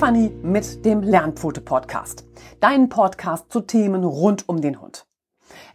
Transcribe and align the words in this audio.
Stefanie 0.00 0.32
mit 0.42 0.86
dem 0.86 1.02
Lernpfote 1.02 1.60
Podcast. 1.60 2.24
Dein 2.58 2.88
Podcast 2.88 3.52
zu 3.52 3.60
Themen 3.60 4.02
rund 4.02 4.48
um 4.48 4.62
den 4.62 4.80
Hund. 4.80 5.06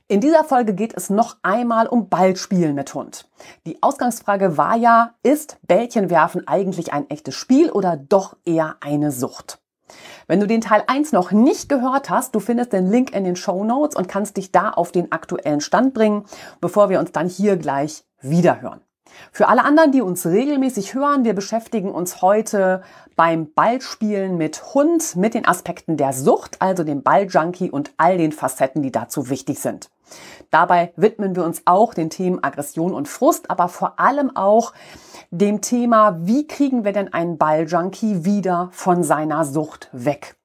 In 0.08 0.20
dieser 0.20 0.44
Folge 0.44 0.74
geht 0.74 0.98
es 0.98 1.12
noch 1.12 1.38
einmal 1.44 1.86
um 1.86 2.10
Ballspielen 2.10 2.74
mit 2.74 2.92
Hund. 2.96 3.30
Die 3.68 3.84
Ausgangsfrage 3.84 4.58
war 4.58 4.76
ja, 4.78 5.14
ist 5.22 5.60
Bällchenwerfen 5.68 6.48
eigentlich 6.48 6.92
ein 6.92 7.08
echtes 7.12 7.36
Spiel 7.36 7.70
oder 7.70 7.98
doch 7.98 8.36
eher 8.46 8.78
eine 8.82 9.12
Sucht? 9.12 9.60
Wenn 10.26 10.40
du 10.40 10.48
den 10.48 10.62
Teil 10.62 10.84
1 10.88 11.12
noch 11.12 11.32
nicht 11.32 11.70
gehört 11.70 12.10
hast, 12.10 12.34
du 12.34 12.40
findest 12.40 12.74
den 12.74 12.90
Link 12.90 13.16
in 13.16 13.26
den 13.26 13.36
Show 13.36 13.64
Notes 13.64 13.96
und 13.96 14.08
kannst 14.08 14.38
dich 14.38 14.52
da 14.52 14.72
auf 14.72 14.92
den 14.92 15.12
aktuellen 15.12 15.62
Stand 15.62 15.94
bringen, 15.94 16.26
bevor 16.62 16.90
wir 16.90 17.00
uns 17.00 17.12
dann 17.12 17.30
hier 17.30 17.58
gleich 17.58 18.04
wiederhören. 18.22 18.82
Für 19.32 19.48
alle 19.48 19.64
anderen, 19.64 19.92
die 19.92 20.02
uns 20.02 20.26
regelmäßig 20.26 20.94
hören, 20.94 21.24
wir 21.24 21.34
beschäftigen 21.34 21.92
uns 21.92 22.22
heute 22.22 22.82
beim 23.16 23.52
Ballspielen 23.54 24.38
mit 24.38 24.74
Hund 24.74 25.16
mit 25.16 25.34
den 25.34 25.48
Aspekten 25.48 25.98
der 25.98 26.14
Sucht, 26.14 26.62
also 26.62 26.84
dem 26.84 27.04
Balljunkie 27.04 27.72
und 27.72 27.94
all 27.98 28.18
den 28.18 28.32
Facetten, 28.32 28.82
die 28.82 28.92
dazu 28.92 29.30
wichtig 29.30 29.60
sind. 29.60 29.90
Dabei 30.52 30.94
widmen 30.96 31.36
wir 31.36 31.44
uns 31.44 31.64
auch 31.66 31.94
den 31.94 32.10
Themen 32.10 32.44
Aggression 32.44 32.94
und 32.94 33.08
Frust, 33.08 33.50
aber 33.50 33.68
vor 33.68 34.00
allem 34.00 34.36
auch 34.36 34.74
dem 35.32 35.62
Thema, 35.62 36.20
wie 36.22 36.48
kriegen 36.48 36.86
wir 36.86 36.94
denn 36.94 37.14
einen 37.14 37.38
Balljunkie 37.38 38.26
wieder 38.26 38.70
von 38.72 39.04
seiner 39.04 39.46
Sucht 39.46 39.90
weg? 39.92 40.36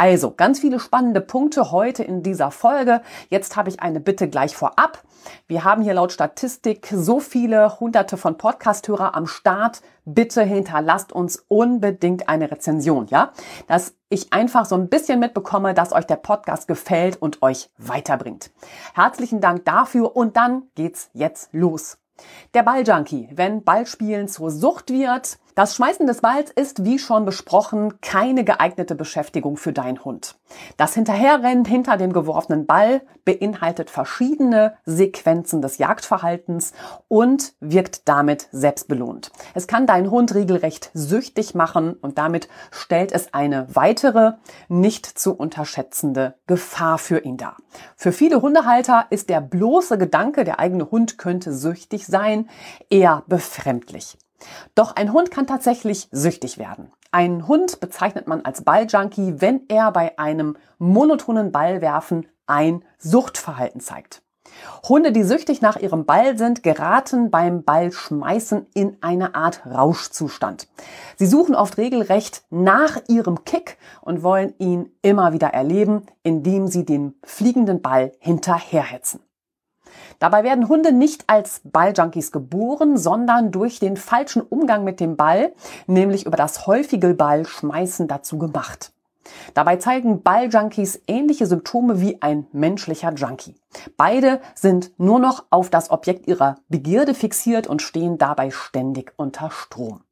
Also, 0.00 0.30
ganz 0.30 0.60
viele 0.60 0.78
spannende 0.78 1.20
Punkte 1.20 1.72
heute 1.72 2.04
in 2.04 2.22
dieser 2.22 2.52
Folge. 2.52 3.02
Jetzt 3.30 3.56
habe 3.56 3.68
ich 3.68 3.80
eine 3.80 3.98
Bitte 3.98 4.28
gleich 4.28 4.54
vorab. 4.54 5.02
Wir 5.48 5.64
haben 5.64 5.82
hier 5.82 5.92
laut 5.92 6.12
Statistik 6.12 6.86
so 6.94 7.18
viele 7.18 7.80
hunderte 7.80 8.16
von 8.16 8.38
Podcasthörer 8.38 9.16
am 9.16 9.26
Start. 9.26 9.82
Bitte 10.04 10.44
hinterlasst 10.44 11.10
uns 11.12 11.44
unbedingt 11.48 12.28
eine 12.28 12.48
Rezension, 12.48 13.08
ja? 13.08 13.32
Dass 13.66 13.96
ich 14.08 14.32
einfach 14.32 14.66
so 14.66 14.76
ein 14.76 14.88
bisschen 14.88 15.18
mitbekomme, 15.18 15.74
dass 15.74 15.92
euch 15.92 16.06
der 16.06 16.14
Podcast 16.14 16.68
gefällt 16.68 17.20
und 17.20 17.42
euch 17.42 17.68
weiterbringt. 17.76 18.52
Herzlichen 18.94 19.40
Dank 19.40 19.64
dafür 19.64 20.14
und 20.14 20.36
dann 20.36 20.62
geht's 20.76 21.10
jetzt 21.12 21.48
los. 21.52 21.98
Der 22.54 22.62
Balljunkie, 22.62 23.30
wenn 23.32 23.64
Ballspielen 23.64 24.28
zur 24.28 24.52
Sucht 24.52 24.90
wird, 24.90 25.38
das 25.58 25.74
Schmeißen 25.74 26.06
des 26.06 26.20
Balls 26.20 26.52
ist, 26.52 26.84
wie 26.84 27.00
schon 27.00 27.24
besprochen, 27.24 28.00
keine 28.00 28.44
geeignete 28.44 28.94
Beschäftigung 28.94 29.56
für 29.56 29.72
deinen 29.72 30.04
Hund. 30.04 30.38
Das 30.76 30.94
Hinterherrennen 30.94 31.64
hinter 31.64 31.96
dem 31.96 32.12
geworfenen 32.12 32.64
Ball 32.64 33.02
beinhaltet 33.24 33.90
verschiedene 33.90 34.76
Sequenzen 34.84 35.60
des 35.60 35.78
Jagdverhaltens 35.78 36.74
und 37.08 37.54
wirkt 37.58 38.08
damit 38.08 38.46
selbstbelohnt. 38.52 39.32
Es 39.52 39.66
kann 39.66 39.88
deinen 39.88 40.12
Hund 40.12 40.32
regelrecht 40.32 40.92
süchtig 40.94 41.56
machen 41.56 41.94
und 41.94 42.18
damit 42.18 42.48
stellt 42.70 43.10
es 43.10 43.34
eine 43.34 43.66
weitere, 43.74 44.34
nicht 44.68 45.06
zu 45.06 45.34
unterschätzende 45.34 46.36
Gefahr 46.46 46.98
für 46.98 47.24
ihn 47.24 47.36
dar. 47.36 47.56
Für 47.96 48.12
viele 48.12 48.42
Hundehalter 48.42 49.06
ist 49.10 49.28
der 49.28 49.40
bloße 49.40 49.98
Gedanke, 49.98 50.44
der 50.44 50.60
eigene 50.60 50.92
Hund 50.92 51.18
könnte 51.18 51.52
süchtig 51.52 52.06
sein, 52.06 52.48
eher 52.90 53.24
befremdlich. 53.26 54.16
Doch 54.74 54.94
ein 54.96 55.12
Hund 55.12 55.30
kann 55.30 55.46
tatsächlich 55.46 56.08
süchtig 56.10 56.58
werden. 56.58 56.92
Ein 57.10 57.48
Hund 57.48 57.80
bezeichnet 57.80 58.26
man 58.26 58.44
als 58.44 58.62
Balljunkie, 58.62 59.36
wenn 59.38 59.62
er 59.68 59.92
bei 59.92 60.18
einem 60.18 60.56
monotonen 60.78 61.52
Ballwerfen 61.52 62.26
ein 62.46 62.84
Suchtverhalten 62.98 63.80
zeigt. 63.80 64.22
Hunde, 64.88 65.12
die 65.12 65.24
süchtig 65.24 65.60
nach 65.60 65.76
ihrem 65.76 66.04
Ball 66.04 66.38
sind, 66.38 66.62
geraten 66.62 67.30
beim 67.30 67.62
Ballschmeißen 67.62 68.66
in 68.74 68.96
eine 69.00 69.34
Art 69.34 69.64
Rauschzustand. 69.66 70.68
Sie 71.16 71.26
suchen 71.26 71.54
oft 71.54 71.78
regelrecht 71.78 72.42
nach 72.50 72.98
ihrem 73.08 73.44
Kick 73.44 73.78
und 74.00 74.22
wollen 74.22 74.54
ihn 74.58 74.90
immer 75.02 75.32
wieder 75.32 75.48
erleben, 75.48 76.02
indem 76.22 76.66
sie 76.66 76.84
den 76.84 77.14
fliegenden 77.24 77.82
Ball 77.82 78.12
hinterherhetzen. 78.18 79.20
Dabei 80.18 80.42
werden 80.42 80.68
Hunde 80.68 80.92
nicht 80.92 81.24
als 81.28 81.60
Balljunkies 81.64 82.32
geboren, 82.32 82.96
sondern 82.96 83.52
durch 83.52 83.78
den 83.78 83.96
falschen 83.96 84.42
Umgang 84.42 84.84
mit 84.84 85.00
dem 85.00 85.16
Ball, 85.16 85.52
nämlich 85.86 86.26
über 86.26 86.36
das 86.36 86.66
häufige 86.66 87.14
Ballschmeißen 87.14 88.08
dazu 88.08 88.38
gemacht. 88.38 88.92
Dabei 89.54 89.76
zeigen 89.76 90.22
Balljunkies 90.22 91.02
ähnliche 91.06 91.46
Symptome 91.46 92.00
wie 92.00 92.20
ein 92.22 92.46
menschlicher 92.52 93.12
Junkie. 93.12 93.56
Beide 93.96 94.40
sind 94.54 94.98
nur 94.98 95.18
noch 95.18 95.44
auf 95.50 95.70
das 95.70 95.90
Objekt 95.90 96.26
ihrer 96.26 96.56
Begierde 96.68 97.14
fixiert 97.14 97.66
und 97.66 97.82
stehen 97.82 98.18
dabei 98.18 98.50
ständig 98.50 99.12
unter 99.16 99.50
Strom. 99.50 100.02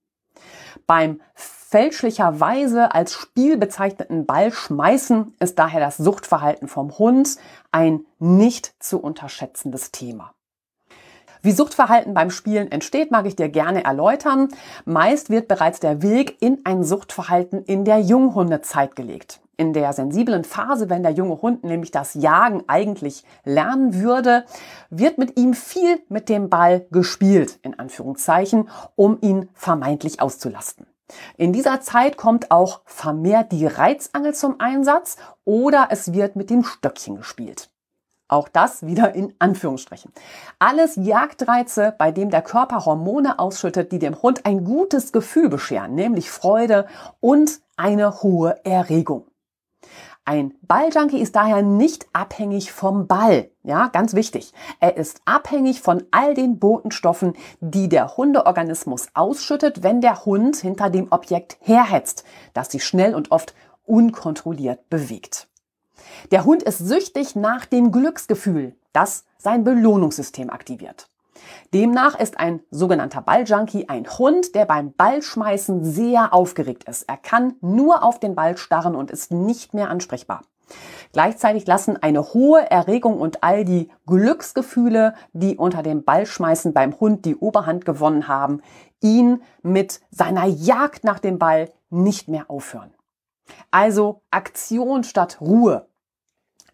Beim 0.87 1.21
fälschlicherweise 1.77 2.95
als 2.95 3.13
Spiel 3.13 3.59
bezeichneten 3.59 4.25
Ball 4.25 4.51
schmeißen 4.51 5.35
ist 5.41 5.59
daher 5.59 5.79
das 5.79 5.99
Suchtverhalten 5.99 6.69
vom 6.69 6.97
Hund 6.97 7.37
ein 7.71 8.07
nicht 8.19 8.73
zu 8.79 8.99
unterschätzendes 8.99 9.93
Thema. 9.93 10.33
Wie 11.43 11.53
Suchtverhalten 11.53 12.15
beim 12.15 12.31
Spielen 12.31 12.73
entsteht, 12.73 13.11
mag 13.11 13.27
ich 13.27 13.37
dir 13.37 13.51
gerne 13.51 13.85
erläutern. 13.85 14.49
Meist 14.87 15.29
wird 15.29 15.49
bereits 15.49 15.79
der 15.79 16.01
Weg 16.01 16.41
in 16.41 16.61
ein 16.65 16.83
Suchtverhalten 16.83 17.63
in 17.65 17.85
der 17.85 18.01
Junghundezeit 18.01 18.97
gelegt. 18.97 19.41
In 19.59 19.75
der 19.75 19.93
sensiblen 19.93 20.45
Phase, 20.45 20.89
wenn 20.89 21.03
der 21.03 21.13
junge 21.13 21.43
Hund 21.43 21.63
nämlich 21.63 21.91
das 21.91 22.15
Jagen 22.15 22.65
eigentlich 22.69 23.23
lernen 23.45 24.01
würde, 24.01 24.47
wird 24.89 25.19
mit 25.19 25.39
ihm 25.39 25.53
viel 25.53 26.01
mit 26.09 26.31
dem 26.31 26.49
Ball 26.49 26.87
gespielt, 26.91 27.59
in 27.61 27.79
Anführungszeichen, 27.79 28.71
um 28.95 29.19
ihn 29.21 29.51
vermeintlich 29.53 30.23
auszulasten. 30.23 30.87
In 31.37 31.53
dieser 31.53 31.81
Zeit 31.81 32.17
kommt 32.17 32.50
auch 32.50 32.81
vermehrt 32.84 33.53
die 33.53 33.67
Reizangel 33.67 34.34
zum 34.34 34.61
Einsatz 34.61 35.17
oder 35.44 35.89
es 35.91 36.12
wird 36.12 36.37
mit 36.37 36.50
dem 36.50 36.65
Stöckchen 36.65 37.17
gespielt. 37.17 37.71
Auch 38.28 38.49
das 38.49 38.84
wieder 38.84 39.15
in 39.15 39.34
Anführungsstrichen. 39.39 40.12
Alles 40.59 40.97
Jagdreize, 40.97 41.95
bei 41.97 42.11
dem 42.11 42.31
der 42.31 42.43
Körper 42.43 42.84
Hormone 42.84 43.39
ausschüttet, 43.39 43.93
die 43.93 44.00
dem 44.00 44.21
Hund 44.21 44.45
ein 44.47 44.65
gutes 44.65 45.12
Gefühl 45.12 45.49
bescheren, 45.49 45.95
nämlich 45.95 46.31
Freude 46.31 46.87
und 47.21 47.61
eine 47.77 48.22
hohe 48.22 48.65
Erregung. 48.65 49.27
Ein 50.29 50.55
Balljunkie 50.63 51.21
ist 51.21 51.37
daher 51.37 51.63
nicht 51.63 52.09
abhängig 52.13 52.73
vom 52.73 53.07
Ball. 53.07 53.49
Ja, 53.63 53.87
ganz 53.87 54.13
wichtig. 54.15 54.53
Er 54.81 54.97
ist 54.97 55.21
abhängig 55.25 55.81
von 55.81 56.03
all 56.11 56.35
den 56.35 56.59
Botenstoffen, 56.59 57.35
die 57.61 57.89
der 57.89 58.17
Hundeorganismus 58.17 59.07
ausschüttet, 59.15 59.85
wenn 59.85 60.01
der 60.01 60.25
Hund 60.25 60.57
hinter 60.57 60.91
dem 60.91 61.13
Objekt 61.13 61.59
herhetzt, 61.61 62.25
das 62.55 62.73
sich 62.73 62.85
schnell 62.85 63.15
und 63.15 63.31
oft 63.31 63.55
unkontrolliert 63.85 64.91
bewegt. 64.91 65.47
Der 66.33 66.45
Hund 66.45 66.65
ist 66.65 66.79
süchtig 66.79 67.37
nach 67.37 67.65
dem 67.65 67.93
Glücksgefühl, 67.93 68.75
das 68.93 69.27
sein 69.39 69.63
Belohnungssystem 69.63 70.51
aktiviert. 70.51 71.09
Demnach 71.75 72.19
ist 72.19 72.39
ein 72.39 72.61
sogenannter 72.71 73.23
Balljunkie 73.23 73.89
ein 73.89 74.07
Hund, 74.07 74.55
der 74.55 74.65
beim 74.65 74.93
Ballschmeißen 74.93 75.85
sehr 75.85 76.33
aufgeregt 76.33 76.85
ist. 76.85 77.05
Er 77.09 77.17
kann 77.17 77.55
nur 77.61 78.03
auf 78.03 78.21
den 78.21 78.35
Ball 78.35 78.57
starren 78.57 78.95
und 78.95 79.10
ist 79.10 79.33
nicht 79.33 79.75
mehr 79.75 79.91
ansprechbar. 79.91 80.43
Gleichzeitig 81.13 81.66
lassen 81.66 81.97
eine 81.97 82.34
hohe 82.34 82.71
Erregung 82.71 83.21
und 83.21 83.43
all 83.43 83.65
die 83.65 83.91
Glücksgefühle, 84.07 85.15
die 85.33 85.57
unter 85.57 85.83
dem 85.83 86.05
Ballschmeißen 86.05 86.72
beim 86.72 86.99
Hund 86.99 87.25
die 87.25 87.37
Oberhand 87.37 87.84
gewonnen 87.84 88.28
haben, 88.28 88.60
ihn 89.01 89.43
mit 89.63 90.01
seiner 90.10 90.47
Jagd 90.47 91.05
nach 91.05 91.19
dem 91.19 91.39
Ball 91.39 91.72
nicht 91.91 92.28
mehr 92.28 92.51
aufhören. 92.51 92.93
Also 93.71 94.22
Aktion 94.31 95.05
statt 95.05 95.41
Ruhe. 95.41 95.89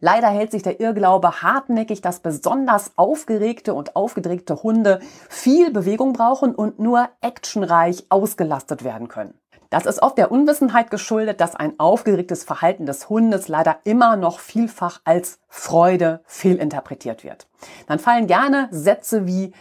Leider 0.04 0.26
hält 0.26 0.50
sich 0.50 0.64
der 0.64 0.80
Irrglaube 0.80 1.42
hartnäckig, 1.42 2.00
dass 2.00 2.18
besonders 2.18 2.90
aufgeregte 2.96 3.72
und 3.72 3.94
aufgedregte 3.94 4.64
Hunde 4.64 4.98
viel 5.30 5.70
Bewegung 5.70 6.12
brauchen 6.12 6.56
und 6.56 6.80
nur 6.80 7.08
actionreich 7.20 8.06
ausgelastet 8.08 8.82
werden 8.82 9.06
können. 9.06 9.34
Das 9.70 9.86
ist 9.86 10.02
oft 10.02 10.18
der 10.18 10.32
Unwissenheit 10.32 10.90
geschuldet, 10.90 11.40
dass 11.40 11.54
ein 11.54 11.78
aufgeregtes 11.78 12.42
Verhalten 12.42 12.84
des 12.84 13.08
Hundes 13.08 13.46
leider 13.46 13.76
immer 13.84 14.16
noch 14.16 14.40
vielfach 14.40 15.00
als 15.04 15.38
Freude 15.46 16.20
fehlinterpretiert 16.24 17.22
wird. 17.22 17.46
Dann 17.86 18.00
fallen 18.00 18.26
gerne 18.26 18.66
Sätze 18.72 19.28
wie 19.28 19.54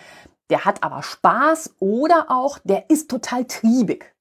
der 0.49 0.65
hat 0.65 0.83
aber 0.83 1.03
Spaß 1.03 1.75
oder 1.79 2.25
auch 2.29 2.57
der 2.63 2.89
ist 2.89 3.11
total 3.11 3.45
triebig. 3.45 4.11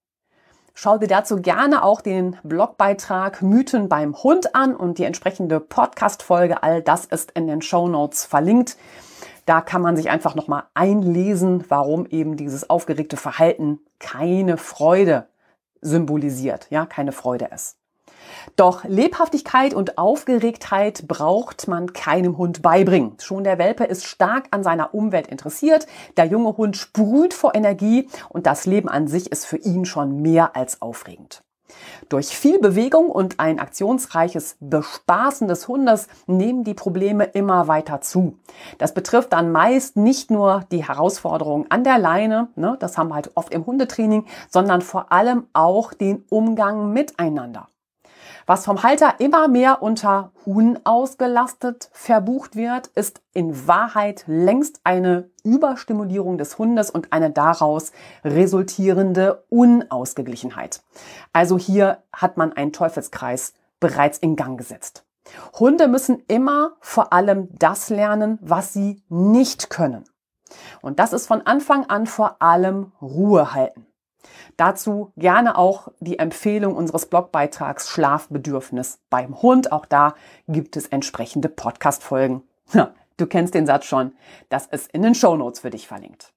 Schau 0.83 0.97
dir 0.97 1.09
dazu 1.09 1.37
gerne 1.37 1.85
auch 1.85 2.01
den 2.01 2.39
Blogbeitrag 2.43 3.43
Mythen 3.43 3.91
beim 3.91 4.17
Hund 4.17 4.55
an 4.55 4.75
und 4.75 4.97
die 4.97 5.05
entsprechende 5.05 5.61
Podcast-Folge. 5.61 6.63
All 6.63 6.81
das 6.81 7.05
ist 7.05 7.33
in 7.33 7.47
den 7.47 7.61
Show 7.61 7.87
Notes 7.87 8.25
verlinkt. 8.25 8.79
Da 9.45 9.61
kann 9.61 9.83
man 9.83 9.95
sich 9.95 10.09
einfach 10.09 10.35
nochmal 10.35 10.63
einlesen, 10.73 11.67
warum 11.69 12.07
eben 12.07 12.39
dieses 12.39 12.71
aufgeregte 12.71 13.19
Verhalten 13.19 13.81
keine 13.99 14.57
Freude 14.57 15.27
symbolisiert, 15.83 16.67
ja, 16.71 16.87
keine 16.87 17.13
Freude 17.13 17.51
ist. 17.55 17.77
Doch 18.57 18.85
Lebhaftigkeit 18.85 19.75
und 19.75 19.99
Aufgeregtheit 19.99 21.07
braucht 21.09 21.69
man 21.69 21.93
keinem 21.93 22.39
Hund 22.39 22.63
beibringen. 22.63 23.17
Schon 23.21 23.45
der 23.45 23.59
Welpe 23.59 23.85
ist 23.85 24.05
stark 24.05 24.49
an 24.51 24.63
seiner 24.63 24.95
Umwelt 24.95 25.27
interessiert. 25.27 25.87
Der 26.17 26.27
junge 26.27 26.57
Hund 26.57 26.77
sprüht 26.77 27.35
vor 27.35 27.55
Energie 27.55 28.09
und 28.29 28.47
das 28.47 28.67
Leben 28.67 28.89
an 28.89 29.09
sich 29.09 29.31
ist 29.31 29.47
für 29.47 29.59
ihn 29.59 29.85
schon 29.85 30.23
mehr 30.23 30.57
als 30.57 30.83
aufregend. 30.83 31.43
Durch 32.09 32.37
viel 32.37 32.59
Bewegung 32.59 33.11
und 33.11 33.39
ein 33.39 33.61
aktionsreiches 33.61 34.57
Bespaßen 34.61 35.49
des 35.49 35.69
Hundes 35.69 36.09
nehmen 36.27 36.65
die 36.65 36.75
Probleme 36.75 37.25
immer 37.25 37.69
weiter 37.69 38.01
zu. 38.01 38.39
Das 38.79 38.95
betrifft 38.95 39.33
dann 39.33 39.53
meist 39.53 39.97
nicht 39.97 40.31
nur 40.31 40.65
die 40.73 40.87
Herausforderungen 40.87 41.67
an 41.69 41.85
der 41.85 41.99
Leine, 41.99 42.49
ne, 42.57 42.77
das 42.81 42.99
haben 42.99 43.09
wir 43.09 43.15
halt 43.15 43.31
oft 43.37 43.53
im 43.55 43.67
Hundetraining, 43.67 44.27
sondern 44.49 44.83
vor 44.83 45.13
allem 45.13 45.47
auch 45.53 45.95
den 45.95 46.25
Umgang 46.29 46.93
miteinander. 46.93 47.69
Was 48.51 48.65
vom 48.65 48.83
Halter 48.83 49.21
immer 49.21 49.47
mehr 49.47 49.81
unter 49.81 50.33
Huhn 50.45 50.77
ausgelastet 50.83 51.89
verbucht 51.93 52.57
wird, 52.57 52.89
ist 52.89 53.23
in 53.33 53.69
Wahrheit 53.69 54.25
längst 54.27 54.81
eine 54.83 55.31
Überstimulierung 55.45 56.37
des 56.37 56.59
Hundes 56.59 56.91
und 56.91 57.13
eine 57.13 57.31
daraus 57.31 57.93
resultierende 58.25 59.45
Unausgeglichenheit. 59.51 60.83
Also 61.33 61.59
hier 61.59 62.03
hat 62.13 62.39
man 62.39 62.53
einen 62.53 62.73
Teufelskreis 62.73 63.55
bereits 63.79 64.19
in 64.19 64.35
Gang 64.35 64.59
gesetzt. 64.59 65.05
Hunde 65.61 65.87
müssen 65.87 66.25
immer 66.27 66.73
vor 66.81 67.13
allem 67.13 67.51
das 67.57 67.89
lernen, 67.89 68.41
was 68.43 68.73
sie 68.73 69.05
nicht 69.09 69.71
können. 69.71 70.03
Und 70.83 70.99
das 70.99 71.13
ist 71.13 71.29
von 71.29 71.43
Anfang 71.43 71.85
an 71.87 72.09
vor 72.09 72.43
allem 72.43 72.91
Ruhe 73.01 73.55
halten. 73.55 73.87
Dazu 74.61 75.11
gerne 75.17 75.57
auch 75.57 75.89
die 76.01 76.19
Empfehlung 76.19 76.77
unseres 76.77 77.07
Blogbeitrags 77.07 77.89
Schlafbedürfnis 77.89 78.99
beim 79.09 79.41
Hund. 79.41 79.73
Auch 79.73 79.87
da 79.87 80.13
gibt 80.49 80.77
es 80.77 80.87
entsprechende 80.87 81.49
Podcast-Folgen. 81.49 82.43
Du 83.17 83.27
kennst 83.27 83.55
den 83.55 83.65
Satz 83.65 83.87
schon. 83.87 84.13
Das 84.51 84.67
ist 84.67 84.93
in 84.93 85.01
den 85.01 85.15
Show 85.15 85.35
Notes 85.35 85.61
für 85.61 85.71
dich 85.71 85.89
verlinkt. 85.89 86.35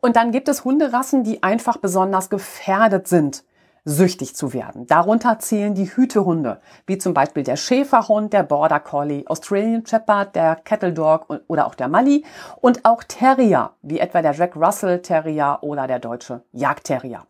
Und 0.00 0.16
dann 0.16 0.32
gibt 0.32 0.48
es 0.48 0.64
Hunderassen, 0.64 1.22
die 1.22 1.42
einfach 1.42 1.76
besonders 1.76 2.30
gefährdet 2.30 3.08
sind 3.08 3.44
süchtig 3.84 4.34
zu 4.34 4.54
werden. 4.54 4.86
Darunter 4.86 5.38
zählen 5.38 5.74
die 5.74 5.94
Hütehunde, 5.94 6.62
wie 6.86 6.96
zum 6.96 7.12
Beispiel 7.12 7.42
der 7.42 7.56
Schäferhund, 7.56 8.32
der 8.32 8.42
Border 8.42 8.80
Collie, 8.80 9.24
Australian 9.26 9.84
Shepherd, 9.84 10.34
der 10.34 10.56
Kettle 10.56 10.94
Dog 10.94 11.26
oder 11.48 11.66
auch 11.66 11.74
der 11.74 11.88
Mali 11.88 12.24
und 12.62 12.86
auch 12.86 13.04
Terrier, 13.04 13.72
wie 13.82 13.98
etwa 13.98 14.22
der 14.22 14.32
Jack 14.32 14.56
Russell 14.56 15.02
Terrier 15.02 15.58
oder 15.60 15.86
der 15.86 15.98
deutsche 15.98 16.42
Jagdterrier. 16.52 17.26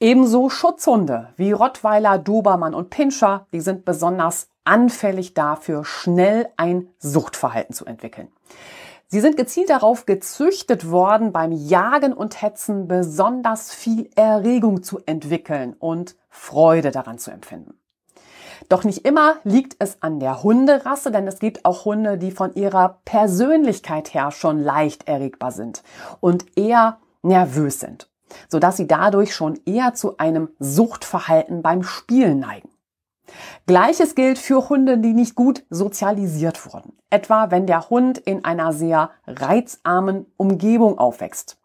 Ebenso 0.00 0.48
Schutzhunde 0.48 1.30
wie 1.36 1.52
Rottweiler, 1.52 2.18
Dobermann 2.18 2.74
und 2.74 2.90
Pinscher, 2.90 3.46
die 3.52 3.60
sind 3.60 3.84
besonders 3.84 4.48
anfällig 4.64 5.34
dafür, 5.34 5.84
schnell 5.84 6.48
ein 6.56 6.88
Suchtverhalten 6.98 7.74
zu 7.74 7.84
entwickeln. 7.84 8.28
Sie 9.10 9.20
sind 9.20 9.38
gezielt 9.38 9.70
darauf 9.70 10.04
gezüchtet 10.04 10.90
worden, 10.90 11.32
beim 11.32 11.50
Jagen 11.50 12.12
und 12.12 12.42
Hetzen 12.42 12.88
besonders 12.88 13.72
viel 13.72 14.10
Erregung 14.16 14.82
zu 14.82 15.00
entwickeln 15.06 15.74
und 15.78 16.14
Freude 16.28 16.90
daran 16.90 17.18
zu 17.18 17.30
empfinden. 17.30 17.78
Doch 18.68 18.84
nicht 18.84 19.06
immer 19.06 19.36
liegt 19.44 19.76
es 19.78 20.02
an 20.02 20.20
der 20.20 20.42
Hunderasse, 20.42 21.10
denn 21.10 21.26
es 21.26 21.38
gibt 21.38 21.64
auch 21.64 21.86
Hunde, 21.86 22.18
die 22.18 22.30
von 22.30 22.54
ihrer 22.54 23.00
Persönlichkeit 23.06 24.12
her 24.12 24.30
schon 24.30 24.62
leicht 24.62 25.08
erregbar 25.08 25.52
sind 25.52 25.82
und 26.20 26.44
eher 26.58 26.98
nervös 27.22 27.80
sind, 27.80 28.10
sodass 28.48 28.76
sie 28.76 28.86
dadurch 28.86 29.34
schon 29.34 29.58
eher 29.66 29.94
zu 29.94 30.18
einem 30.18 30.50
Suchtverhalten 30.58 31.62
beim 31.62 31.82
Spielen 31.82 32.40
neigen. 32.40 32.70
Gleiches 33.66 34.14
gilt 34.14 34.38
für 34.38 34.68
Hunde, 34.68 34.98
die 34.98 35.12
nicht 35.12 35.34
gut 35.34 35.64
sozialisiert 35.70 36.72
wurden. 36.72 36.94
Etwa 37.10 37.50
wenn 37.50 37.66
der 37.66 37.90
Hund 37.90 38.18
in 38.18 38.44
einer 38.44 38.72
sehr 38.72 39.10
reizarmen 39.26 40.26
Umgebung 40.36 40.98
aufwächst. 40.98 41.58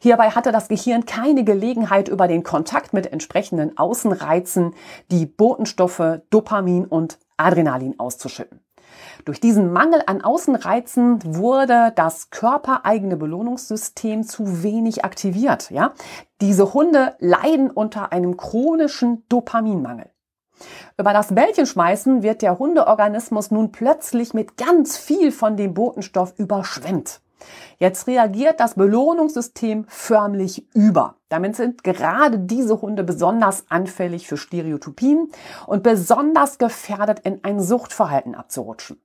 Hierbei 0.00 0.30
hatte 0.30 0.52
das 0.52 0.68
Gehirn 0.68 1.06
keine 1.06 1.44
Gelegenheit, 1.44 2.08
über 2.08 2.28
den 2.28 2.42
Kontakt 2.42 2.92
mit 2.92 3.10
entsprechenden 3.12 3.78
Außenreizen 3.78 4.74
die 5.10 5.26
Botenstoffe 5.26 6.20
Dopamin 6.30 6.84
und 6.84 7.18
Adrenalin 7.36 7.98
auszuschütten. 7.98 8.63
Durch 9.24 9.40
diesen 9.40 9.72
Mangel 9.72 10.02
an 10.06 10.22
Außenreizen 10.22 11.36
wurde 11.36 11.92
das 11.96 12.30
körpereigene 12.30 13.16
Belohnungssystem 13.16 14.24
zu 14.24 14.62
wenig 14.62 15.04
aktiviert. 15.04 15.70
Ja? 15.70 15.94
Diese 16.40 16.74
Hunde 16.74 17.14
leiden 17.18 17.70
unter 17.70 18.12
einem 18.12 18.36
chronischen 18.36 19.24
Dopaminmangel. 19.28 20.10
Über 20.98 21.12
das 21.12 21.34
Bällchen 21.34 21.66
schmeißen 21.66 22.22
wird 22.22 22.42
der 22.42 22.58
Hundeorganismus 22.58 23.50
nun 23.50 23.72
plötzlich 23.72 24.34
mit 24.34 24.56
ganz 24.56 24.96
viel 24.96 25.32
von 25.32 25.56
dem 25.56 25.74
Botenstoff 25.74 26.34
überschwemmt. 26.38 27.20
Jetzt 27.78 28.06
reagiert 28.06 28.60
das 28.60 28.74
Belohnungssystem 28.74 29.84
förmlich 29.88 30.66
über. 30.74 31.16
Damit 31.28 31.56
sind 31.56 31.84
gerade 31.84 32.38
diese 32.38 32.80
Hunde 32.80 33.04
besonders 33.04 33.64
anfällig 33.68 34.26
für 34.26 34.36
Stereotypien 34.36 35.30
und 35.66 35.82
besonders 35.82 36.58
gefährdet, 36.58 37.20
in 37.20 37.42
ein 37.42 37.60
Suchtverhalten 37.60 38.34
abzurutschen. 38.34 39.00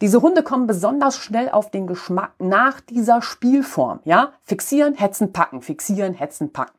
Diese 0.00 0.20
Hunde 0.20 0.42
kommen 0.42 0.66
besonders 0.66 1.16
schnell 1.16 1.48
auf 1.48 1.70
den 1.70 1.86
Geschmack 1.86 2.32
nach 2.38 2.80
dieser 2.80 3.22
Spielform. 3.22 4.00
Ja, 4.04 4.32
fixieren, 4.42 4.94
hetzen, 4.94 5.32
packen, 5.32 5.62
fixieren, 5.62 6.14
hetzen, 6.14 6.52
packen. 6.52 6.78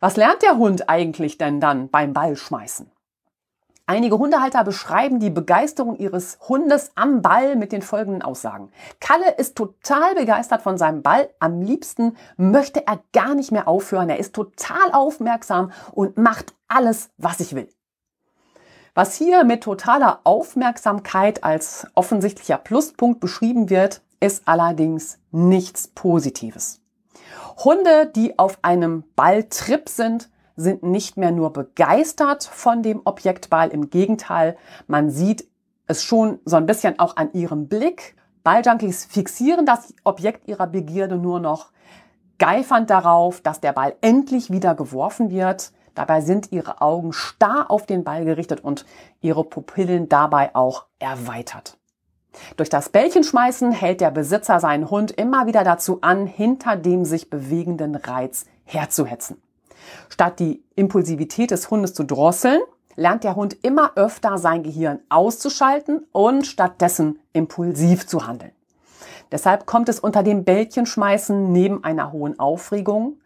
Was 0.00 0.16
lernt 0.16 0.42
der 0.42 0.56
Hund 0.56 0.88
eigentlich 0.88 1.38
denn 1.38 1.60
dann 1.60 1.88
beim 1.88 2.12
Ballschmeißen? 2.12 2.91
Einige 3.86 4.18
Hundehalter 4.18 4.62
beschreiben 4.62 5.18
die 5.18 5.30
Begeisterung 5.30 5.96
ihres 5.96 6.38
Hundes 6.48 6.92
am 6.94 7.20
Ball 7.20 7.56
mit 7.56 7.72
den 7.72 7.82
folgenden 7.82 8.22
Aussagen. 8.22 8.70
Kalle 9.00 9.32
ist 9.36 9.56
total 9.56 10.14
begeistert 10.14 10.62
von 10.62 10.78
seinem 10.78 11.02
Ball. 11.02 11.28
Am 11.40 11.60
liebsten 11.60 12.16
möchte 12.36 12.86
er 12.86 13.00
gar 13.12 13.34
nicht 13.34 13.50
mehr 13.50 13.66
aufhören. 13.66 14.08
Er 14.08 14.20
ist 14.20 14.34
total 14.34 14.92
aufmerksam 14.92 15.72
und 15.90 16.16
macht 16.16 16.54
alles, 16.68 17.10
was 17.18 17.40
ich 17.40 17.54
will. 17.56 17.68
Was 18.94 19.16
hier 19.16 19.42
mit 19.44 19.62
totaler 19.62 20.20
Aufmerksamkeit 20.24 21.42
als 21.42 21.86
offensichtlicher 21.94 22.58
Pluspunkt 22.58 23.20
beschrieben 23.20 23.68
wird, 23.68 24.02
ist 24.20 24.46
allerdings 24.46 25.18
nichts 25.32 25.88
Positives. 25.88 26.82
Hunde, 27.64 28.06
die 28.14 28.38
auf 28.38 28.58
einem 28.62 29.04
Balltrip 29.16 29.88
sind, 29.88 30.30
sind 30.56 30.82
nicht 30.82 31.16
mehr 31.16 31.30
nur 31.30 31.52
begeistert 31.52 32.44
von 32.44 32.82
dem 32.82 33.02
Objektball. 33.04 33.68
Im 33.68 33.90
Gegenteil, 33.90 34.56
man 34.86 35.10
sieht 35.10 35.48
es 35.86 36.02
schon 36.02 36.38
so 36.44 36.56
ein 36.56 36.66
bisschen 36.66 36.98
auch 36.98 37.16
an 37.16 37.32
ihrem 37.32 37.68
Blick. 37.68 38.16
Balljunkies 38.42 39.04
fixieren 39.04 39.66
das 39.66 39.94
Objekt 40.04 40.48
ihrer 40.48 40.66
Begierde 40.66 41.16
nur 41.16 41.38
noch, 41.38 41.70
geifernd 42.38 42.90
darauf, 42.90 43.40
dass 43.40 43.60
der 43.60 43.72
Ball 43.72 43.94
endlich 44.00 44.50
wieder 44.50 44.74
geworfen 44.74 45.30
wird. 45.30 45.72
Dabei 45.94 46.22
sind 46.22 46.50
ihre 46.50 46.80
Augen 46.80 47.12
starr 47.12 47.70
auf 47.70 47.86
den 47.86 48.02
Ball 48.02 48.24
gerichtet 48.24 48.64
und 48.64 48.84
ihre 49.20 49.44
Pupillen 49.44 50.08
dabei 50.08 50.54
auch 50.54 50.86
erweitert. 50.98 51.78
Durch 52.56 52.70
das 52.70 52.88
Bällchenschmeißen 52.88 53.72
hält 53.72 54.00
der 54.00 54.10
Besitzer 54.10 54.58
seinen 54.58 54.90
Hund 54.90 55.12
immer 55.12 55.46
wieder 55.46 55.64
dazu 55.64 55.98
an, 56.00 56.26
hinter 56.26 56.76
dem 56.76 57.04
sich 57.04 57.28
bewegenden 57.28 57.94
Reiz 57.94 58.46
herzuhetzen. 58.64 59.40
Statt 60.08 60.38
die 60.40 60.62
Impulsivität 60.74 61.50
des 61.50 61.70
Hundes 61.70 61.94
zu 61.94 62.04
drosseln, 62.04 62.60
lernt 62.96 63.24
der 63.24 63.36
Hund 63.36 63.56
immer 63.62 63.92
öfter 63.96 64.38
sein 64.38 64.62
Gehirn 64.62 65.00
auszuschalten 65.08 66.06
und 66.12 66.46
stattdessen 66.46 67.18
impulsiv 67.32 68.06
zu 68.06 68.26
handeln. 68.26 68.52
Deshalb 69.30 69.64
kommt 69.64 69.88
es 69.88 69.98
unter 69.98 70.22
dem 70.22 70.44
Bällchenschmeißen 70.44 71.50
neben 71.50 71.82
einer 71.84 72.12
hohen 72.12 72.38
Aufregung 72.38 73.18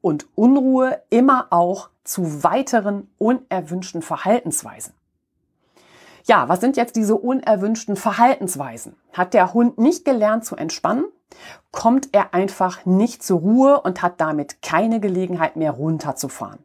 und 0.00 0.26
Unruhe 0.34 1.00
immer 1.08 1.46
auch 1.50 1.90
zu 2.02 2.42
weiteren 2.42 3.08
unerwünschten 3.18 4.02
Verhaltensweisen. 4.02 4.92
Ja, 6.24 6.48
was 6.48 6.60
sind 6.60 6.76
jetzt 6.76 6.96
diese 6.96 7.14
unerwünschten 7.14 7.94
Verhaltensweisen? 7.94 8.96
Hat 9.12 9.34
der 9.34 9.54
Hund 9.54 9.78
nicht 9.78 10.04
gelernt 10.04 10.44
zu 10.44 10.56
entspannen? 10.56 11.04
Kommt 11.72 12.08
er 12.12 12.34
einfach 12.34 12.86
nicht 12.86 13.22
zur 13.22 13.40
Ruhe 13.40 13.80
und 13.80 14.02
hat 14.02 14.20
damit 14.20 14.62
keine 14.62 15.00
Gelegenheit 15.00 15.56
mehr 15.56 15.72
runterzufahren? 15.72 16.58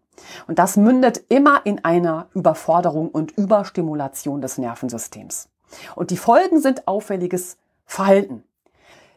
Und 0.47 0.59
das 0.59 0.77
mündet 0.77 1.23
immer 1.29 1.65
in 1.65 1.83
einer 1.83 2.27
Überforderung 2.33 3.09
und 3.09 3.31
Überstimulation 3.31 4.41
des 4.41 4.57
Nervensystems. 4.57 5.49
Und 5.95 6.11
die 6.11 6.17
Folgen 6.17 6.61
sind 6.61 6.87
auffälliges 6.87 7.57
Verhalten. 7.85 8.43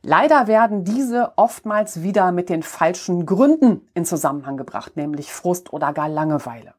Leider 0.02 0.46
werden 0.46 0.84
diese 0.84 1.32
oftmals 1.36 2.02
wieder 2.02 2.30
mit 2.30 2.48
den 2.48 2.62
falschen 2.62 3.24
Gründen 3.24 3.88
in 3.94 4.04
Zusammenhang 4.04 4.56
gebracht, 4.56 4.96
nämlich 4.96 5.32
Frust 5.32 5.72
oder 5.72 5.92
gar 5.92 6.08
Langeweile. 6.08 6.74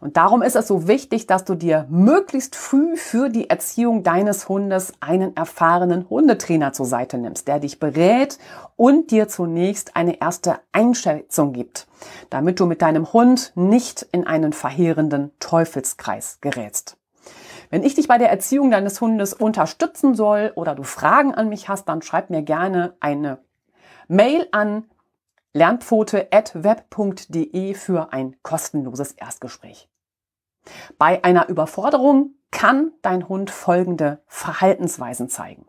Und 0.00 0.16
darum 0.16 0.40
ist 0.40 0.56
es 0.56 0.66
so 0.66 0.88
wichtig, 0.88 1.26
dass 1.26 1.44
du 1.44 1.54
dir 1.54 1.86
möglichst 1.90 2.56
früh 2.56 2.96
für 2.96 3.28
die 3.28 3.50
Erziehung 3.50 4.02
deines 4.02 4.48
Hundes 4.48 4.94
einen 5.00 5.36
erfahrenen 5.36 6.08
Hundetrainer 6.08 6.72
zur 6.72 6.86
Seite 6.86 7.18
nimmst, 7.18 7.46
der 7.48 7.60
dich 7.60 7.78
berät 7.78 8.38
und 8.76 9.10
dir 9.10 9.28
zunächst 9.28 9.96
eine 9.96 10.18
erste 10.20 10.58
Einschätzung 10.72 11.52
gibt, 11.52 11.86
damit 12.30 12.60
du 12.60 12.66
mit 12.66 12.80
deinem 12.80 13.12
Hund 13.12 13.52
nicht 13.56 14.06
in 14.10 14.26
einen 14.26 14.54
verheerenden 14.54 15.32
Teufelskreis 15.38 16.38
gerätst. 16.40 16.96
Wenn 17.68 17.84
ich 17.84 17.94
dich 17.94 18.08
bei 18.08 18.16
der 18.16 18.30
Erziehung 18.30 18.70
deines 18.70 19.00
Hundes 19.02 19.34
unterstützen 19.34 20.14
soll 20.14 20.52
oder 20.54 20.74
du 20.74 20.82
Fragen 20.82 21.34
an 21.34 21.50
mich 21.50 21.68
hast, 21.68 21.88
dann 21.88 22.00
schreib 22.00 22.30
mir 22.30 22.42
gerne 22.42 22.94
eine 23.00 23.38
Mail 24.08 24.48
an 24.50 24.84
lernpfote.web.de 25.52 27.74
für 27.74 28.12
ein 28.12 28.36
kostenloses 28.42 29.12
Erstgespräch. 29.12 29.88
Bei 30.98 31.24
einer 31.24 31.48
Überforderung 31.48 32.34
kann 32.50 32.92
dein 33.02 33.28
Hund 33.28 33.50
folgende 33.50 34.22
Verhaltensweisen 34.26 35.28
zeigen. 35.28 35.66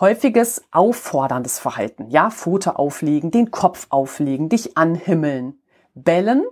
Häufiges 0.00 0.62
aufforderndes 0.70 1.58
Verhalten, 1.58 2.08
ja, 2.08 2.30
Pfote 2.30 2.78
auflegen, 2.78 3.30
den 3.30 3.50
Kopf 3.50 3.86
auflegen, 3.90 4.48
dich 4.48 4.76
anhimmeln, 4.76 5.60
bellen. 5.94 6.44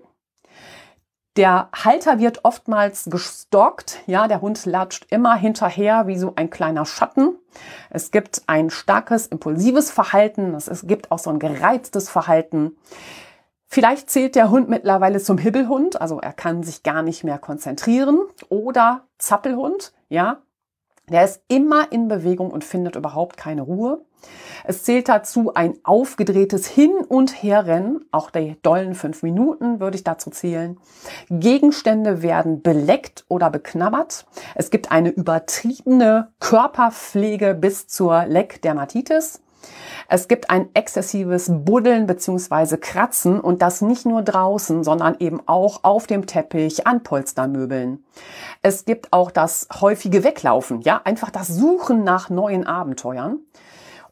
Der 1.36 1.68
Halter 1.84 2.18
wird 2.18 2.46
oftmals 2.46 3.04
gestalkt, 3.10 3.98
ja, 4.06 4.26
der 4.26 4.40
Hund 4.40 4.64
latscht 4.64 5.06
immer 5.10 5.34
hinterher 5.34 6.06
wie 6.06 6.16
so 6.16 6.32
ein 6.34 6.48
kleiner 6.48 6.86
Schatten. 6.86 7.36
Es 7.90 8.10
gibt 8.10 8.42
ein 8.46 8.70
starkes 8.70 9.26
impulsives 9.26 9.90
Verhalten, 9.90 10.54
es 10.54 10.86
gibt 10.86 11.10
auch 11.10 11.18
so 11.18 11.28
ein 11.28 11.38
gereiztes 11.38 12.08
Verhalten. 12.08 12.76
Vielleicht 13.66 14.08
zählt 14.08 14.34
der 14.34 14.48
Hund 14.48 14.70
mittlerweile 14.70 15.20
zum 15.20 15.36
Hibbelhund, 15.36 16.00
also 16.00 16.20
er 16.20 16.32
kann 16.32 16.62
sich 16.62 16.82
gar 16.82 17.02
nicht 17.02 17.22
mehr 17.22 17.38
konzentrieren. 17.38 18.20
Oder 18.48 19.02
Zappelhund, 19.18 19.92
ja, 20.08 20.38
der 21.10 21.24
ist 21.24 21.40
immer 21.48 21.92
in 21.92 22.08
Bewegung 22.08 22.50
und 22.50 22.64
findet 22.64 22.96
überhaupt 22.96 23.36
keine 23.36 23.62
Ruhe. 23.62 24.00
Es 24.64 24.82
zählt 24.82 25.08
dazu 25.08 25.54
ein 25.54 25.74
aufgedrehtes 25.84 26.66
Hin- 26.66 27.04
und 27.06 27.42
Herrennen. 27.42 28.04
Auch 28.10 28.30
die 28.30 28.56
dollen 28.62 28.94
fünf 28.94 29.22
Minuten 29.22 29.78
würde 29.78 29.96
ich 29.96 30.04
dazu 30.04 30.30
zählen. 30.30 30.78
Gegenstände 31.30 32.22
werden 32.22 32.62
beleckt 32.62 33.24
oder 33.28 33.50
beknabbert. 33.50 34.26
Es 34.56 34.70
gibt 34.70 34.90
eine 34.90 35.10
übertriebene 35.10 36.32
Körperpflege 36.40 37.54
bis 37.54 37.86
zur 37.86 38.24
Leckdermatitis. 38.26 39.40
Es 40.08 40.28
gibt 40.28 40.50
ein 40.50 40.68
exzessives 40.74 41.50
Buddeln 41.50 42.06
bzw. 42.06 42.76
Kratzen 42.76 43.40
und 43.40 43.62
das 43.62 43.82
nicht 43.82 44.06
nur 44.06 44.22
draußen, 44.22 44.84
sondern 44.84 45.16
eben 45.18 45.40
auch 45.46 45.84
auf 45.84 46.06
dem 46.06 46.26
Teppich, 46.26 46.86
an 46.86 47.02
Polstermöbeln. 47.02 48.04
Es 48.62 48.84
gibt 48.84 49.12
auch 49.12 49.30
das 49.30 49.68
häufige 49.80 50.24
Weglaufen, 50.24 50.80
ja, 50.82 51.00
einfach 51.04 51.30
das 51.30 51.48
Suchen 51.48 52.04
nach 52.04 52.30
neuen 52.30 52.66
Abenteuern. 52.66 53.38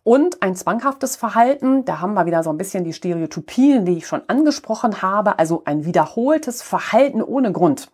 Und 0.05 0.43
ein 0.43 0.55
zwanghaftes 0.55 1.17
Verhalten, 1.17 1.87
da 1.87 2.01
haben 2.01 2.13
wir 2.13 2.27
wieder 2.27 2.43
so 2.43 2.51
ein 2.51 2.59
bisschen 2.59 2.85
die 2.85 2.93
Stereotypien, 2.93 3.87
die 3.87 3.97
ich 3.97 4.07
schon 4.07 4.21
angesprochen 4.27 5.01
habe, 5.01 5.39
also 5.39 5.63
ein 5.65 5.87
wiederholtes 5.87 6.61
Verhalten 6.61 7.23
ohne 7.23 7.53
Grund. 7.53 7.91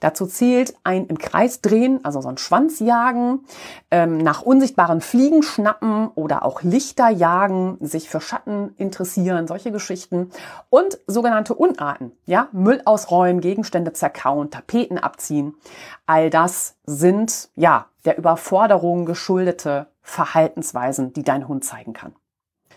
Dazu 0.00 0.26
zählt 0.26 0.74
ein 0.82 1.06
im 1.06 1.18
Kreis 1.18 1.60
drehen, 1.60 2.04
also 2.04 2.20
so 2.20 2.28
ein 2.28 2.36
Schwanzjagen, 2.36 3.44
ähm, 3.92 4.18
nach 4.18 4.42
unsichtbaren 4.42 5.00
Fliegen 5.00 5.44
schnappen 5.44 6.08
oder 6.16 6.44
auch 6.44 6.62
Lichter 6.62 7.10
jagen, 7.10 7.78
sich 7.80 8.10
für 8.10 8.20
Schatten 8.20 8.74
interessieren, 8.76 9.46
solche 9.46 9.70
Geschichten. 9.70 10.30
Und 10.68 10.98
sogenannte 11.06 11.54
Unarten, 11.54 12.10
ja, 12.26 12.48
Müll 12.50 12.82
ausräumen, 12.86 13.40
Gegenstände 13.40 13.92
zerkauen, 13.92 14.50
Tapeten 14.50 14.98
abziehen. 14.98 15.54
All 16.06 16.28
das 16.28 16.74
sind, 16.86 17.50
ja, 17.54 17.86
der 18.04 18.18
Überforderung 18.18 19.06
geschuldete 19.06 19.91
Verhaltensweisen, 20.02 21.12
die 21.12 21.22
dein 21.22 21.48
Hund 21.48 21.64
zeigen 21.64 21.92
kann. 21.92 22.14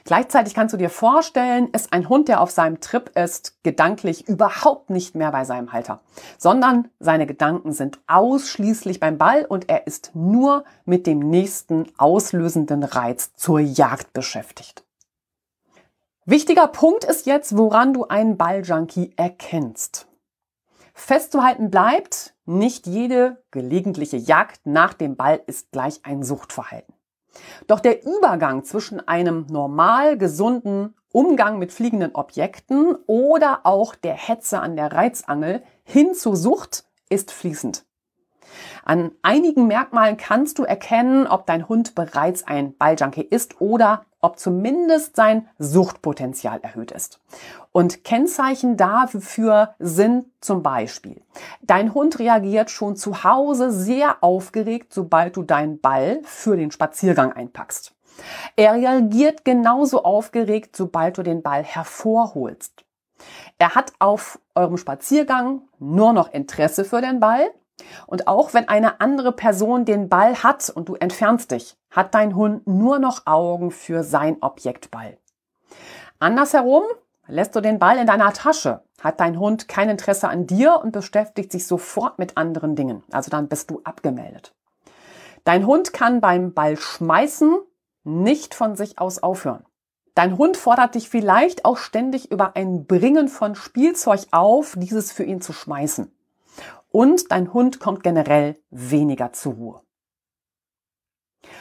Gleichzeitig 0.06 0.54
kannst 0.54 0.72
du 0.72 0.78
dir 0.78 0.92
vorstellen, 0.92 1.70
ist 1.72 1.92
ein 1.92 2.08
Hund, 2.10 2.28
der 2.28 2.42
auf 2.42 2.52
seinem 2.52 2.80
Trip 2.80 3.10
ist, 3.18 3.58
gedanklich 3.64 4.28
überhaupt 4.28 4.92
nicht 4.92 5.16
mehr 5.16 5.32
bei 5.32 5.46
seinem 5.46 5.74
Halter, 5.74 6.00
sondern 6.38 6.90
seine 7.00 7.26
Gedanken 7.26 7.72
sind 7.72 8.00
ausschließlich 8.06 9.00
beim 9.00 9.18
Ball 9.18 9.46
und 9.46 9.68
er 9.68 9.88
ist 9.88 10.12
nur 10.14 10.64
mit 10.86 11.08
dem 11.08 11.20
nächsten 11.20 11.88
auslösenden 11.98 12.84
Reiz 12.84 13.34
zur 13.34 13.60
Jagd 13.60 14.14
beschäftigt. 14.14 14.84
Wichtiger 16.28 16.68
Punkt 16.68 17.04
ist 17.04 17.26
jetzt, 17.28 17.58
woran 17.58 17.94
du 17.94 18.08
einen 18.08 18.38
Balljunkie 18.38 19.14
erkennst. 19.16 20.08
Festzuhalten 20.94 21.70
bleibt, 21.70 22.34
nicht 22.46 22.88
jede 22.88 23.44
gelegentliche 23.52 24.18
Jagd 24.18 24.66
nach 24.66 24.94
dem 24.94 25.16
Ball 25.16 25.42
ist 25.46 25.72
gleich 25.72 26.00
ein 26.04 26.24
Suchtverhalten. 26.24 26.95
Doch 27.68 27.80
der 27.80 28.06
Übergang 28.06 28.64
zwischen 28.64 29.06
einem 29.08 29.46
normal 29.50 30.18
gesunden 30.18 30.96
Umgang 31.12 31.60
mit 31.60 31.72
fliegenden 31.72 32.14
Objekten 32.14 32.96
oder 33.08 33.62
auch 33.64 33.96
der 33.96 34.16
Hetze 34.16 34.60
an 34.60 34.76
der 34.76 34.92
Reizangel 34.92 35.64
hin 35.84 36.14
zu 36.14 36.36
Sucht 36.36 36.86
ist 37.10 37.32
fließend. 37.32 37.86
An 38.84 39.12
einigen 39.22 39.68
Merkmalen 39.68 40.18
kannst 40.18 40.60
du 40.60 40.64
erkennen, 40.64 41.28
ob 41.28 41.46
dein 41.46 41.68
Hund 41.68 41.96
bereits 41.96 42.46
ein 42.48 42.76
Balljunkie 42.78 43.24
ist 43.24 43.62
oder 43.62 44.06
ob 44.22 44.40
zumindest 44.40 45.16
sein 45.16 45.48
Suchtpotenzial 45.60 46.60
erhöht 46.62 46.92
ist. 46.92 47.20
Und 47.72 48.04
Kennzeichen 48.04 48.76
dafür 48.76 49.76
sind 49.78 50.26
zum 50.42 50.64
Beispiel, 50.64 51.22
dein 51.62 51.94
Hund 51.94 52.18
reagiert 52.18 52.72
schon 52.72 52.96
zu 52.96 53.24
Hause 53.24 53.72
sehr 53.72 54.24
aufgeregt, 54.24 54.94
sobald 54.94 55.38
du 55.38 55.44
deinen 55.44 55.80
Ball 55.80 56.22
für 56.24 56.58
den 56.58 56.72
Spaziergang 56.72 57.34
einpackst. 57.34 57.94
Er 58.56 58.74
reagiert 58.74 59.46
genauso 59.46 60.04
aufgeregt, 60.04 60.76
sobald 60.76 61.18
du 61.18 61.24
den 61.24 61.44
Ball 61.44 61.64
hervorholst. 61.64 62.86
Er 63.58 63.76
hat 63.76 63.94
auf 64.00 64.40
eurem 64.56 64.78
Spaziergang 64.78 65.62
nur 65.80 66.14
noch 66.14 66.32
Interesse 66.34 66.84
für 66.86 67.02
den 67.02 67.20
Ball 67.20 67.50
und 68.08 68.28
auch 68.28 68.54
wenn 68.54 68.68
eine 68.68 69.02
andere 69.02 69.32
Person 69.32 69.86
den 69.86 70.10
Ball 70.10 70.44
hat 70.44 70.70
und 70.70 70.90
du 70.90 70.96
entfernst 70.96 71.52
dich, 71.52 71.78
hat 71.90 72.14
dein 72.14 72.36
Hund 72.36 72.68
nur 72.68 73.00
noch 73.00 73.26
Augen 73.26 73.72
für 73.72 74.04
sein 74.04 74.38
Objektball. 74.42 75.18
Andersherum 76.20 76.84
lässt 77.28 77.56
du 77.56 77.62
den 77.62 77.80
Ball 77.80 77.98
in 77.98 78.08
deiner 78.08 78.34
Tasche, 78.34 78.82
hat 79.02 79.20
dein 79.20 79.40
Hund 79.40 79.68
kein 79.68 79.90
Interesse 79.90 80.30
an 80.30 80.48
dir 80.48 80.80
und 80.82 80.92
beschäftigt 80.92 81.52
sich 81.52 81.68
sofort 81.68 82.20
mit 82.20 82.38
anderen 82.38 82.76
Dingen. 82.76 83.04
Also 83.12 83.30
dann 83.30 83.48
bist 83.48 83.72
du 83.72 83.82
abgemeldet. 83.84 84.54
Dein 85.44 85.66
Hund 85.66 85.94
kann 85.94 86.22
beim 86.22 86.54
Ball 86.54 86.78
schmeißen 86.78 87.58
nicht 88.04 88.54
von 88.56 88.76
sich 88.76 89.00
aus 89.00 89.22
aufhören. 89.22 89.66
Dein 90.14 90.38
Hund 90.38 90.56
fordert 90.56 90.96
dich 90.96 91.10
vielleicht 91.10 91.66
auch 91.66 91.78
ständig 91.78 92.32
über 92.32 92.56
ein 92.56 92.86
Bringen 92.86 93.28
von 93.28 93.54
Spielzeug 93.56 94.22
auf, 94.32 94.76
dieses 94.78 95.12
für 95.12 95.24
ihn 95.24 95.42
zu 95.42 95.52
schmeißen 95.52 96.15
und 96.96 97.30
dein 97.30 97.52
Hund 97.52 97.82
kommt 97.82 98.04
generell 98.04 98.56
weniger 98.70 99.34
zur 99.34 99.56
Ruhe. 99.56 99.82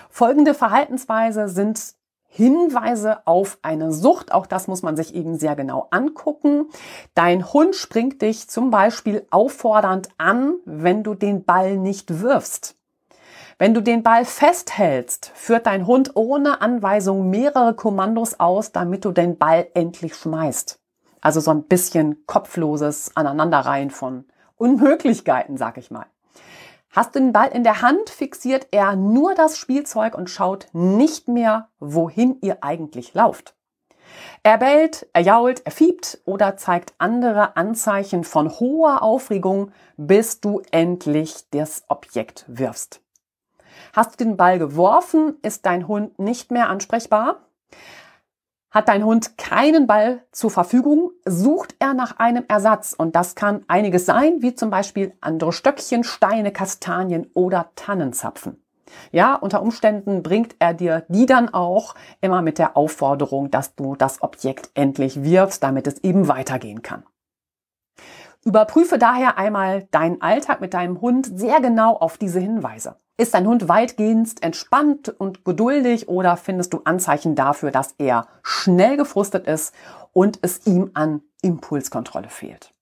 Folgende 0.08 0.54
Verhaltensweise 0.54 1.48
sind 1.48 1.96
Hinweise 2.28 3.26
auf 3.26 3.58
eine 3.62 3.90
Sucht. 3.90 4.30
Auch 4.30 4.46
das 4.46 4.68
muss 4.68 4.82
man 4.82 4.94
sich 4.94 5.12
eben 5.12 5.36
sehr 5.36 5.56
genau 5.56 5.88
angucken. 5.90 6.68
Dein 7.16 7.52
Hund 7.52 7.74
springt 7.74 8.22
dich 8.22 8.48
zum 8.48 8.70
Beispiel 8.70 9.26
auffordernd 9.30 10.08
an, 10.18 10.54
wenn 10.66 11.02
du 11.02 11.14
den 11.14 11.44
Ball 11.44 11.78
nicht 11.78 12.20
wirfst. 12.20 12.76
Wenn 13.58 13.74
du 13.74 13.80
den 13.80 14.04
Ball 14.04 14.24
festhältst, 14.24 15.32
führt 15.34 15.66
dein 15.66 15.88
Hund 15.88 16.12
ohne 16.14 16.60
Anweisung 16.60 17.28
mehrere 17.28 17.74
Kommandos 17.74 18.38
aus, 18.38 18.70
damit 18.70 19.04
du 19.04 19.10
den 19.10 19.36
Ball 19.36 19.66
endlich 19.74 20.14
schmeißt. 20.14 20.78
Also 21.20 21.40
so 21.40 21.50
ein 21.50 21.64
bisschen 21.64 22.24
kopfloses 22.26 23.10
Aneinanderreihen 23.16 23.90
von 23.90 24.26
Unmöglichkeiten, 24.56 25.56
sag 25.56 25.78
ich 25.78 25.90
mal. 25.90 26.06
Hast 26.90 27.14
du 27.14 27.18
den 27.18 27.32
Ball 27.32 27.48
in 27.48 27.64
der 27.64 27.82
Hand, 27.82 28.08
fixiert 28.08 28.68
er 28.70 28.94
nur 28.94 29.34
das 29.34 29.58
Spielzeug 29.58 30.16
und 30.16 30.30
schaut 30.30 30.68
nicht 30.72 31.26
mehr, 31.26 31.68
wohin 31.80 32.38
ihr 32.40 32.62
eigentlich 32.62 33.14
lauft. 33.14 33.56
Er 34.44 34.58
bellt, 34.58 35.08
er 35.12 35.22
jault, 35.22 35.62
er 35.64 35.72
fiebt 35.72 36.20
oder 36.24 36.56
zeigt 36.56 36.94
andere 36.98 37.56
Anzeichen 37.56 38.22
von 38.22 38.48
hoher 38.60 39.02
Aufregung, 39.02 39.72
bis 39.96 40.40
du 40.40 40.62
endlich 40.70 41.50
das 41.50 41.84
Objekt 41.88 42.44
wirfst. 42.46 43.00
Hast 43.92 44.12
du 44.12 44.24
den 44.24 44.36
Ball 44.36 44.58
geworfen, 44.58 45.36
ist 45.42 45.66
dein 45.66 45.88
Hund 45.88 46.18
nicht 46.18 46.50
mehr 46.50 46.68
ansprechbar. 46.68 47.40
Hat 48.74 48.88
dein 48.88 49.04
Hund 49.04 49.38
keinen 49.38 49.86
Ball 49.86 50.24
zur 50.32 50.50
Verfügung, 50.50 51.12
sucht 51.24 51.76
er 51.78 51.94
nach 51.94 52.18
einem 52.18 52.44
Ersatz. 52.48 52.92
Und 52.92 53.14
das 53.14 53.36
kann 53.36 53.64
einiges 53.68 54.04
sein, 54.04 54.42
wie 54.42 54.56
zum 54.56 54.70
Beispiel 54.70 55.12
andere 55.20 55.52
Stöckchen, 55.52 56.02
Steine, 56.02 56.50
Kastanien 56.50 57.30
oder 57.34 57.70
Tannenzapfen. 57.76 58.60
Ja, 59.12 59.36
unter 59.36 59.62
Umständen 59.62 60.24
bringt 60.24 60.56
er 60.58 60.74
dir 60.74 61.04
die 61.08 61.26
dann 61.26 61.54
auch 61.54 61.94
immer 62.20 62.42
mit 62.42 62.58
der 62.58 62.76
Aufforderung, 62.76 63.48
dass 63.48 63.76
du 63.76 63.94
das 63.94 64.22
Objekt 64.22 64.70
endlich 64.74 65.22
wirfst, 65.22 65.62
damit 65.62 65.86
es 65.86 66.02
eben 66.02 66.26
weitergehen 66.26 66.82
kann. 66.82 67.04
Überprüfe 68.44 68.98
daher 68.98 69.38
einmal 69.38 69.88
deinen 69.90 70.20
Alltag 70.20 70.60
mit 70.60 70.74
deinem 70.74 71.00
Hund 71.00 71.26
sehr 71.38 71.60
genau 71.60 71.96
auf 71.96 72.18
diese 72.18 72.40
Hinweise. 72.40 72.96
Ist 73.16 73.32
dein 73.32 73.46
Hund 73.46 73.68
weitgehend 73.68 74.42
entspannt 74.42 75.08
und 75.08 75.46
geduldig 75.46 76.08
oder 76.08 76.36
findest 76.36 76.74
du 76.74 76.82
Anzeichen 76.84 77.36
dafür, 77.36 77.70
dass 77.70 77.94
er 77.96 78.26
schnell 78.42 78.98
gefrustet 78.98 79.46
ist 79.46 79.74
und 80.12 80.40
es 80.42 80.66
ihm 80.66 80.90
an 80.92 81.22
Impulskontrolle 81.40 82.28
fehlt? 82.28 82.73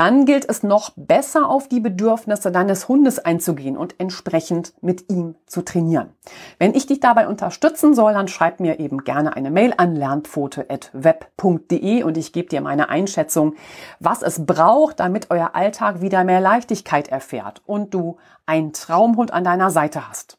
Dann 0.00 0.24
gilt 0.24 0.48
es 0.48 0.62
noch 0.62 0.92
besser 0.96 1.50
auf 1.50 1.68
die 1.68 1.80
Bedürfnisse 1.80 2.50
deines 2.50 2.88
Hundes 2.88 3.18
einzugehen 3.18 3.76
und 3.76 4.00
entsprechend 4.00 4.72
mit 4.80 5.10
ihm 5.10 5.34
zu 5.44 5.60
trainieren. 5.60 6.14
Wenn 6.58 6.74
ich 6.74 6.86
dich 6.86 7.00
dabei 7.00 7.28
unterstützen 7.28 7.92
soll, 7.92 8.14
dann 8.14 8.26
schreib 8.26 8.60
mir 8.60 8.80
eben 8.80 9.04
gerne 9.04 9.36
eine 9.36 9.50
Mail 9.50 9.74
an 9.76 9.94
lernpfote.web.de 9.94 12.02
und 12.02 12.16
ich 12.16 12.32
gebe 12.32 12.48
dir 12.48 12.62
meine 12.62 12.88
Einschätzung, 12.88 13.56
was 13.98 14.22
es 14.22 14.46
braucht, 14.46 15.00
damit 15.00 15.30
euer 15.30 15.54
Alltag 15.54 16.00
wieder 16.00 16.24
mehr 16.24 16.40
Leichtigkeit 16.40 17.08
erfährt 17.08 17.60
und 17.66 17.92
du 17.92 18.16
einen 18.46 18.72
Traumhund 18.72 19.34
an 19.34 19.44
deiner 19.44 19.68
Seite 19.68 20.08
hast. 20.08 20.38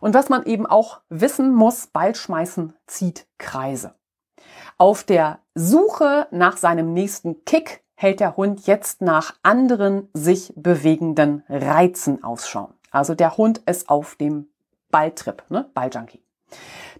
Und 0.00 0.14
was 0.14 0.30
man 0.30 0.42
eben 0.46 0.66
auch 0.66 0.98
wissen 1.08 1.54
muss, 1.54 1.86
Ballschmeißen 1.86 2.72
zieht 2.88 3.28
Kreise. 3.38 3.94
Auf 4.78 5.04
der 5.04 5.38
Suche 5.54 6.26
nach 6.32 6.56
seinem 6.56 6.92
nächsten 6.92 7.44
Kick 7.44 7.85
hält 7.96 8.20
der 8.20 8.36
Hund 8.36 8.66
jetzt 8.66 9.02
nach 9.02 9.34
anderen 9.42 10.08
sich 10.12 10.52
bewegenden 10.54 11.42
Reizen 11.48 12.22
Ausschau. 12.22 12.70
Also 12.90 13.14
der 13.14 13.36
Hund 13.36 13.58
ist 13.66 13.88
auf 13.88 14.14
dem 14.14 14.48
Balltrip, 14.90 15.42
ne? 15.48 15.68
Balljunkie. 15.74 16.22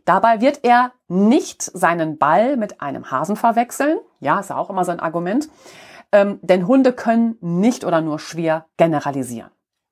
Dabei 0.04 0.40
wird 0.40 0.60
er 0.62 0.92
nicht 1.08 1.62
seinen 1.62 2.18
Ball 2.18 2.56
mit 2.56 2.80
einem 2.80 3.10
Hasen 3.10 3.36
verwechseln. 3.36 3.98
Ja, 4.20 4.40
ist 4.40 4.52
auch 4.52 4.70
immer 4.70 4.84
so 4.84 4.92
ein 4.92 5.00
Argument. 5.00 5.48
Ähm, 6.12 6.38
denn 6.42 6.66
Hunde 6.66 6.92
können 6.92 7.36
nicht 7.40 7.84
oder 7.84 8.00
nur 8.00 8.18
schwer 8.18 8.66
generalisieren. 8.76 9.50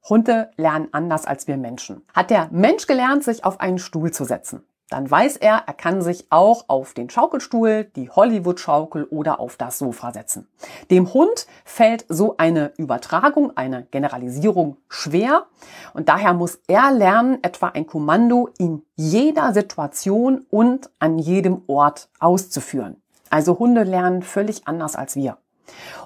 Hunde 0.09 0.51
lernen 0.57 0.89
anders 0.93 1.27
als 1.27 1.47
wir 1.47 1.57
Menschen. 1.57 2.03
Hat 2.13 2.31
der 2.31 2.49
Mensch 2.53 2.87
gelernt, 2.87 3.25
sich 3.25 3.45
auf 3.45 3.61
einen 3.61 3.79
Stuhl 3.79 4.11
zu 4.11 4.25
setzen? 4.25 4.65
Dann 4.91 5.11
weiß 5.11 5.39
er, 5.39 5.63
er 5.67 5.73
kann 5.73 6.03
sich 6.03 6.27
auch 6.31 6.65
auf 6.69 6.93
den 6.93 7.09
Schaukelstuhl, 7.09 7.85
die 7.97 8.11
Hollywood-Schaukel 8.11 9.05
oder 9.05 9.41
auf 9.41 9.57
das 9.57 9.79
Sofa 9.79 10.13
setzen. 10.13 10.47
Dem 10.91 11.13
Hund 11.15 11.47
fällt 11.65 12.05
so 12.09 12.37
eine 12.37 12.73
Übertragung, 12.77 13.57
eine 13.57 13.85
Generalisierung 13.91 14.77
schwer 14.89 15.47
und 15.95 16.09
daher 16.11 16.35
muss 16.35 16.61
er 16.69 16.93
lernen, 16.93 17.39
etwa 17.43 17.69
ein 17.69 17.87
Kommando 17.87 18.51
in 18.59 18.83
jeder 18.95 19.55
Situation 19.55 20.45
und 20.51 20.91
an 20.99 21.19
jedem 21.19 21.63
Ort 21.67 22.09
auszuführen. 22.21 23.01
Also 23.31 23.59
Hunde 23.59 23.85
lernen 23.85 24.23
völlig 24.23 24.69
anders 24.69 24.97
als 24.97 25.17
wir. 25.17 25.39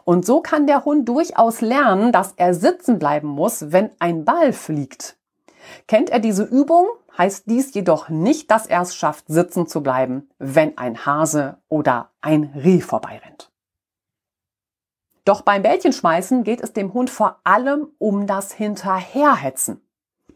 Und 0.05 0.25
so 0.25 0.41
kann 0.41 0.67
der 0.67 0.85
Hund 0.85 1.09
durchaus 1.09 1.61
lernen, 1.61 2.13
dass 2.13 2.33
er 2.37 2.55
sitzen 2.55 2.99
bleiben 2.99 3.29
muss, 3.29 3.73
wenn 3.73 3.91
ein 3.99 4.25
Ball 4.25 4.53
fliegt. 4.53 5.17
Kennt 5.87 6.11
er 6.11 6.21
diese 6.21 6.45
Übung, 6.45 6.87
heißt 7.19 7.45
dies 7.47 7.75
jedoch 7.75 8.09
nicht, 8.09 8.51
dass 8.51 8.67
er 8.67 8.83
es 8.83 8.95
schafft, 8.95 9.27
sitzen 9.29 9.67
zu 9.67 9.83
bleiben, 9.83 10.31
wenn 10.39 10.79
ein 10.79 11.05
Hase 11.05 11.59
oder 11.69 12.11
ein 12.21 12.53
Reh 12.55 12.81
vorbeirennt. 12.81 13.51
Doch 15.25 15.43
beim 15.43 15.63
Bällchenschmeißen 15.63 16.43
geht 16.45 16.63
es 16.63 16.73
dem 16.73 16.95
Hund 16.95 17.11
vor 17.11 17.41
allem 17.45 17.89
um 17.99 18.27
das 18.27 18.53
Hinterherhetzen. 18.53 19.83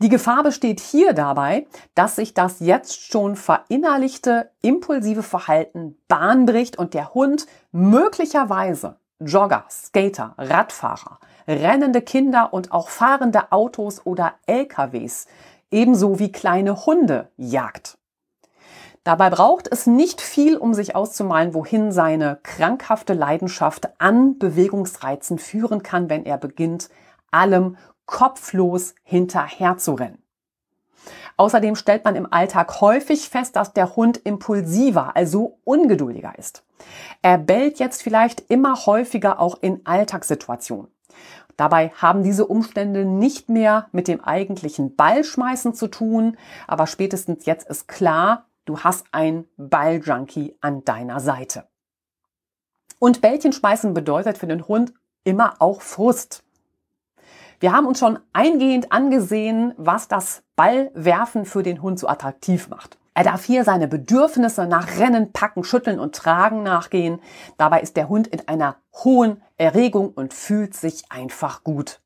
Die 0.01 0.09
Gefahr 0.09 0.43
besteht 0.43 0.81
hier 0.81 1.15
dabei, 1.15 1.67
dass 1.95 2.17
sich 2.17 2.35
das 2.35 2.61
jetzt 2.61 3.01
schon 3.01 3.37
verinnerlichte 3.37 4.51
impulsive 4.61 5.23
Verhalten 5.23 5.97
bahnbricht 6.09 6.77
und 6.77 6.93
der 6.93 7.15
Hund 7.15 7.47
möglicherweise 7.71 8.97
Jogger, 9.21 9.65
Skater, 9.71 10.35
Radfahrer, 10.37 11.21
rennende 11.47 12.03
Kinder 12.03 12.53
und 12.53 12.73
auch 12.73 12.89
fahrende 12.89 13.53
Autos 13.53 14.05
oder 14.05 14.35
LKWs, 14.47 15.27
ebenso 15.73 16.19
wie 16.19 16.33
kleine 16.33 16.87
Hunde 16.87 17.31
jagt. 17.37 17.99
Dabei 19.05 19.31
braucht 19.31 19.67
es 19.67 19.89
nicht 19.89 20.21
viel, 20.21 20.57
um 20.57 20.75
sich 20.75 20.95
auszumalen, 20.95 21.55
wohin 21.55 21.91
seine 21.91 22.39
krankhafte 22.45 23.15
Leidenschaft 23.15 23.89
an 24.01 24.39
Bewegungsreizen 24.39 25.39
führen 25.39 25.83
kann, 25.83 26.09
wenn 26.09 26.25
er 26.25 26.39
beginnt, 26.39 26.89
allem 27.33 27.77
kopflos 28.07 28.95
hinterher 29.03 29.77
zu 29.79 29.95
rennen. 29.95 30.23
Außerdem 31.37 31.75
stellt 31.75 32.05
man 32.05 32.15
im 32.15 32.33
Alltag 32.33 32.81
häufig 32.81 33.29
fest, 33.29 33.57
dass 33.57 33.73
der 33.73 33.97
Hund 33.97 34.19
impulsiver, 34.19 35.17
also 35.17 35.59
ungeduldiger 35.65 36.39
ist. 36.39 36.63
Er 37.23 37.39
bellt 37.39 37.81
jetzt 37.81 38.03
vielleicht 38.03 38.51
immer 38.51 38.87
häufiger 38.87 39.41
auch 39.41 39.59
in 39.61 39.85
Alltagssituationen. 39.85 40.89
Dabei 41.57 41.91
haben 41.91 42.23
diese 42.23 42.47
Umstände 42.47 43.05
nicht 43.05 43.49
mehr 43.49 43.89
mit 43.93 44.09
dem 44.09 44.23
eigentlichen 44.23 44.97
Ballschmeißen 44.97 45.75
zu 45.75 45.89
tun, 45.89 46.37
aber 46.67 46.87
spätestens 46.87 47.47
jetzt 47.47 47.69
ist 47.69 47.89
klar, 47.89 48.47
du 48.65 48.81
hast 48.81 49.07
ein 49.13 49.45
Balljunkie 49.57 50.57
an 50.61 50.85
deiner 50.85 51.21
Seite. 51.21 51.69
Und 52.99 53.21
Bällchen 53.21 53.53
schmeißen 53.53 53.95
bedeutet 53.95 54.39
für 54.39 54.47
den 54.47 54.69
Hund 54.69 54.93
immer 55.25 55.57
auch 55.61 55.83
Frust. 55.83 56.45
Wir 57.61 57.73
haben 57.73 57.87
uns 57.87 57.99
schon 58.01 58.19
eingehend 58.33 58.91
angesehen, 58.91 59.73
was 59.77 60.09
das 60.09 60.43
Ballwerfen 60.57 61.45
für 61.45 61.63
den 61.63 61.83
Hund 61.83 61.99
so 61.99 62.09
attraktiv 62.09 62.69
macht. 62.69 62.99
Er 63.15 63.25
darf 63.25 63.45
hier 63.45 63.65
seine 63.65 63.89
Bedürfnisse 63.89 64.67
nach 64.67 64.99
Rennen, 64.99 65.33
Packen, 65.33 65.65
Schütteln 65.65 66.01
und 66.01 66.15
Tragen 66.15 66.63
nachgehen. 66.63 67.21
Dabei 67.59 67.81
ist 67.81 67.97
der 67.97 68.09
Hund 68.09 68.27
in 68.27 68.49
einer 68.49 68.77
hohen 69.05 69.43
Erregung 69.59 70.11
und 70.11 70.33
fühlt 70.33 70.75
sich 70.75 71.05
einfach 71.11 71.63
gut. 71.63 72.01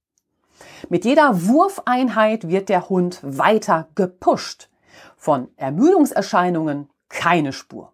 Mit 0.89 1.05
jeder 1.05 1.47
Wurfeinheit 1.47 2.49
wird 2.49 2.69
der 2.69 2.89
Hund 2.89 3.21
weiter 3.23 3.89
gepusht. 3.95 4.69
Von 5.17 5.49
Ermüdungserscheinungen 5.57 6.91
keine 7.09 7.53
Spur. 7.53 7.93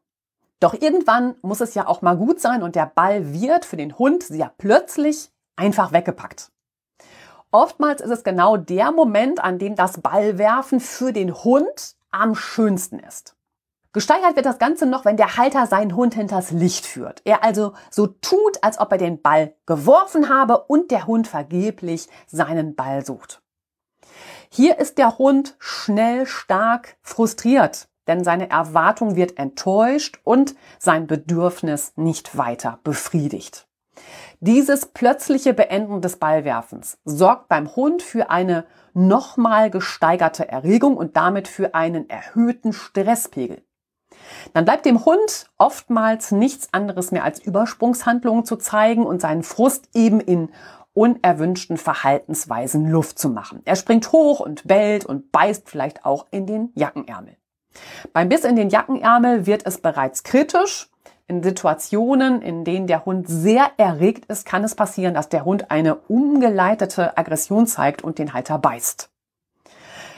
Doch 0.61 0.75
irgendwann 0.75 1.35
muss 1.43 1.61
es 1.61 1.75
ja 1.75 1.89
auch 1.89 2.03
mal 2.03 2.17
gut 2.17 2.41
sein 2.41 2.63
und 2.63 2.77
der 2.77 2.87
Ball 2.87 3.33
wird 3.33 3.65
für 3.65 3.77
den 3.77 3.99
Hund 3.99 4.23
sehr 4.23 4.53
plötzlich 4.57 5.31
einfach 5.57 5.93
weggepackt. 5.93 6.51
Oftmals 7.51 8.01
ist 8.01 8.11
es 8.11 8.25
genau 8.25 8.57
der 8.57 8.93
Moment, 8.93 9.43
an 9.43 9.59
dem 9.59 9.75
das 9.75 10.01
Ballwerfen 10.01 10.81
für 10.81 11.13
den 11.13 11.35
Hund 11.35 11.97
am 12.13 12.35
schönsten 12.35 12.99
ist. 12.99 13.35
Gesteigert 13.93 14.37
wird 14.37 14.47
das 14.47 14.59
Ganze 14.59 14.87
noch, 14.87 15.05
wenn 15.05 15.19
der 15.19 15.37
Halter 15.37 15.67
seinen 15.67 15.95
Hund 15.95 16.15
hinters 16.15 16.51
Licht 16.51 16.87
führt. 16.87 17.21
Er 17.25 17.45
also 17.45 17.75
so 17.91 18.07
tut, 18.07 18.63
als 18.63 18.79
ob 18.81 18.91
er 18.93 18.99
den 18.99 19.21
Ball 19.21 19.55
geworfen 19.67 20.31
habe 20.31 20.65
und 20.65 20.91
der 20.91 21.07
Hund 21.07 21.29
vergeblich 21.29 22.09
seinen 22.27 22.75
Ball 22.75 23.05
sucht. 23.05 23.43
Hier 24.51 24.79
ist 24.79 24.97
der 24.97 25.19
Hund 25.19 25.57
schnell 25.59 26.27
stark 26.27 26.97
frustriert, 27.03 27.89
denn 28.07 28.25
seine 28.25 28.49
Erwartung 28.49 29.15
wird 29.15 29.39
enttäuscht 29.39 30.21
und 30.25 30.55
sein 30.79 31.07
Bedürfnis 31.07 31.93
nicht 31.97 32.37
weiter 32.37 32.79
befriedigt. 32.85 33.67
Dieses 34.45 34.87
plötzliche 34.87 35.55
Beenden 35.55 36.01
des 36.01 36.17
Ballwerfens 36.17 36.99
sorgt 37.05 37.47
beim 37.47 37.77
Hund 37.77 38.03
für 38.03 38.29
eine 38.29 38.65
nochmal 38.93 39.71
gesteigerte 39.71 40.49
Erregung 40.49 40.97
und 40.97 41.17
damit 41.17 41.47
für 41.47 41.77
einen 41.77 42.11
erhöhten 42.11 42.73
Stresspegel. 42.73 43.63
Dann 44.53 44.65
bleibt 44.65 44.85
dem 44.85 45.05
Hund 45.05 45.49
oftmals 45.59 46.33
nichts 46.33 46.71
anderes 46.73 47.13
mehr 47.13 47.23
als 47.23 47.39
Übersprungshandlungen 47.39 48.45
zu 48.45 48.57
zeigen 48.57 49.07
und 49.07 49.21
seinen 49.21 49.45
Frust 49.45 49.89
eben 49.95 50.19
in 50.19 50.51
unerwünschten 50.93 51.77
Verhaltensweisen 51.77 52.91
Luft 52.91 53.21
zu 53.21 53.29
machen. 53.29 53.63
Er 53.65 53.77
springt 53.77 54.11
hoch 54.11 54.41
und 54.41 54.67
bellt 54.67 55.05
und 55.07 55.31
beißt 55.31 55.71
vielleicht 55.71 56.05
auch 56.05 56.27
in 56.33 56.49
den 56.49 56.73
Jackenärmel. 56.75 57.37
Beim 58.13 58.29
Biss 58.29 58.43
in 58.43 58.57
den 58.57 58.71
Jackenärmel 58.71 59.47
wird 59.47 59.65
es 59.67 59.79
bereits 59.79 60.25
kritisch 60.25 60.92
in 61.33 61.43
Situationen, 61.43 62.43
in 62.43 62.63
denen 62.63 62.87
der 62.87 63.07
Hund 63.07 63.27
sehr 63.27 63.71
erregt 63.79 64.27
ist, 64.27 64.45
kann 64.45 64.65
es 64.65 64.75
passieren, 64.75 65.15
dass 65.15 65.31
der 65.31 65.47
Hund 65.47 65.71
eine 65.71 65.95
umgeleitete 65.95 67.17
Aggression 67.17 67.67
zeigt 67.67 68.05
und 68.05 68.19
den 68.19 68.35
Halter 68.35 68.59
beißt. 68.59 69.09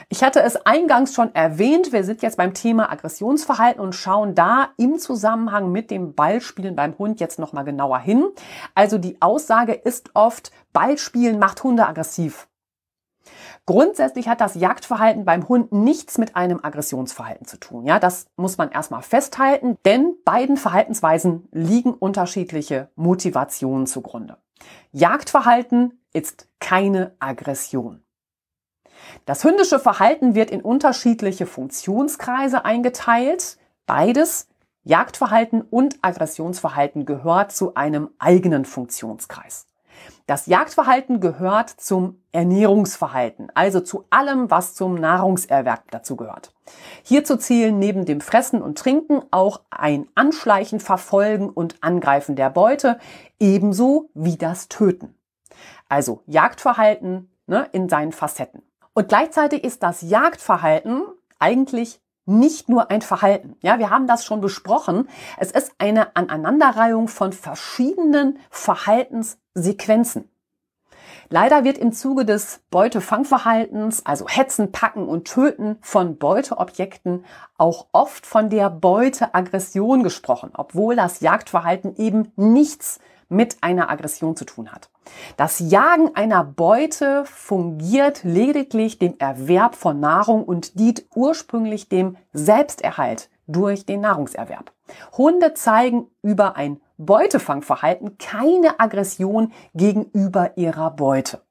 Ich 0.09 0.23
hatte 0.23 0.41
es 0.41 0.57
eingangs 0.67 1.15
schon 1.15 1.33
erwähnt, 1.33 1.93
wir 1.93 2.03
sind 2.03 2.21
jetzt 2.21 2.37
beim 2.37 2.53
Thema 2.53 2.91
Aggressionsverhalten 2.91 3.81
und 3.81 3.95
schauen 3.95 4.35
da 4.35 4.69
im 4.77 4.99
Zusammenhang 4.99 5.71
mit 5.71 5.89
dem 5.89 6.13
Ballspielen 6.13 6.75
beim 6.75 6.97
Hund 6.97 7.19
jetzt 7.21 7.39
nochmal 7.39 7.63
genauer 7.63 7.99
hin. 7.99 8.25
Also 8.75 8.97
die 8.97 9.19
Aussage 9.21 9.73
ist 9.73 10.11
oft, 10.13 10.51
Ballspielen 10.73 11.39
macht 11.39 11.63
Hunde 11.63 11.87
aggressiv. 11.87 12.47
Grundsätzlich 13.67 14.27
hat 14.27 14.41
das 14.41 14.53
Jagdverhalten 14.53 15.25
beim 15.25 15.47
Hund 15.47 15.71
nichts 15.71 16.19
mit 16.19 16.35
einem 16.35 16.59
Aggressionsverhalten 16.63 17.47
zu 17.47 17.59
tun. 17.59 17.85
Ja, 17.85 17.99
das 17.99 18.27
muss 18.35 18.59
man 18.59 18.69
erstmal 18.69 19.01
festhalten, 19.01 19.77
denn 19.85 20.15
beiden 20.23 20.55
Verhaltensweisen 20.55 21.47
liegen 21.51 21.93
unterschiedliche 21.93 22.89
Motivationen 22.95 23.87
zugrunde. 23.87 24.37
Jagdverhalten 24.91 25.99
ist 26.13 26.47
keine 26.59 27.15
Aggression. 27.19 28.03
Das 29.25 29.43
hündische 29.43 29.79
Verhalten 29.79 30.35
wird 30.35 30.51
in 30.51 30.61
unterschiedliche 30.61 31.47
Funktionskreise 31.47 32.65
eingeteilt. 32.65 33.57
Beides, 33.87 34.47
Jagdverhalten 34.83 35.61
und 35.61 35.97
Aggressionsverhalten, 36.03 37.05
gehört 37.05 37.51
zu 37.51 37.73
einem 37.73 38.11
eigenen 38.19 38.63
Funktionskreis. 38.63 39.65
Das 40.27 40.47
Jagdverhalten 40.47 41.19
gehört 41.19 41.69
zum 41.69 42.21
Ernährungsverhalten, 42.31 43.51
also 43.53 43.79
zu 43.79 44.05
allem, 44.09 44.49
was 44.49 44.73
zum 44.73 44.95
Nahrungserwerb 44.95 45.91
dazu 45.91 46.15
gehört. 46.15 46.53
Hierzu 47.03 47.37
zählen 47.37 47.77
neben 47.77 48.05
dem 48.05 48.21
Fressen 48.21 48.61
und 48.61 48.77
Trinken 48.77 49.21
auch 49.31 49.61
ein 49.69 50.07
Anschleichen, 50.15 50.79
Verfolgen 50.79 51.49
und 51.49 51.75
Angreifen 51.81 52.35
der 52.35 52.49
Beute, 52.49 52.99
ebenso 53.39 54.09
wie 54.15 54.37
das 54.37 54.67
Töten. 54.67 55.15
Also 55.89 56.23
Jagdverhalten 56.25 57.29
ne, 57.45 57.69
in 57.71 57.89
seinen 57.89 58.11
Facetten. 58.11 58.63
Und 58.93 59.09
gleichzeitig 59.09 59.63
ist 59.63 59.83
das 59.83 60.01
Jagdverhalten 60.01 61.03
eigentlich 61.37 62.01
nicht 62.25 62.69
nur 62.69 62.91
ein 62.91 63.01
Verhalten. 63.01 63.55
Ja, 63.61 63.79
wir 63.79 63.89
haben 63.89 64.07
das 64.07 64.25
schon 64.25 64.41
besprochen. 64.41 65.07
Es 65.37 65.51
ist 65.51 65.73
eine 65.77 66.15
Aneinanderreihung 66.15 67.07
von 67.07 67.33
verschiedenen 67.33 68.39
Verhaltenssequenzen. 68.49 70.29
Leider 71.29 71.63
wird 71.63 71.79
im 71.79 71.91
Zuge 71.91 72.23
des 72.23 72.61
Beutefangverhaltens, 72.69 74.05
also 74.05 74.27
Hetzen, 74.27 74.71
Packen 74.71 75.07
und 75.07 75.25
Töten 75.25 75.77
von 75.81 76.17
Beuteobjekten, 76.17 77.25
auch 77.57 77.87
oft 77.93 78.27
von 78.27 78.49
der 78.49 78.69
Beuteaggression 78.69 80.03
gesprochen, 80.03 80.51
obwohl 80.53 80.95
das 80.95 81.21
Jagdverhalten 81.21 81.95
eben 81.95 82.31
nichts 82.35 82.99
mit 83.29 83.57
einer 83.61 83.89
Aggression 83.89 84.35
zu 84.35 84.45
tun 84.45 84.71
hat. 84.71 84.89
Das 85.37 85.59
Jagen 85.59 86.15
einer 86.15 86.43
Beute 86.43 87.25
fungiert 87.25 88.23
lediglich 88.23 88.99
dem 88.99 89.15
Erwerb 89.19 89.75
von 89.75 89.99
Nahrung 89.99 90.43
und 90.43 90.79
dient 90.79 91.05
ursprünglich 91.13 91.89
dem 91.89 92.17
Selbsterhalt 92.33 93.29
durch 93.47 93.85
den 93.85 94.01
Nahrungserwerb. 94.01 94.71
Hunde 95.17 95.53
zeigen 95.53 96.07
über 96.21 96.55
ein 96.55 96.81
Beutefangverhalten 96.97 98.17
keine 98.17 98.79
Aggression 98.79 99.51
gegenüber 99.73 100.57
ihrer 100.57 100.91
Beute. 100.91 101.41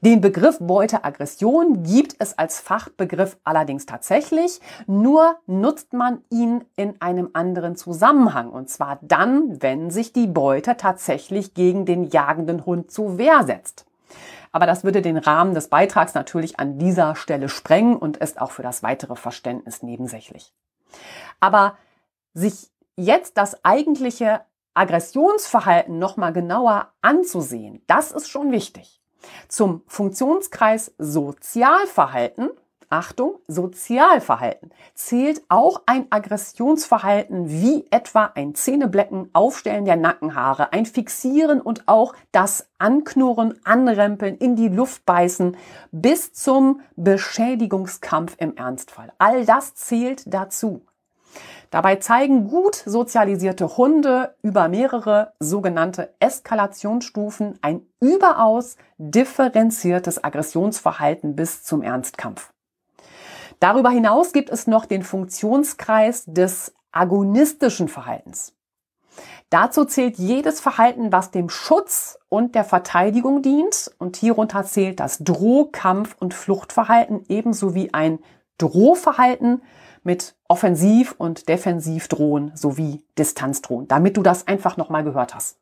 Den 0.00 0.20
Begriff 0.20 0.58
Beuteaggression 0.60 1.82
gibt 1.82 2.16
es 2.18 2.38
als 2.38 2.60
Fachbegriff 2.60 3.36
allerdings 3.44 3.86
tatsächlich, 3.86 4.60
nur 4.86 5.36
nutzt 5.46 5.92
man 5.92 6.22
ihn 6.30 6.64
in 6.76 7.00
einem 7.00 7.30
anderen 7.32 7.76
Zusammenhang. 7.76 8.50
Und 8.50 8.68
zwar 8.68 8.98
dann, 9.02 9.62
wenn 9.62 9.90
sich 9.90 10.12
die 10.12 10.26
Beute 10.26 10.76
tatsächlich 10.76 11.54
gegen 11.54 11.86
den 11.86 12.04
jagenden 12.04 12.66
Hund 12.66 12.90
zur 12.90 13.18
Wehr 13.18 13.44
setzt. 13.44 13.86
Aber 14.52 14.66
das 14.66 14.84
würde 14.84 15.02
den 15.02 15.18
Rahmen 15.18 15.54
des 15.54 15.68
Beitrags 15.68 16.14
natürlich 16.14 16.58
an 16.58 16.78
dieser 16.78 17.14
Stelle 17.14 17.48
sprengen 17.48 17.96
und 17.96 18.16
ist 18.16 18.40
auch 18.40 18.52
für 18.52 18.62
das 18.62 18.82
weitere 18.82 19.16
Verständnis 19.16 19.82
nebensächlich. 19.82 20.54
Aber 21.40 21.76
sich 22.32 22.70
jetzt 22.96 23.36
das 23.36 23.64
eigentliche 23.64 24.40
Aggressionsverhalten 24.74 25.98
nochmal 25.98 26.32
genauer 26.32 26.88
anzusehen, 27.02 27.82
das 27.86 28.12
ist 28.12 28.28
schon 28.28 28.52
wichtig. 28.52 29.00
Zum 29.48 29.82
Funktionskreis 29.86 30.92
Sozialverhalten, 30.98 32.50
Achtung, 32.88 33.40
Sozialverhalten, 33.48 34.70
zählt 34.94 35.42
auch 35.48 35.82
ein 35.86 36.06
Aggressionsverhalten 36.10 37.50
wie 37.50 37.84
etwa 37.90 38.30
ein 38.34 38.54
Zähneblecken, 38.54 39.30
Aufstellen 39.32 39.84
der 39.84 39.96
Nackenhaare, 39.96 40.72
ein 40.72 40.86
Fixieren 40.86 41.60
und 41.60 41.88
auch 41.88 42.14
das 42.30 42.68
Anknurren, 42.78 43.58
Anrempeln, 43.64 44.36
in 44.36 44.54
die 44.54 44.68
Luft 44.68 45.04
beißen 45.04 45.56
bis 45.90 46.32
zum 46.32 46.80
Beschädigungskampf 46.94 48.36
im 48.38 48.56
Ernstfall. 48.56 49.12
All 49.18 49.44
das 49.44 49.74
zählt 49.74 50.22
dazu. 50.32 50.85
Dabei 51.70 51.96
zeigen 51.96 52.48
gut 52.48 52.74
sozialisierte 52.74 53.76
Hunde 53.76 54.34
über 54.42 54.68
mehrere 54.68 55.32
sogenannte 55.40 56.14
Eskalationsstufen 56.20 57.58
ein 57.62 57.82
überaus 58.00 58.76
differenziertes 58.98 60.22
Aggressionsverhalten 60.22 61.36
bis 61.36 61.64
zum 61.64 61.82
Ernstkampf. 61.82 62.52
Darüber 63.60 63.90
hinaus 63.90 64.32
gibt 64.32 64.50
es 64.50 64.66
noch 64.66 64.84
den 64.84 65.02
Funktionskreis 65.02 66.24
des 66.26 66.74
agonistischen 66.92 67.88
Verhaltens. 67.88 68.52
Dazu 69.48 69.84
zählt 69.84 70.18
jedes 70.18 70.60
Verhalten, 70.60 71.12
was 71.12 71.30
dem 71.30 71.48
Schutz 71.48 72.18
und 72.28 72.54
der 72.54 72.64
Verteidigung 72.64 73.42
dient. 73.42 73.92
Und 73.98 74.16
hierunter 74.16 74.64
zählt 74.64 74.98
das 74.98 75.18
Droh-, 75.18 75.68
Kampf- 75.70 76.16
und 76.18 76.34
Fluchtverhalten 76.34 77.24
ebenso 77.28 77.74
wie 77.74 77.94
ein 77.94 78.18
Drohverhalten, 78.58 79.62
mit 80.06 80.36
Offensiv- 80.48 81.14
und 81.18 81.48
Defensivdrohen 81.48 82.52
sowie 82.54 83.04
Distanzdrohen, 83.18 83.88
damit 83.88 84.16
du 84.16 84.22
das 84.22 84.46
einfach 84.46 84.78
nochmal 84.78 85.04
gehört 85.04 85.34
hast. 85.34 85.58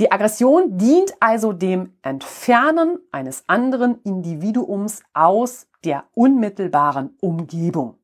Die 0.00 0.12
Aggression 0.12 0.78
dient 0.78 1.12
also 1.20 1.52
dem 1.52 1.92
Entfernen 2.02 2.98
eines 3.12 3.44
anderen 3.48 4.00
Individuums 4.02 5.02
aus 5.12 5.66
der 5.84 6.04
unmittelbaren 6.14 7.16
Umgebung. 7.20 7.96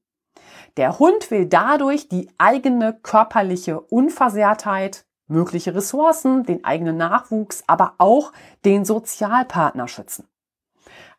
Der 0.77 0.99
Hund 0.99 1.31
will 1.31 1.47
dadurch 1.47 2.09
die 2.09 2.29
eigene 2.37 2.93
körperliche 2.95 3.81
Unversehrtheit, 3.81 5.05
mögliche 5.29 5.75
Ressourcen, 5.75 6.43
den 6.45 6.65
eigenen 6.65 6.97
Nachwuchs, 6.97 7.63
aber 7.67 7.95
auch 7.99 8.33
den 8.65 8.85
Sozialpartner 8.85 9.87
schützen. 9.89 10.27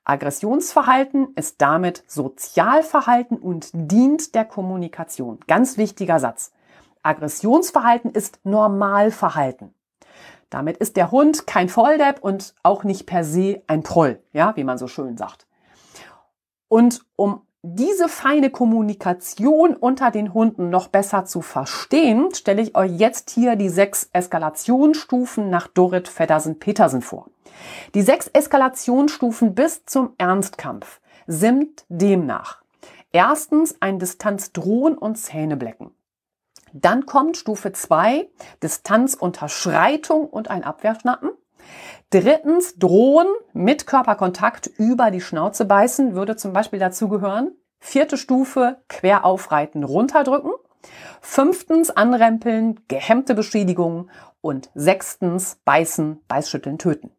Aggressionsverhalten 0.05 1.33
ist 1.35 1.61
damit 1.61 2.03
Sozialverhalten 2.07 3.37
und 3.37 3.69
dient 3.73 4.35
der 4.35 4.45
Kommunikation. 4.45 5.39
Ganz 5.47 5.77
wichtiger 5.77 6.19
Satz. 6.19 6.53
Aggressionsverhalten 7.01 8.11
ist 8.11 8.39
Normalverhalten. 8.43 9.73
Damit 10.51 10.77
ist 10.77 10.95
der 10.95 11.09
Hund 11.09 11.47
kein 11.47 11.69
Volldepp 11.69 12.23
und 12.23 12.53
auch 12.61 12.83
nicht 12.83 13.07
per 13.07 13.23
se 13.23 13.63
ein 13.65 13.83
Troll, 13.83 14.21
ja, 14.31 14.55
wie 14.55 14.63
man 14.63 14.77
so 14.77 14.87
schön 14.87 15.17
sagt. 15.17 15.47
Und 16.67 17.03
um 17.15 17.41
diese 17.67 18.07
feine 18.07 18.51
Kommunikation 18.51 19.75
unter 19.75 20.11
den 20.11 20.33
Hunden 20.33 20.69
noch 20.69 20.87
besser 20.87 21.25
zu 21.25 21.41
verstehen, 21.41 22.29
stelle 22.33 22.61
ich 22.61 22.75
euch 22.75 22.91
jetzt 22.91 23.31
hier 23.31 23.55
die 23.55 23.69
sechs 23.69 24.09
Eskalationsstufen 24.13 25.49
nach 25.49 25.67
Dorit 25.67 26.07
Feddersen-Petersen 26.07 27.01
vor. 27.01 27.27
Die 27.95 28.03
sechs 28.03 28.27
Eskalationsstufen 28.27 29.55
bis 29.55 29.83
zum 29.85 30.13
Ernstkampf 30.19 31.01
sind 31.25 31.85
demnach 31.89 32.61
erstens 33.11 33.77
ein 33.79 33.97
Distanzdrohen 33.97 34.95
und 34.97 35.15
Zähneblecken. 35.15 35.91
Dann 36.73 37.05
kommt 37.05 37.37
Stufe 37.37 37.71
zwei 37.71 38.29
Distanzunterschreitung 38.61 40.27
und 40.27 40.49
ein 40.49 40.63
Abwehrschnappen. 40.63 41.31
Drittens, 42.11 42.77
drohen 42.77 43.27
mit 43.53 43.87
Körperkontakt 43.87 44.67
über 44.77 45.11
die 45.11 45.21
Schnauze 45.21 45.65
beißen 45.65 46.15
würde 46.15 46.35
zum 46.35 46.53
Beispiel 46.53 46.79
dazu 46.79 47.09
gehören. 47.09 47.51
Vierte 47.79 48.17
Stufe, 48.17 48.77
quer 48.87 49.25
aufreiten, 49.25 49.83
runterdrücken. 49.83 50.51
Fünftens, 51.19 51.89
anrempeln, 51.89 52.79
gehemmte 52.87 53.33
Beschädigung. 53.33 54.09
Und 54.41 54.69
sechstens, 54.75 55.59
beißen, 55.65 56.21
beißschütteln, 56.27 56.77
töten. 56.77 57.11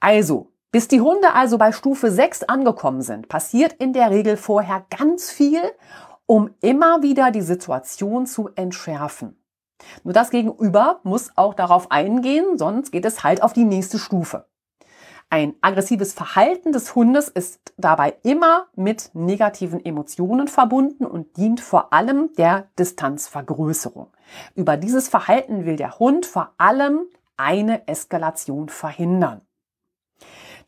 Also, 0.00 0.52
bis 0.72 0.88
die 0.88 1.00
Hunde 1.00 1.34
also 1.34 1.58
bei 1.58 1.72
Stufe 1.72 2.10
6 2.10 2.44
angekommen 2.44 3.02
sind, 3.02 3.28
passiert 3.28 3.74
in 3.74 3.92
der 3.92 4.10
Regel 4.10 4.36
vorher 4.36 4.84
ganz 4.96 5.30
viel, 5.30 5.60
um 6.26 6.50
immer 6.60 7.02
wieder 7.02 7.30
die 7.30 7.42
Situation 7.42 8.26
zu 8.26 8.50
entschärfen. 8.56 9.38
Nur 10.04 10.14
das 10.14 10.30
Gegenüber 10.30 11.00
muss 11.02 11.30
auch 11.36 11.54
darauf 11.54 11.90
eingehen, 11.90 12.58
sonst 12.58 12.92
geht 12.92 13.04
es 13.04 13.24
halt 13.24 13.42
auf 13.42 13.52
die 13.52 13.64
nächste 13.64 13.98
Stufe. 13.98 14.46
Ein 15.28 15.54
aggressives 15.60 16.12
Verhalten 16.12 16.70
des 16.70 16.94
Hundes 16.94 17.28
ist 17.28 17.72
dabei 17.76 18.16
immer 18.22 18.66
mit 18.76 19.10
negativen 19.12 19.84
Emotionen 19.84 20.46
verbunden 20.46 21.04
und 21.04 21.36
dient 21.36 21.60
vor 21.60 21.92
allem 21.92 22.32
der 22.38 22.68
Distanzvergrößerung. 22.78 24.12
Über 24.54 24.76
dieses 24.76 25.08
Verhalten 25.08 25.66
will 25.66 25.76
der 25.76 25.98
Hund 25.98 26.26
vor 26.26 26.52
allem 26.58 27.06
eine 27.36 27.88
Eskalation 27.88 28.68
verhindern. 28.68 29.45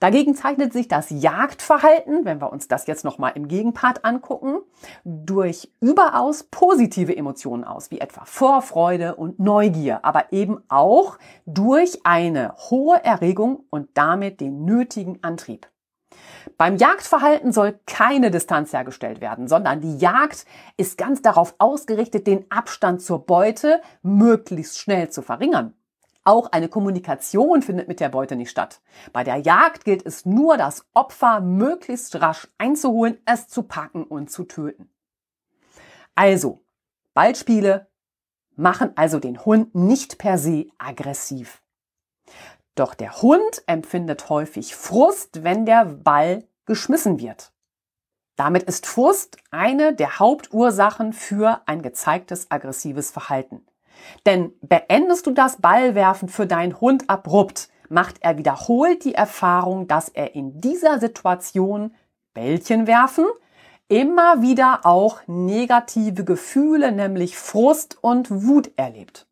Dagegen 0.00 0.36
zeichnet 0.36 0.72
sich 0.72 0.86
das 0.86 1.06
Jagdverhalten, 1.10 2.24
wenn 2.24 2.40
wir 2.40 2.52
uns 2.52 2.68
das 2.68 2.86
jetzt 2.86 3.04
nochmal 3.04 3.32
im 3.34 3.48
Gegenpart 3.48 4.04
angucken, 4.04 4.58
durch 5.04 5.72
überaus 5.80 6.44
positive 6.44 7.16
Emotionen 7.16 7.64
aus, 7.64 7.90
wie 7.90 8.00
etwa 8.00 8.24
Vorfreude 8.24 9.16
und 9.16 9.40
Neugier, 9.40 10.04
aber 10.04 10.32
eben 10.32 10.62
auch 10.68 11.18
durch 11.46 12.00
eine 12.04 12.54
hohe 12.70 13.02
Erregung 13.04 13.64
und 13.70 13.88
damit 13.94 14.40
den 14.40 14.64
nötigen 14.64 15.18
Antrieb. 15.22 15.68
Beim 16.56 16.76
Jagdverhalten 16.76 17.52
soll 17.52 17.78
keine 17.86 18.30
Distanz 18.30 18.72
hergestellt 18.72 19.20
werden, 19.20 19.48
sondern 19.48 19.80
die 19.80 19.98
Jagd 19.98 20.46
ist 20.76 20.96
ganz 20.96 21.22
darauf 21.22 21.54
ausgerichtet, 21.58 22.26
den 22.26 22.50
Abstand 22.50 23.02
zur 23.02 23.26
Beute 23.26 23.80
möglichst 24.02 24.78
schnell 24.78 25.10
zu 25.10 25.22
verringern. 25.22 25.74
Auch 26.28 26.52
eine 26.52 26.68
Kommunikation 26.68 27.62
findet 27.62 27.88
mit 27.88 28.00
der 28.00 28.10
Beute 28.10 28.36
nicht 28.36 28.50
statt. 28.50 28.82
Bei 29.14 29.24
der 29.24 29.36
Jagd 29.36 29.86
gilt 29.86 30.04
es 30.04 30.26
nur, 30.26 30.58
das 30.58 30.84
Opfer 30.92 31.40
möglichst 31.40 32.20
rasch 32.20 32.46
einzuholen, 32.58 33.16
es 33.24 33.48
zu 33.48 33.62
packen 33.62 34.04
und 34.04 34.30
zu 34.30 34.44
töten. 34.44 34.90
Also, 36.14 36.62
Ballspiele 37.14 37.88
machen 38.56 38.92
also 38.94 39.20
den 39.20 39.42
Hund 39.46 39.74
nicht 39.74 40.18
per 40.18 40.36
se 40.36 40.66
aggressiv. 40.76 41.62
Doch 42.74 42.92
der 42.92 43.22
Hund 43.22 43.62
empfindet 43.66 44.28
häufig 44.28 44.76
Frust, 44.76 45.44
wenn 45.44 45.64
der 45.64 45.86
Ball 45.86 46.46
geschmissen 46.66 47.20
wird. 47.20 47.54
Damit 48.36 48.64
ist 48.64 48.86
Frust 48.86 49.38
eine 49.50 49.94
der 49.94 50.18
Hauptursachen 50.18 51.14
für 51.14 51.62
ein 51.64 51.80
gezeigtes 51.80 52.50
aggressives 52.50 53.10
Verhalten. 53.10 53.66
Denn 54.26 54.52
beendest 54.62 55.26
du 55.26 55.30
das 55.30 55.60
Ballwerfen 55.60 56.28
für 56.28 56.46
deinen 56.46 56.80
Hund 56.80 57.08
abrupt, 57.08 57.68
macht 57.88 58.16
er 58.20 58.38
wiederholt 58.38 59.04
die 59.04 59.14
Erfahrung, 59.14 59.88
dass 59.88 60.08
er 60.08 60.34
in 60.34 60.60
dieser 60.60 60.98
Situation 60.98 61.94
Bällchen 62.34 62.86
werfen, 62.86 63.26
immer 63.88 64.42
wieder 64.42 64.80
auch 64.84 65.20
negative 65.26 66.24
Gefühle, 66.24 66.92
nämlich 66.92 67.38
Frust 67.38 67.98
und 68.00 68.30
Wut 68.30 68.70
erlebt. 68.76 69.26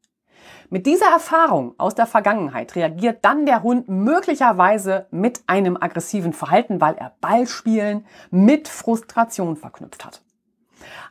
Mit 0.68 0.86
dieser 0.86 1.10
Erfahrung 1.12 1.74
aus 1.78 1.94
der 1.94 2.06
Vergangenheit 2.06 2.74
reagiert 2.74 3.24
dann 3.24 3.46
der 3.46 3.62
Hund 3.62 3.88
möglicherweise 3.88 5.06
mit 5.12 5.42
einem 5.46 5.76
aggressiven 5.80 6.32
Verhalten, 6.32 6.80
weil 6.80 6.96
er 6.96 7.14
Ballspielen 7.20 8.04
mit 8.30 8.66
Frustration 8.66 9.56
verknüpft 9.56 10.04
hat. 10.04 10.22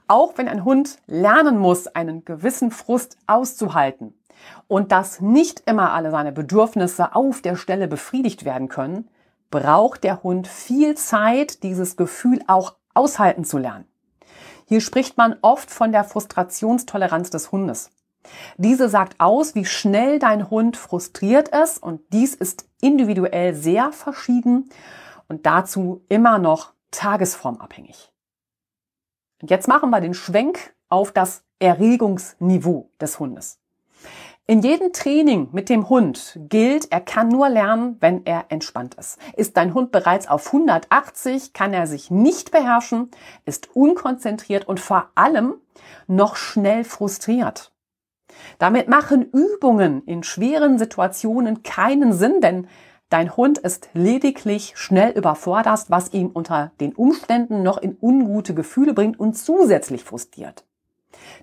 Auch 0.08 0.38
wenn 0.38 0.48
ein 0.48 0.64
Hund 0.66 0.98
lernen 1.08 1.58
muss, 1.58 1.88
einen 1.88 2.26
gewissen 2.26 2.72
Frust 2.72 3.18
auszuhalten 3.26 4.14
und 4.68 4.92
dass 4.92 5.20
nicht 5.20 5.64
immer 5.66 5.94
alle 5.94 6.12
seine 6.12 6.32
Bedürfnisse 6.32 7.16
auf 7.16 7.42
der 7.42 7.56
Stelle 7.56 7.88
befriedigt 7.88 8.46
werden 8.46 8.68
können, 8.68 9.08
braucht 9.50 10.04
der 10.04 10.22
Hund 10.22 10.48
viel 10.48 10.96
Zeit, 10.96 11.64
dieses 11.64 11.98
Gefühl 11.98 12.42
auch 12.48 12.76
aushalten 12.94 13.46
zu 13.46 13.58
lernen. 13.58 13.86
Hier 14.68 14.82
spricht 14.82 15.18
man 15.18 15.36
oft 15.42 15.70
von 15.72 15.92
der 15.92 16.04
Frustrationstoleranz 16.04 17.30
des 17.30 17.52
Hundes. 17.52 17.92
Diese 18.58 18.90
sagt 18.90 19.20
aus, 19.20 19.54
wie 19.54 19.66
schnell 19.66 20.18
dein 20.18 20.50
Hund 20.50 20.78
frustriert 20.78 21.50
ist 21.50 21.82
und 21.82 22.02
dies 22.12 22.34
ist 22.34 22.68
individuell 22.82 23.54
sehr 23.54 23.92
verschieden 23.92 24.70
und 25.28 25.46
dazu 25.46 26.04
immer 26.10 26.40
noch 26.40 26.74
tagesformabhängig. 26.90 28.12
Und 29.42 29.52
jetzt 29.52 29.68
machen 29.68 29.90
wir 29.90 30.02
den 30.02 30.14
Schwenk 30.14 30.74
auf 30.90 31.12
das 31.12 31.44
Erregungsniveau 31.60 32.90
des 33.00 33.20
Hundes. 33.20 33.60
In 34.48 34.62
jedem 34.62 34.94
Training 34.94 35.50
mit 35.54 35.70
dem 35.70 35.90
Hund 35.90 36.40
gilt, 36.50 36.92
er 36.92 37.02
kann 37.02 37.30
nur 37.30 37.50
lernen, 37.50 37.98
wenn 38.00 38.28
er 38.28 38.46
entspannt 38.50 38.94
ist. 38.94 39.18
Ist 39.36 39.58
dein 39.58 39.74
Hund 39.74 39.92
bereits 39.92 40.28
auf 40.28 40.46
180, 40.48 41.54
kann 41.54 41.74
er 41.74 41.88
sich 41.88 42.12
nicht 42.12 42.52
beherrschen, 42.52 43.10
ist 43.46 43.76
unkonzentriert 43.76 44.68
und 44.68 44.80
vor 44.80 45.10
allem 45.16 45.56
noch 46.06 46.36
schnell 46.36 46.84
frustriert. 46.84 47.74
Damit 48.60 48.88
machen 48.88 49.24
Übungen 49.24 50.04
in 50.06 50.22
schweren 50.22 50.78
Situationen 50.78 51.64
keinen 51.64 52.14
Sinn, 52.14 52.40
denn 52.40 52.68
dein 53.10 53.36
Hund 53.36 53.58
ist 53.58 53.90
lediglich 53.94 54.74
schnell 54.76 55.12
überfordert, 55.12 55.86
was 55.90 56.14
ihn 56.14 56.28
unter 56.28 56.72
den 56.80 56.94
Umständen 56.94 57.64
noch 57.64 57.78
in 57.78 57.98
ungute 58.02 58.54
Gefühle 58.54 58.94
bringt 58.94 59.20
und 59.20 59.38
zusätzlich 59.38 60.04
frustriert. 60.04 60.66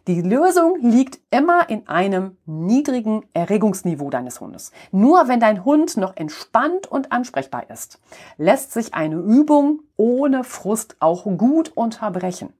Die 0.06 0.20
Lösung 0.20 0.78
liegt 0.80 1.20
immer 1.30 1.68
in 1.68 1.88
einem 1.88 2.36
niedrigen 2.44 3.24
Erregungsniveau 3.34 4.10
deines 4.10 4.40
Hundes. 4.40 4.72
Nur 4.90 5.28
wenn 5.28 5.40
dein 5.40 5.64
Hund 5.64 5.96
noch 5.96 6.16
entspannt 6.16 6.86
und 6.86 7.12
ansprechbar 7.12 7.70
ist, 7.70 8.00
lässt 8.36 8.72
sich 8.72 8.94
eine 8.94 9.16
Übung 9.16 9.80
ohne 9.96 10.44
Frust 10.44 10.96
auch 11.00 11.24
gut 11.36 11.70
unterbrechen. 11.74 12.52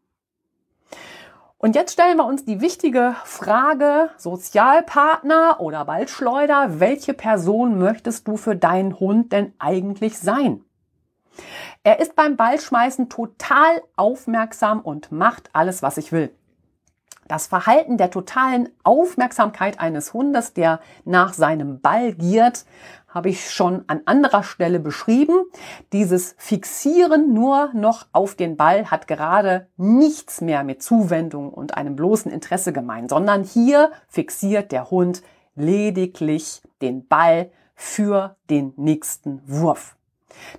Und 1.64 1.77
jetzt 1.77 1.92
stellen 1.92 2.16
wir 2.16 2.27
uns 2.27 2.44
die 2.44 2.61
wichtige 2.61 3.14
Frage, 3.22 4.11
Sozialpartner 4.16 5.61
oder 5.61 5.85
Ballschleuder, 5.85 6.81
welche 6.81 7.14
Person 7.14 7.79
möchtest 7.79 8.27
du 8.27 8.37
für 8.37 8.57
deinen 8.57 8.98
Hund 8.98 9.31
denn 9.31 9.55
eigentlich 9.61 10.18
sein? 10.18 10.64
Er 11.85 12.01
ist 12.01 12.16
beim 12.16 12.37
Ballschmeißen 12.37 13.09
total 13.09 13.81
aufmerksam 13.94 14.81
und 14.81 15.12
macht 15.12 15.51
alles, 15.53 15.85
was 15.85 15.98
ich 15.98 16.11
will. 16.11 16.35
Das 17.29 17.47
Verhalten 17.47 17.97
der 17.97 18.11
totalen 18.11 18.69
Aufmerksamkeit 18.83 19.81
eines 19.81 20.13
Hundes, 20.13 20.55
der 20.55 20.81
nach 21.05 21.33
seinem 21.33 21.81
Ball 21.81 22.13
giert, 22.13 22.67
habe 23.09 23.29
ich 23.29 23.51
schon 23.51 23.85
an 23.87 24.03
anderer 24.07 24.43
Stelle 24.43 24.81
beschrieben. 24.81 25.45
Dieses 25.93 26.35
Fixieren 26.39 27.33
nur 27.33 27.71
noch 27.75 28.07
auf 28.13 28.35
den 28.35 28.57
Ball 28.57 28.91
hat 28.91 29.07
gerade 29.07 29.69
nichts 29.77 30.41
mehr 30.41 30.65
mit 30.65 30.83
Zuwendung 30.83 31.53
und 31.53 31.77
einem 31.77 31.95
bloßen 31.95 32.33
Interesse 32.33 32.73
gemeint, 32.73 33.11
sondern 33.11 33.45
hier 33.45 33.93
fixiert 34.09 34.73
der 34.73 34.91
Hund 34.91 35.23
lediglich 35.55 36.63
den 36.81 37.07
Ball 37.07 37.51
für 37.75 38.37
den 38.49 38.73
nächsten 38.77 39.43
Wurf. 39.47 39.97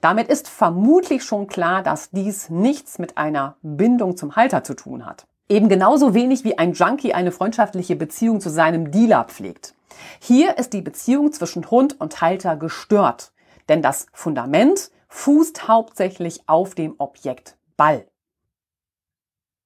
Damit 0.01 0.27
ist 0.27 0.47
vermutlich 0.47 1.23
schon 1.23 1.47
klar, 1.47 1.81
dass 1.81 2.11
dies 2.11 2.49
nichts 2.49 2.99
mit 2.99 3.17
einer 3.17 3.57
Bindung 3.61 4.17
zum 4.17 4.35
Halter 4.35 4.63
zu 4.63 4.75
tun 4.75 5.05
hat. 5.05 5.25
Eben 5.49 5.69
genauso 5.69 6.13
wenig 6.13 6.43
wie 6.43 6.57
ein 6.57 6.73
Junkie 6.73 7.13
eine 7.13 7.31
freundschaftliche 7.31 7.95
Beziehung 7.95 8.39
zu 8.39 8.49
seinem 8.49 8.91
Dealer 8.91 9.25
pflegt. 9.25 9.75
Hier 10.19 10.57
ist 10.57 10.73
die 10.73 10.81
Beziehung 10.81 11.31
zwischen 11.31 11.69
Hund 11.69 11.99
und 11.99 12.21
Halter 12.21 12.55
gestört, 12.55 13.33
denn 13.69 13.81
das 13.81 14.07
Fundament 14.13 14.89
fußt 15.09 15.67
hauptsächlich 15.67 16.43
auf 16.47 16.75
dem 16.75 16.95
Objekt 16.97 17.57
Ball. 17.77 18.07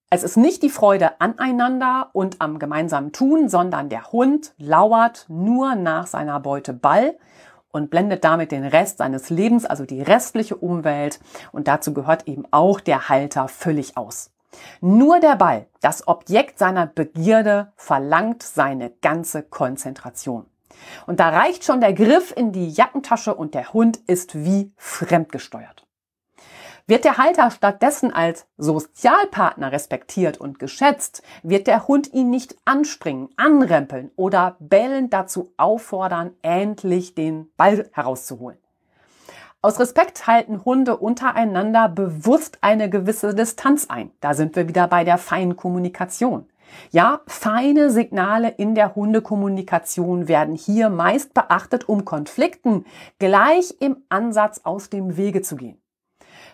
Es 0.09 0.23
ist 0.23 0.37
nicht 0.37 0.63
die 0.63 0.69
Freude 0.69 1.19
aneinander 1.19 2.09
und 2.13 2.41
am 2.41 2.59
gemeinsamen 2.59 3.11
Tun, 3.11 3.49
sondern 3.49 3.89
der 3.89 4.11
Hund 4.11 4.53
lauert 4.57 5.25
nur 5.27 5.75
nach 5.75 6.07
seiner 6.07 6.39
Beute 6.39 6.73
Ball 6.73 7.17
und 7.71 7.89
blendet 7.89 8.23
damit 8.23 8.51
den 8.51 8.65
Rest 8.65 8.99
seines 8.99 9.29
Lebens, 9.29 9.65
also 9.65 9.85
die 9.85 10.01
restliche 10.01 10.55
Umwelt 10.55 11.19
und 11.51 11.67
dazu 11.67 11.93
gehört 11.93 12.27
eben 12.27 12.45
auch 12.51 12.79
der 12.79 13.09
Halter 13.09 13.47
völlig 13.47 13.97
aus. 13.97 14.31
Nur 14.81 15.19
der 15.19 15.35
Ball, 15.35 15.67
das 15.81 16.07
Objekt 16.07 16.59
seiner 16.59 16.87
Begierde, 16.87 17.71
verlangt 17.75 18.43
seine 18.43 18.91
ganze 19.01 19.43
Konzentration. 19.43 20.45
Und 21.05 21.19
da 21.19 21.29
reicht 21.29 21.63
schon 21.63 21.81
der 21.81 21.93
Griff 21.93 22.33
in 22.35 22.51
die 22.51 22.69
Jackentasche 22.69 23.33
und 23.33 23.53
der 23.53 23.73
Hund 23.73 23.97
ist 24.07 24.35
wie 24.35 24.71
fremdgesteuert. 24.77 25.87
Wird 26.89 27.03
der 27.03 27.17
Halter 27.17 27.51
stattdessen 27.51 28.13
als 28.13 28.47
Sozialpartner 28.57 29.73
respektiert 29.73 30.37
und 30.37 30.57
geschätzt, 30.57 31.21
wird 31.43 31.67
der 31.67 31.85
Hund 31.89 32.13
ihn 32.13 32.29
nicht 32.29 32.55
anspringen, 32.63 33.27
anrempeln 33.35 34.11
oder 34.15 34.55
bellend 34.59 35.11
dazu 35.11 35.51
auffordern, 35.57 36.33
endlich 36.43 37.13
den 37.13 37.51
Ball 37.57 37.89
herauszuholen. 37.91 38.57
Aus 39.67 39.81
Respekt 39.81 40.27
halten 40.27 40.63
Hunde 40.63 40.95
untereinander 40.95 41.89
bewusst 41.89 42.59
eine 42.61 42.89
gewisse 42.89 43.35
Distanz 43.35 43.87
ein. 43.89 44.11
Da 44.21 44.33
sind 44.33 44.55
wir 44.55 44.69
wieder 44.69 44.87
bei 44.87 45.03
der 45.03 45.17
feinen 45.17 45.57
Kommunikation. 45.57 46.47
Ja, 46.89 47.19
feine 47.27 47.89
Signale 47.89 48.47
in 48.47 48.75
der 48.75 48.95
Hundekommunikation 48.95 50.29
werden 50.29 50.55
hier 50.55 50.89
meist 50.89 51.33
beachtet, 51.33 51.89
um 51.89 52.05
Konflikten 52.05 52.85
gleich 53.19 53.75
im 53.81 53.97
Ansatz 54.07 54.61
aus 54.63 54.89
dem 54.89 55.17
Wege 55.17 55.41
zu 55.41 55.57
gehen. 55.57 55.81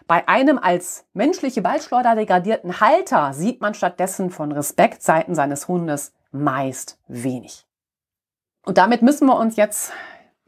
Bei 0.07 0.27
einem 0.27 0.57
als 0.57 1.05
menschliche 1.13 1.61
Ballschleuder 1.61 2.15
degradierten 2.15 2.81
Halter 2.81 3.33
sieht 3.33 3.61
man 3.61 3.75
stattdessen 3.75 4.31
von 4.31 4.51
Respektseiten 4.51 5.35
seines 5.35 5.67
Hundes 5.67 6.13
meist 6.31 6.97
wenig. 7.07 7.67
Und 8.65 8.79
damit 8.79 9.03
müssen 9.03 9.27
wir 9.27 9.37
uns 9.37 9.55
jetzt 9.55 9.91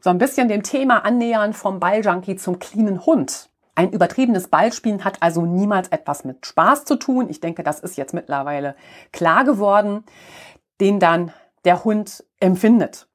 so 0.06 0.10
ein 0.10 0.18
bisschen 0.18 0.46
dem 0.46 0.62
Thema 0.62 1.04
annähern 1.04 1.52
vom 1.52 1.80
Balljunkie 1.80 2.36
zum 2.36 2.60
cleanen 2.60 3.04
Hund. 3.06 3.50
Ein 3.74 3.90
übertriebenes 3.90 4.46
Ballspielen 4.46 5.04
hat 5.04 5.20
also 5.20 5.44
niemals 5.44 5.88
etwas 5.88 6.24
mit 6.24 6.46
Spaß 6.46 6.84
zu 6.84 6.94
tun. 6.94 7.28
Ich 7.28 7.40
denke, 7.40 7.64
das 7.64 7.80
ist 7.80 7.96
jetzt 7.96 8.14
mittlerweile 8.14 8.76
klar 9.10 9.42
geworden, 9.42 10.04
den 10.80 11.00
dann 11.00 11.32
der 11.64 11.82
Hund 11.82 12.24
empfindet. 12.38 13.08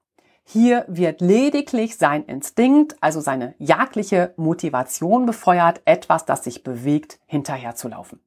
Hier 0.43 0.83
wird 0.89 1.21
lediglich 1.21 1.95
sein 1.95 2.25
Instinkt, 2.25 2.97
also 2.99 3.21
seine 3.21 3.55
jagdliche 3.57 4.33
Motivation 4.35 5.25
befeuert, 5.25 5.81
etwas, 5.85 6.25
das 6.25 6.43
sich 6.43 6.61
bewegt, 6.61 7.21
hinterherzulaufen. 7.25 8.19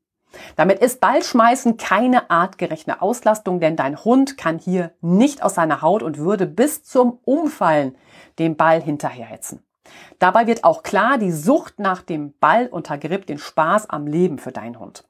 Damit 0.57 0.79
ist 0.81 1.01
Ballschmeißen 1.01 1.77
keine 1.77 2.31
artgerechte 2.31 3.03
Auslastung, 3.03 3.61
denn 3.61 3.77
dein 3.77 4.05
Hund 4.05 4.37
kann 4.37 4.59
hier 4.59 4.92
nicht 5.01 5.42
aus 5.42 5.55
seiner 5.55 5.83
Haut 5.83 6.03
und 6.03 6.18
würde 6.18 6.47
bis 6.47 6.83
zum 6.83 7.18
Umfallen 7.25 7.97
den 8.38 8.57
Ball 8.57 8.81
hinterherhetzen. 8.81 9.62
Dabei 10.18 10.47
wird 10.47 10.64
auch 10.64 10.83
klar, 10.83 11.18
die 11.18 11.33
Sucht 11.33 11.79
nach 11.79 12.03
dem 12.03 12.33
Ball 12.40 12.68
untergräbt 12.68 13.29
den 13.29 13.38
Spaß 13.38 13.90
am 13.90 14.07
Leben 14.07 14.38
für 14.38 14.53
deinen 14.53 14.79
Hund. 14.79 15.05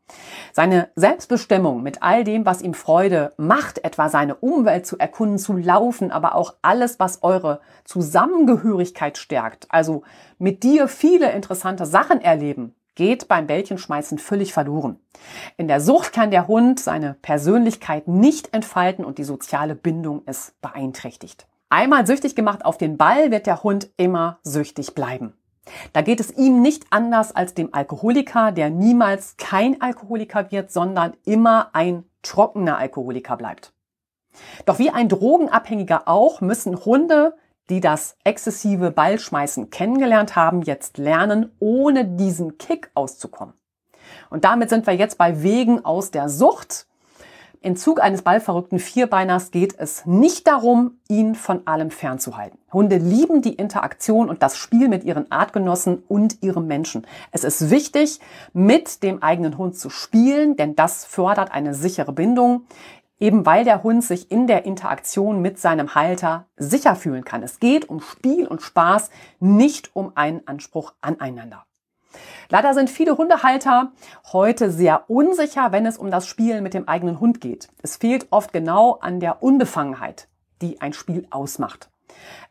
Seine 0.53 0.89
Selbstbestimmung 0.97 1.83
mit 1.83 2.03
all 2.03 2.25
dem, 2.25 2.45
was 2.47 2.63
ihm 2.63 2.75
Freude 2.75 3.33
macht, 3.37 3.85
etwa 3.85 4.09
seine 4.09 4.35
Umwelt 4.37 4.87
zu 4.87 4.99
erkunden, 4.99 5.39
zu 5.39 5.57
laufen, 5.57 6.11
aber 6.11 6.35
auch 6.35 6.55
alles, 6.63 6.99
was 6.99 7.23
eure 7.23 7.61
Zusammengehörigkeit 7.85 9.19
stärkt, 9.19 9.67
also 9.69 10.03
mit 10.39 10.63
dir 10.63 10.89
viele 10.89 11.31
interessante 11.31 11.87
Sachen 11.87 12.21
erleben, 12.21 12.75
geht 12.95 13.29
beim 13.29 13.47
Bällchenschmeißen 13.47 14.19
völlig 14.19 14.53
verloren. 14.53 14.99
In 15.57 15.69
der 15.69 15.81
Sucht 15.81 16.13
kann 16.13 16.31
der 16.31 16.49
Hund 16.49 16.81
seine 16.81 17.15
Persönlichkeit 17.23 18.09
nicht 18.09 18.55
entfalten 18.55 19.05
und 19.05 19.19
die 19.19 19.25
soziale 19.25 19.75
Bindung 19.75 20.25
ist 20.27 20.61
beeinträchtigt. 20.61 21.47
Einmal 21.71 22.07
süchtig 22.07 22.37
gemacht 22.37 22.65
auf 22.65 22.79
den 22.79 22.97
Ball 22.97 23.31
wird 23.31 23.47
der 23.47 23.63
Hund 23.63 23.91
immer 23.97 24.39
süchtig 24.43 24.95
bleiben. 24.95 25.35
Da 25.93 26.03
geht 26.03 26.21
es 26.21 26.31
ihm 26.31 26.61
nicht 26.61 26.87
anders 26.91 27.35
als 27.35 27.55
dem 27.55 27.73
Alkoholiker, 27.73 28.53
der 28.53 28.71
niemals 28.71 29.37
kein 29.39 29.81
Alkoholiker 29.81 30.51
wird, 30.51 30.71
sondern 30.71 31.15
immer 31.25 31.71
ein 31.73 32.05
trockener 32.23 32.79
Alkoholiker 32.79 33.37
bleibt. 33.37 33.73
Doch 34.67 34.79
wie 34.79 34.91
ein 34.91 35.09
Drogenabhängiger 35.09 36.07
auch, 36.07 36.41
müssen 36.41 36.85
Hunde, 36.85 37.37
die 37.71 37.81
das 37.81 38.17
exzessive 38.25 38.91
Ballschmeißen 38.91 39.71
kennengelernt 39.71 40.37
haben, 40.37 40.63
jetzt 40.63 40.99
lernen, 40.99 41.51
ohne 41.59 42.05
diesen 42.05 42.59
Kick 42.59 42.91
auszukommen. 42.95 43.55
Und 44.31 44.45
damit 44.45 44.71
sind 44.71 44.87
wir 44.87 44.95
jetzt 44.95 45.19
bei 45.19 45.43
Wegen 45.43 45.85
aus 45.85 46.11
der 46.11 46.29
Sucht. 46.29 46.87
Im 47.65 47.77
Zug 47.77 48.03
eines 48.03 48.21
ballverrückten 48.21 48.79
Vierbeiners 48.79 49.51
geht 49.51 49.75
es 49.79 50.05
nicht 50.05 50.47
darum, 50.47 50.99
ihn 51.09 51.35
von 51.35 51.67
allem 51.67 51.91
fernzuhalten. 51.91 52.59
Hunde 52.71 52.99
lieben 52.99 53.41
die 53.41 53.55
Interaktion 53.55 54.29
und 54.29 54.43
das 54.43 54.59
Spiel 54.59 54.89
mit 54.89 55.03
ihren 55.03 55.33
Artgenossen 55.33 56.03
und 56.07 56.43
ihrem 56.43 56.67
Menschen. 56.67 57.07
Es 57.31 57.43
ist 57.43 57.71
wichtig, 57.71 58.21
mit 58.53 59.03
dem 59.03 59.23
eigenen 59.23 59.57
Hund 59.57 59.79
zu 59.79 59.89
spielen, 59.89 60.57
denn 60.57 60.77
das 60.77 61.07
fördert 61.07 61.53
eine 61.53 61.73
sichere 61.73 62.13
Bindung, 62.13 62.67
eben 63.19 63.47
weil 63.47 63.65
der 63.65 63.83
Hund 63.83 64.05
sich 64.05 64.31
in 64.31 64.47
der 64.47 64.65
Interaktion 64.65 65.41
mit 65.41 65.59
seinem 65.59 65.95
Halter 65.95 66.47
sicher 66.57 66.97
fühlen 66.97 67.25
kann. 67.25 67.43
Es 67.43 67.61
geht 67.61 67.89
um 67.89 68.01
Spiel 68.01 68.47
und 68.47 68.63
Spaß, 68.63 69.11
nicht 69.41 69.95
um 69.95 70.13
einen 70.15 70.47
Anspruch 70.47 70.95
aneinander. 71.01 71.65
Leider 72.49 72.75
sind 72.75 72.91
viele 72.91 73.17
Hundehalter 73.17 73.93
heute 74.33 74.71
sehr 74.71 75.09
unsicher, 75.11 75.73
wenn 75.73 75.87
es 75.87 75.99
um 75.99 76.11
das 76.11 76.27
Spielen 76.27 76.63
mit 76.63 76.75
dem 76.75 76.89
eigenen 76.89 77.21
Hund 77.21 77.41
geht. 77.41 77.69
Es 77.83 77.97
fehlt 77.97 78.29
oft 78.31 78.53
genau 78.53 78.99
an 79.01 79.21
der 79.21 79.43
Unbefangenheit, 79.43 80.29
die 80.63 80.81
ein 80.81 80.93
Spiel 80.93 81.27
ausmacht. 81.31 81.91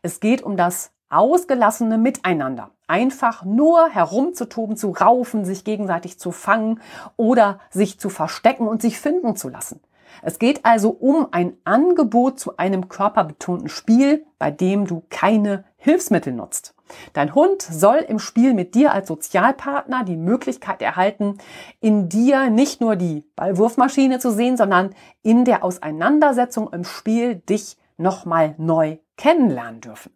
Es 0.02 0.20
geht 0.20 0.42
um 0.42 0.56
das 0.56 0.92
ausgelassene 1.08 1.96
Miteinander. 1.96 2.70
Einfach 2.86 3.44
nur 3.44 3.88
herumzutoben, 3.88 4.76
zu 4.76 4.90
raufen, 4.90 5.44
sich 5.44 5.64
gegenseitig 5.64 6.18
zu 6.18 6.32
fangen 6.32 6.80
oder 7.16 7.60
sich 7.70 7.98
zu 7.98 8.10
verstecken 8.10 8.66
und 8.66 8.82
sich 8.82 8.98
finden 9.00 9.36
zu 9.36 9.48
lassen. 9.48 9.80
Es 10.22 10.38
geht 10.38 10.64
also 10.64 10.90
um 10.90 11.28
ein 11.30 11.56
Angebot 11.64 12.38
zu 12.38 12.56
einem 12.56 12.88
körperbetonten 12.88 13.68
Spiel, 13.68 14.24
bei 14.38 14.50
dem 14.50 14.86
du 14.86 15.02
keine 15.10 15.64
Hilfsmittel 15.76 16.32
nutzt. 16.32 16.74
Dein 17.12 17.34
Hund 17.34 17.62
soll 17.62 17.96
im 17.96 18.18
Spiel 18.18 18.54
mit 18.54 18.74
dir 18.74 18.92
als 18.92 19.08
Sozialpartner 19.08 20.04
die 20.04 20.16
Möglichkeit 20.16 20.82
erhalten, 20.82 21.38
in 21.80 22.08
dir 22.08 22.50
nicht 22.50 22.80
nur 22.80 22.96
die 22.96 23.24
Ballwurfmaschine 23.36 24.18
zu 24.18 24.30
sehen, 24.30 24.56
sondern 24.56 24.94
in 25.22 25.44
der 25.44 25.64
Auseinandersetzung 25.64 26.72
im 26.72 26.84
Spiel 26.84 27.36
dich 27.36 27.76
nochmal 27.96 28.54
neu 28.58 28.98
kennenlernen 29.16 29.80
dürfen. 29.80 30.12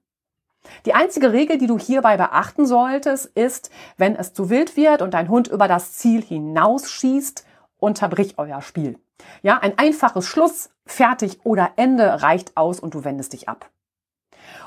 Die 0.84 0.94
einzige 0.94 1.32
Regel, 1.32 1.58
die 1.58 1.66
du 1.66 1.78
hierbei 1.78 2.16
beachten 2.16 2.66
solltest, 2.66 3.26
ist, 3.26 3.70
wenn 3.96 4.16
es 4.16 4.34
zu 4.34 4.50
wild 4.50 4.76
wird 4.76 5.02
und 5.02 5.14
dein 5.14 5.28
Hund 5.28 5.48
über 5.48 5.68
das 5.68 5.94
Ziel 5.94 6.22
hinausschießt, 6.22 7.46
unterbrich 7.78 8.34
euer 8.38 8.60
Spiel. 8.60 8.98
Ja, 9.42 9.58
ein 9.58 9.78
einfaches 9.78 10.26
Schluss, 10.26 10.70
fertig 10.86 11.40
oder 11.44 11.72
Ende 11.76 12.22
reicht 12.22 12.56
aus 12.56 12.80
und 12.80 12.94
du 12.94 13.04
wendest 13.04 13.32
dich 13.32 13.48
ab. 13.48 13.70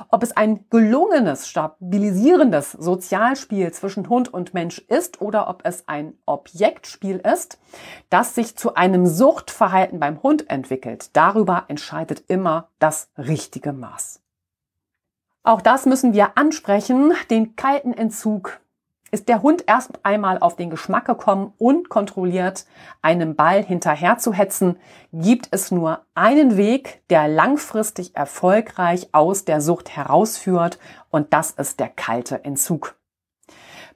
Ob 0.09 0.23
es 0.23 0.35
ein 0.35 0.65
gelungenes, 0.69 1.47
stabilisierendes 1.47 2.71
Sozialspiel 2.73 3.71
zwischen 3.71 4.09
Hund 4.09 4.33
und 4.33 4.53
Mensch 4.53 4.79
ist 4.79 5.21
oder 5.21 5.47
ob 5.49 5.61
es 5.65 5.87
ein 5.87 6.13
Objektspiel 6.25 7.17
ist, 7.17 7.59
das 8.09 8.35
sich 8.35 8.55
zu 8.55 8.75
einem 8.75 9.07
Suchtverhalten 9.07 9.99
beim 9.99 10.21
Hund 10.21 10.49
entwickelt, 10.49 11.09
darüber 11.13 11.65
entscheidet 11.67 12.23
immer 12.27 12.69
das 12.79 13.09
richtige 13.17 13.73
Maß. 13.73 14.21
Auch 15.43 15.61
das 15.61 15.85
müssen 15.85 16.13
wir 16.13 16.37
ansprechen, 16.37 17.13
den 17.29 17.55
kalten 17.55 17.93
Entzug 17.93 18.60
ist 19.11 19.27
der 19.27 19.41
Hund 19.41 19.65
erst 19.67 19.99
einmal 20.03 20.39
auf 20.39 20.55
den 20.55 20.69
Geschmack 20.69 21.05
gekommen 21.05 21.53
und 21.57 21.89
kontrolliert 21.89 22.65
einem 23.01 23.35
Ball 23.35 23.63
hinterher 23.63 24.17
zu 24.17 24.33
hetzen, 24.33 24.77
gibt 25.13 25.49
es 25.51 25.69
nur 25.69 26.01
einen 26.15 26.57
Weg, 26.57 27.01
der 27.09 27.27
langfristig 27.27 28.15
erfolgreich 28.15 29.09
aus 29.11 29.45
der 29.45 29.61
Sucht 29.61 29.95
herausführt 29.95 30.79
und 31.09 31.33
das 31.33 31.51
ist 31.51 31.79
der 31.79 31.89
kalte 31.89 32.43
Entzug. 32.45 32.95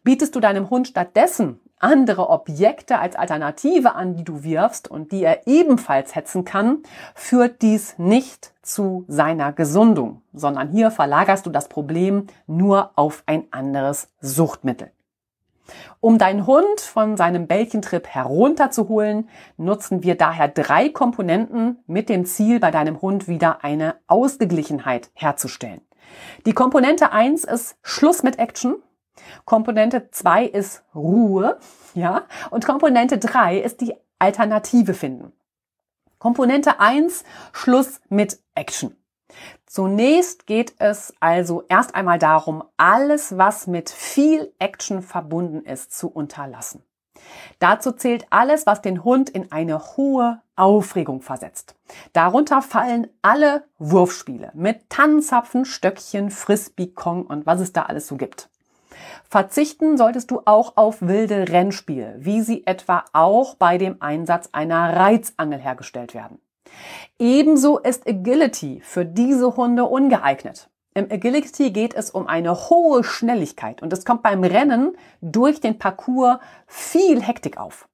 Bietest 0.04 0.36
du 0.36 0.40
deinem 0.40 0.70
Hund 0.70 0.90
stattdessen 0.90 1.60
andere 1.80 2.30
Objekte 2.30 3.00
als 3.00 3.16
Alternative 3.16 3.96
an, 3.96 4.16
die 4.16 4.24
du 4.24 4.44
wirfst 4.44 4.90
und 4.90 5.12
die 5.12 5.24
er 5.24 5.46
ebenfalls 5.48 6.16
hetzen 6.16 6.46
kann, 6.46 6.84
führt 7.14 7.62
dies 7.62 7.98
nicht 7.98 8.54
zu 8.62 9.06
seiner 9.08 9.54
Gesundung, 9.54 10.22
sondern 10.34 10.70
hier 10.70 10.90
verlagerst 10.90 11.46
du 11.46 11.50
das 11.50 11.68
Problem 11.68 12.28
nur 12.48 12.92
auf 12.96 13.24
ein 13.26 13.46
anderes 13.52 14.10
Suchtmittel. 14.22 14.92
Um 16.00 16.18
deinen 16.18 16.46
Hund 16.46 16.82
von 16.82 17.18
seinem 17.18 17.48
Bällchentrip 17.48 18.08
herunterzuholen, 18.08 19.30
nutzen 19.58 20.04
wir 20.04 20.16
daher 20.16 20.48
drei 20.48 20.90
Komponenten 20.90 21.84
mit 21.88 22.10
dem 22.10 22.26
Ziel, 22.26 22.60
bei 22.60 22.72
deinem 22.72 23.02
Hund 23.02 23.28
wieder 23.28 23.64
eine 23.64 23.96
Ausgeglichenheit 24.08 25.10
herzustellen. 25.14 25.82
Die 26.46 26.54
Komponente 26.54 27.12
eins 27.12 27.44
ist 27.44 27.78
Schluss 27.82 28.24
mit 28.24 28.40
Action. 28.40 28.76
Komponente 29.46 30.10
zwei 30.12 30.46
ist 30.46 30.84
Ruhe, 30.94 31.58
ja, 31.94 32.24
und 32.52 32.66
Komponente 32.66 33.18
drei 33.18 33.58
ist 33.58 33.82
die 33.82 33.96
Alternative 34.20 34.94
finden. 34.94 35.32
Komponente 36.20 36.80
eins 36.80 37.24
Schluss 37.54 38.02
mit 38.10 38.40
Action. 38.56 38.96
Zunächst 39.76 40.48
geht 40.48 40.74
es 40.78 41.14
also 41.20 41.64
erst 41.68 41.96
einmal 41.96 42.18
darum, 42.18 42.64
alles, 42.78 43.38
was 43.38 43.68
mit 43.68 43.90
viel 43.90 44.54
Action 44.58 45.02
verbunden 45.02 45.66
ist, 45.66 45.92
zu 45.92 46.08
unterlassen. 46.08 46.82
Dazu 47.60 47.92
zählt 47.92 48.26
alles, 48.30 48.66
was 48.66 48.82
den 48.82 49.04
Hund 49.04 49.30
in 49.30 49.52
eine 49.52 49.98
hohe 49.98 50.42
Aufregung 50.56 51.22
versetzt. 51.22 51.76
Darunter 52.14 52.62
fallen 52.62 53.10
alle 53.22 53.66
Wurfspiele 53.78 54.52
mit 54.54 54.90
Tannenzapfen, 54.90 55.66
Stöckchen, 55.66 56.32
Frisbee, 56.32 56.88
Kong 56.88 57.26
und 57.26 57.46
was 57.46 57.60
es 57.60 57.74
da 57.74 57.82
alles 57.82 58.08
so 58.08 58.16
gibt. 58.16 58.48
Verzichten 59.30 59.98
solltest 59.98 60.32
du 60.32 60.42
auch 60.46 60.78
auf 60.78 61.02
wilde 61.02 61.50
Rennspiele, 61.50 62.16
wie 62.20 62.44
sie 62.44 62.66
etwa 62.66 63.04
auch 63.12 63.56
bei 63.56 63.78
dem 63.78 64.02
Einsatz 64.02 64.48
einer 64.54 64.96
Reizangel 64.96 65.60
hergestellt 65.60 66.14
werden. 66.14 66.40
Ebenso 67.20 67.78
ist 67.78 68.08
Agility 68.08 68.82
für 68.84 69.06
diese 69.06 69.56
Hunde 69.56 69.86
ungeeignet. 69.86 70.70
Im 70.94 71.12
Agility 71.12 71.72
geht 71.72 71.94
es 71.94 72.10
um 72.10 72.28
eine 72.28 72.70
hohe 72.70 73.04
Schnelligkeit 73.04 73.82
und 73.82 73.92
es 73.92 74.06
kommt 74.06 74.24
beim 74.24 74.44
Rennen 74.44 74.96
durch 75.22 75.60
den 75.60 75.78
Parcours 75.78 76.40
viel 76.68 77.22
Hektik 77.22 77.58
auf. 77.58 77.90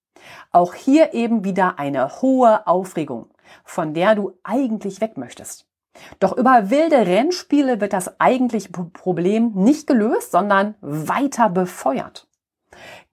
Auch 0.51 0.75
hier 0.75 1.13
eben 1.13 1.43
wieder 1.43 1.79
eine 1.79 2.21
hohe 2.21 2.67
Aufregung, 2.67 3.31
von 3.63 3.93
der 3.93 4.13
du 4.15 4.33
eigentlich 4.43 5.01
weg 5.01 5.17
möchtest. 5.17 5.65
Doch 6.19 6.37
über 6.37 6.69
wilde 6.69 7.05
Rennspiele 7.05 7.81
wird 7.81 7.93
das 7.93 8.19
eigentliche 8.19 8.69
Problem 8.69 9.51
nicht 9.55 9.87
gelöst, 9.87 10.31
sondern 10.31 10.75
weiter 10.81 11.49
befeuert. 11.49 12.27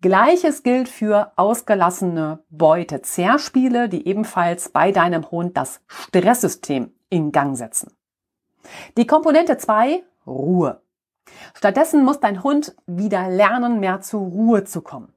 Gleiches 0.01 0.63
gilt 0.63 0.89
für 0.89 1.33
ausgelassene 1.35 2.45
Beute-Zerspiele, 2.51 3.89
die 3.89 4.07
ebenfalls 4.07 4.69
bei 4.69 4.93
deinem 4.93 5.29
Hund 5.33 5.57
das 5.57 5.81
Stresssystem 5.89 6.93
in 7.11 7.33
Gang 7.33 7.57
setzen. 7.57 7.97
Die 8.97 9.09
Komponente 9.09 9.59
2, 9.59 10.05
Ruhe. 10.25 10.81
Stattdessen 11.53 12.05
muss 12.05 12.21
dein 12.21 12.45
Hund 12.45 12.77
wieder 12.87 13.29
lernen, 13.29 13.81
mehr 13.81 14.01
zur 14.01 14.21
Ruhe 14.21 14.63
zu 14.63 14.83
kommen. 14.83 15.13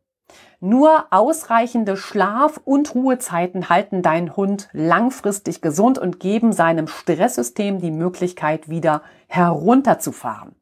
Nur 0.60 1.06
ausreichende 1.12 1.96
Schlaf- 1.96 2.62
und 2.64 2.96
Ruhezeiten 2.96 3.70
halten 3.70 4.02
deinen 4.02 4.36
Hund 4.36 4.68
langfristig 4.74 5.62
gesund 5.62 6.00
und 6.00 6.20
geben 6.20 6.54
seinem 6.54 6.88
Stresssystem 6.88 7.80
die 7.80 7.92
Möglichkeit, 7.92 8.68
wieder 8.68 9.04
herunterzufahren. 9.28 10.56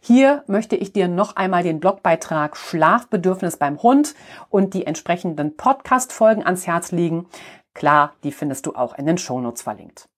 Hier 0.00 0.44
möchte 0.46 0.76
ich 0.76 0.92
dir 0.92 1.08
noch 1.08 1.36
einmal 1.36 1.62
den 1.62 1.80
Blogbeitrag 1.80 2.56
Schlafbedürfnis 2.56 3.56
beim 3.56 3.82
Hund 3.82 4.14
und 4.48 4.74
die 4.74 4.86
entsprechenden 4.86 5.56
Podcast-Folgen 5.56 6.44
ans 6.44 6.66
Herz 6.66 6.92
legen. 6.92 7.26
Klar, 7.74 8.14
die 8.22 8.32
findest 8.32 8.66
du 8.66 8.74
auch 8.74 8.96
in 8.96 9.06
den 9.06 9.18
Shownotes 9.18 9.62
verlinkt. 9.62 10.08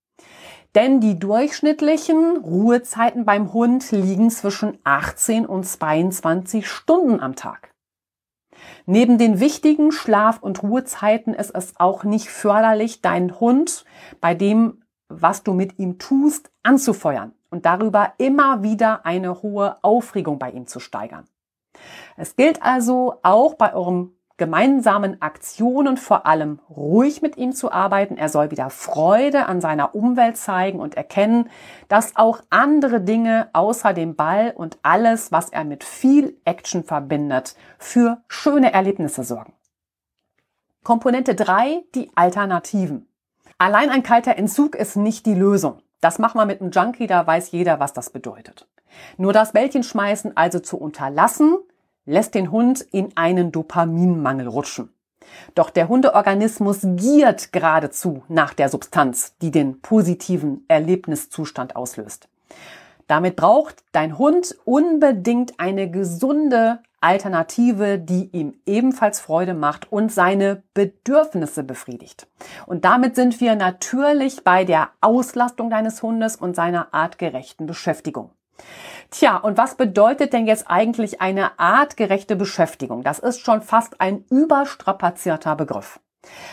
Denn 0.74 1.01
die 1.01 1.18
durchschnittlichen 1.18 2.39
Ruhezeiten 2.39 3.24
beim 3.24 3.53
Hund 3.53 3.91
liegen 3.91 4.31
zwischen 4.31 4.79
18 4.85 5.47
und 5.47 5.64
22 5.64 6.68
Stunden 6.68 7.20
am 7.20 7.35
Tag. 7.35 7.70
Neben 8.87 9.18
den 9.18 9.41
wichtigen 9.41 9.93
Schlaf- 9.93 10.43
und 10.43 10.62
Ruhezeiten 10.62 11.35
ist 11.35 11.51
es 11.51 11.74
auch 11.79 12.05
nicht 12.05 12.29
förderlich, 12.29 13.01
deinen 13.01 13.41
Hund 13.41 13.85
bei 14.20 14.35
dem, 14.35 14.83
was 15.09 15.43
du 15.43 15.55
mit 15.55 15.79
ihm 15.79 15.99
tust, 15.99 16.51
anzufeuern 16.62 17.33
und 17.51 17.66
darüber 17.66 18.12
immer 18.18 18.62
wieder 18.62 19.05
eine 19.07 19.42
hohe 19.42 19.76
Aufregung 19.82 20.38
bei 20.38 20.51
ihm 20.51 20.66
zu 20.66 20.80
steigern. 20.80 21.26
Es 22.16 22.36
gilt 22.36 22.62
also 22.62 23.14
auch 23.22 23.55
bei 23.55 23.74
eurem 23.74 24.12
gemeinsamen 24.38 25.20
Aktionen 25.20 25.96
vor 25.96 26.24
allem 26.24 26.61
ruhig 26.70 27.22
mit 27.22 27.36
ihm 27.36 27.53
zu 27.53 27.72
arbeiten. 27.72 28.16
Er 28.16 28.28
soll 28.28 28.51
wieder 28.51 28.70
Freude 28.70 29.46
an 29.46 29.61
seiner 29.61 29.94
Umwelt 29.94 30.36
zeigen 30.36 30.78
und 30.78 30.96
erkennen, 30.96 31.51
dass 31.88 32.16
auch 32.16 32.40
andere 32.49 33.01
Dinge 33.01 33.51
außer 33.53 33.92
dem 33.92 34.14
Ball 34.14 34.55
und 34.57 34.78
alles, 34.82 35.32
was 35.32 35.51
er 35.51 35.64
mit 35.64 35.82
viel 35.82 36.40
Action 36.44 36.84
verbindet, 36.84 37.57
für 37.78 38.22
schöne 38.28 38.72
Erlebnisse 38.72 39.24
sorgen. 39.24 39.53
Komponente 40.84 41.34
3, 41.34 41.84
die 41.94 42.11
Alternativen. 42.14 43.09
Allein 43.59 43.90
ein 43.90 44.05
kalter 44.05 44.36
Entzug 44.36 44.76
ist 44.76 44.96
nicht 44.96 45.26
die 45.26 45.34
Lösung. 45.34 45.82
Das 46.01 46.18
macht 46.18 46.34
man 46.34 46.46
mit 46.46 46.61
einem 46.61 46.70
Junkie, 46.70 47.07
da 47.07 47.26
weiß 47.26 47.51
jeder, 47.51 47.80
was 47.80 47.92
das 47.92 48.11
bedeutet. 48.11 48.66
Nur 49.16 49.32
das 49.32 49.53
Bällchen 49.53 49.82
schmeißen 49.82 50.36
also 50.36 50.61
zu 50.61 50.78
unterlassen, 50.78 51.59
lässt 52.07 52.34
den 52.34 52.51
Hund 52.51 52.80
in 52.80 53.16
einen 53.16 53.53
Dopaminmangel 53.53 54.49
rutschen. 54.49 54.92
Doch 55.55 55.70
der 55.70 55.88
Hundeorganismus 55.88 56.80
giert 56.82 57.53
geradezu 57.53 58.22
nach 58.28 58.55
der 58.55 58.68
Substanz, 58.68 59.34
die 59.42 59.51
den 59.51 59.80
positiven 59.82 60.64
Erlebniszustand 60.68 61.76
auslöst. 61.76 62.28
Damit 63.07 63.36
braucht 63.36 63.84
dein 63.92 64.18
Hund 64.18 64.57
unbedingt 64.64 65.59
eine 65.59 65.90
gesunde 65.90 66.80
Alternative, 67.01 67.99
die 67.99 68.28
ihm 68.32 68.55
ebenfalls 68.66 69.20
Freude 69.20 69.55
macht 69.55 69.90
und 69.92 70.12
seine 70.12 70.62
Bedürfnisse 70.74 71.62
befriedigt. 71.62 72.26
Und 72.66 72.84
damit 72.84 73.14
sind 73.14 73.40
wir 73.40 73.55
natürlich 73.55 74.44
bei 74.44 74.64
der 74.64 74.90
Auslastung 75.01 75.70
deines 75.70 76.03
Hundes 76.03 76.36
und 76.36 76.57
seiner 76.57 76.92
artgerechten 76.92 77.66
Beschäftigung. 77.66 78.30
Tja, 79.11 79.36
und 79.36 79.57
was 79.57 79.76
bedeutet 79.76 80.32
denn 80.32 80.46
jetzt 80.46 80.68
eigentlich 80.68 81.20
eine 81.20 81.59
artgerechte 81.59 82.36
Beschäftigung? 82.36 83.03
Das 83.03 83.18
ist 83.18 83.40
schon 83.40 83.62
fast 83.62 84.01
ein 84.01 84.24
überstrapazierter 84.30 85.57
Begriff. 85.57 86.01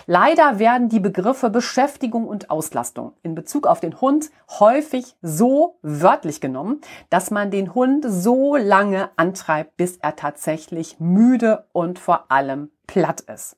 Leider 0.05 0.59
werden 0.59 0.89
die 0.89 0.99
Begriffe 0.99 1.49
Beschäftigung 1.49 2.27
und 2.27 2.49
Auslastung 2.49 3.13
in 3.23 3.33
Bezug 3.33 3.65
auf 3.65 3.79
den 3.79 3.99
Hund 3.99 4.29
häufig 4.59 5.15
so 5.21 5.79
wörtlich 5.81 6.39
genommen, 6.39 6.81
dass 7.09 7.31
man 7.31 7.49
den 7.49 7.73
Hund 7.73 8.05
so 8.07 8.55
lange 8.55 9.09
antreibt, 9.15 9.77
bis 9.77 9.97
er 9.97 10.15
tatsächlich 10.15 10.99
müde 10.99 11.67
und 11.71 11.97
vor 11.97 12.31
allem 12.31 12.71
platt 12.85 13.21
ist. 13.21 13.57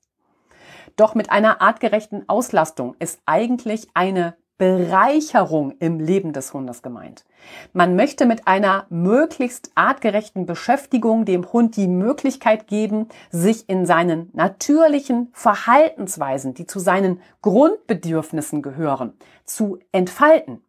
Doch 0.95 1.13
mit 1.13 1.29
einer 1.29 1.61
artgerechten 1.61 2.27
Auslastung 2.27 2.95
ist 2.99 3.19
eigentlich 3.25 3.87
eine 3.93 4.35
Bereicherung 4.57 5.75
im 5.79 5.99
Leben 5.99 6.33
des 6.33 6.53
Hundes 6.53 6.81
gemeint. 6.81 7.25
Man 7.73 7.95
möchte 7.95 8.25
mit 8.25 8.47
einer 8.47 8.87
möglichst 8.89 9.71
artgerechten 9.75 10.45
Beschäftigung 10.45 11.25
dem 11.25 11.53
Hund 11.53 11.75
die 11.75 11.87
Möglichkeit 11.87 12.67
geben, 12.67 13.07
sich 13.29 13.69
in 13.69 13.85
seinen 13.85 14.29
natürlichen 14.33 15.29
Verhaltensweisen, 15.33 16.55
die 16.55 16.65
zu 16.65 16.79
seinen 16.79 17.21
Grundbedürfnissen 17.43 18.63
gehören, 18.63 19.13
zu 19.45 19.77
entfalten. 19.91 20.63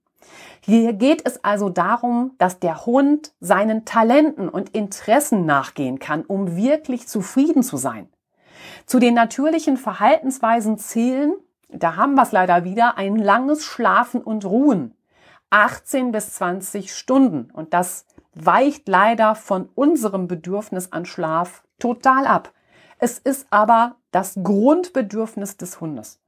Hier 0.60 0.92
geht 0.92 1.26
es 1.26 1.42
also 1.42 1.70
darum, 1.70 2.32
dass 2.36 2.58
der 2.58 2.84
Hund 2.84 3.32
seinen 3.40 3.86
Talenten 3.86 4.50
und 4.50 4.70
Interessen 4.70 5.46
nachgehen 5.46 5.98
kann, 5.98 6.24
um 6.24 6.56
wirklich 6.56 7.08
zufrieden 7.08 7.62
zu 7.62 7.78
sein. 7.78 8.08
Zu 8.84 8.98
den 8.98 9.14
natürlichen 9.14 9.76
Verhaltensweisen 9.76 10.78
zählen 10.78 11.32
da 11.68 11.96
haben 11.96 12.14
wir 12.14 12.22
es 12.22 12.32
leider 12.32 12.64
wieder, 12.64 12.96
ein 12.96 13.16
langes 13.16 13.64
Schlafen 13.64 14.22
und 14.22 14.44
Ruhen. 14.44 14.94
18 15.50 16.12
bis 16.12 16.34
20 16.34 16.94
Stunden. 16.94 17.50
Und 17.50 17.72
das 17.74 18.06
weicht 18.34 18.88
leider 18.88 19.34
von 19.34 19.68
unserem 19.74 20.28
Bedürfnis 20.28 20.92
an 20.92 21.06
Schlaf 21.06 21.64
total 21.78 22.26
ab. 22.26 22.52
Es 22.98 23.18
ist 23.18 23.46
aber 23.50 23.96
das 24.10 24.38
Grundbedürfnis 24.42 25.56
des 25.56 25.80
Hundes. 25.80 26.20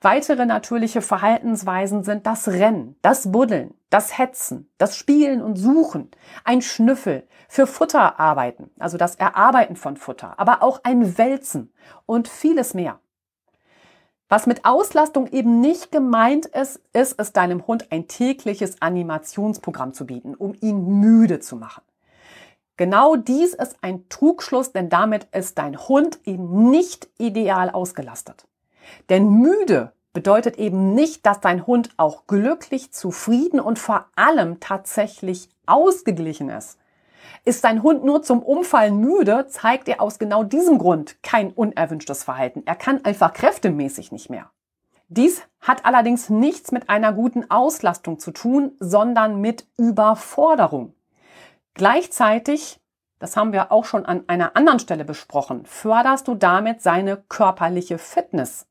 Weitere 0.00 0.44
natürliche 0.44 1.00
Verhaltensweisen 1.00 2.04
sind 2.04 2.26
das 2.26 2.48
Rennen, 2.48 2.96
das 3.00 3.32
Buddeln, 3.32 3.72
das 3.88 4.18
Hetzen, 4.18 4.70
das 4.76 4.96
Spielen 4.96 5.40
und 5.40 5.56
Suchen, 5.56 6.10
ein 6.44 6.60
Schnüffel, 6.60 7.26
für 7.48 7.66
Futter 7.66 8.20
arbeiten, 8.20 8.70
also 8.78 8.98
das 8.98 9.14
Erarbeiten 9.14 9.76
von 9.76 9.96
Futter, 9.96 10.38
aber 10.38 10.62
auch 10.62 10.80
ein 10.84 11.16
Wälzen 11.16 11.72
und 12.04 12.28
vieles 12.28 12.74
mehr. 12.74 13.00
Was 14.34 14.48
mit 14.48 14.64
Auslastung 14.64 15.28
eben 15.28 15.60
nicht 15.60 15.92
gemeint 15.92 16.46
ist, 16.46 16.80
ist 16.92 17.20
es 17.20 17.32
deinem 17.32 17.68
Hund 17.68 17.92
ein 17.92 18.08
tägliches 18.08 18.82
Animationsprogramm 18.82 19.94
zu 19.94 20.06
bieten, 20.06 20.34
um 20.34 20.56
ihn 20.60 20.98
müde 20.98 21.38
zu 21.38 21.54
machen. 21.54 21.84
Genau 22.76 23.14
dies 23.14 23.54
ist 23.54 23.76
ein 23.82 24.08
Trugschluss, 24.08 24.72
denn 24.72 24.88
damit 24.88 25.28
ist 25.30 25.56
dein 25.58 25.78
Hund 25.78 26.18
eben 26.24 26.68
nicht 26.68 27.08
ideal 27.16 27.70
ausgelastet. 27.70 28.48
Denn 29.08 29.30
müde 29.30 29.92
bedeutet 30.12 30.58
eben 30.58 30.94
nicht, 30.94 31.24
dass 31.24 31.38
dein 31.38 31.64
Hund 31.68 31.90
auch 31.96 32.26
glücklich, 32.26 32.90
zufrieden 32.90 33.60
und 33.60 33.78
vor 33.78 34.06
allem 34.16 34.58
tatsächlich 34.58 35.48
ausgeglichen 35.64 36.48
ist. 36.48 36.80
Ist 37.44 37.64
dein 37.64 37.82
Hund 37.82 38.04
nur 38.04 38.22
zum 38.22 38.42
Umfallen 38.42 38.98
müde, 38.98 39.46
zeigt 39.48 39.88
er 39.88 40.00
aus 40.00 40.18
genau 40.18 40.44
diesem 40.44 40.78
Grund 40.78 41.22
kein 41.22 41.50
unerwünschtes 41.52 42.24
Verhalten. 42.24 42.62
Er 42.66 42.76
kann 42.76 43.04
einfach 43.04 43.32
kräftemäßig 43.32 44.12
nicht 44.12 44.30
mehr. 44.30 44.50
Dies 45.08 45.42
hat 45.60 45.84
allerdings 45.84 46.30
nichts 46.30 46.72
mit 46.72 46.88
einer 46.88 47.12
guten 47.12 47.50
Auslastung 47.50 48.18
zu 48.18 48.30
tun, 48.30 48.72
sondern 48.80 49.40
mit 49.40 49.66
Überforderung. 49.76 50.94
Gleichzeitig, 51.74 52.80
das 53.18 53.36
haben 53.36 53.52
wir 53.52 53.70
auch 53.70 53.84
schon 53.84 54.06
an 54.06 54.24
einer 54.28 54.56
anderen 54.56 54.78
Stelle 54.78 55.04
besprochen, 55.04 55.66
förderst 55.66 56.26
du 56.28 56.34
damit 56.34 56.82
seine 56.82 57.16
körperliche 57.28 57.98
Fitness. 57.98 58.66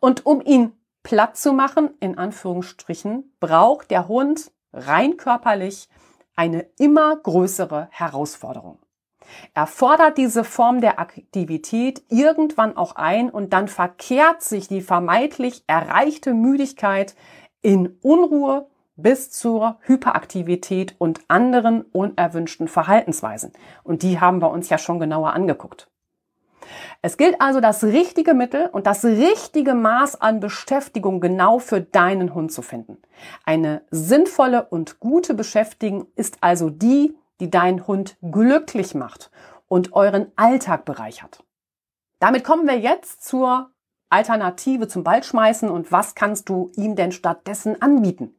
Und 0.00 0.26
um 0.26 0.40
ihn 0.40 0.72
platt 1.02 1.36
zu 1.36 1.52
machen, 1.52 1.90
in 2.00 2.18
Anführungsstrichen, 2.18 3.36
braucht 3.40 3.90
der 3.90 4.08
Hund 4.08 4.52
rein 4.72 5.16
körperlich 5.16 5.88
eine 6.36 6.66
immer 6.78 7.16
größere 7.16 7.88
Herausforderung. 7.90 8.78
Er 9.54 9.66
fordert 9.66 10.18
diese 10.18 10.44
Form 10.44 10.80
der 10.80 10.98
Aktivität 10.98 12.02
irgendwann 12.08 12.76
auch 12.76 12.96
ein 12.96 13.30
und 13.30 13.52
dann 13.52 13.68
verkehrt 13.68 14.42
sich 14.42 14.68
die 14.68 14.82
vermeintlich 14.82 15.64
erreichte 15.66 16.34
Müdigkeit 16.34 17.14
in 17.62 17.98
Unruhe 18.02 18.66
bis 18.96 19.30
zur 19.30 19.78
Hyperaktivität 19.80 20.94
und 20.98 21.20
anderen 21.28 21.82
unerwünschten 21.82 22.68
Verhaltensweisen. 22.68 23.52
Und 23.82 24.02
die 24.02 24.20
haben 24.20 24.40
wir 24.40 24.50
uns 24.50 24.68
ja 24.68 24.78
schon 24.78 25.00
genauer 25.00 25.32
angeguckt. 25.32 25.88
Es 27.02 27.16
gilt 27.16 27.40
also 27.40 27.60
das 27.60 27.84
richtige 27.84 28.34
Mittel 28.34 28.68
und 28.72 28.86
das 28.86 29.04
richtige 29.04 29.74
Maß 29.74 30.20
an 30.20 30.40
Beschäftigung 30.40 31.20
genau 31.20 31.58
für 31.58 31.80
deinen 31.80 32.34
Hund 32.34 32.52
zu 32.52 32.62
finden. 32.62 32.98
Eine 33.44 33.82
sinnvolle 33.90 34.66
und 34.66 35.00
gute 35.00 35.34
Beschäftigung 35.34 36.06
ist 36.16 36.38
also 36.40 36.70
die, 36.70 37.16
die 37.40 37.50
deinen 37.50 37.86
Hund 37.86 38.16
glücklich 38.22 38.94
macht 38.94 39.30
und 39.68 39.92
euren 39.92 40.30
Alltag 40.36 40.84
bereichert. 40.84 41.44
Damit 42.20 42.44
kommen 42.44 42.66
wir 42.66 42.78
jetzt 42.78 43.24
zur 43.24 43.70
Alternative 44.08 44.88
zum 44.88 45.02
Ballschmeißen 45.02 45.68
und 45.68 45.90
was 45.90 46.14
kannst 46.14 46.48
du 46.48 46.70
ihm 46.76 46.94
denn 46.94 47.12
stattdessen 47.12 47.82
anbieten? 47.82 48.34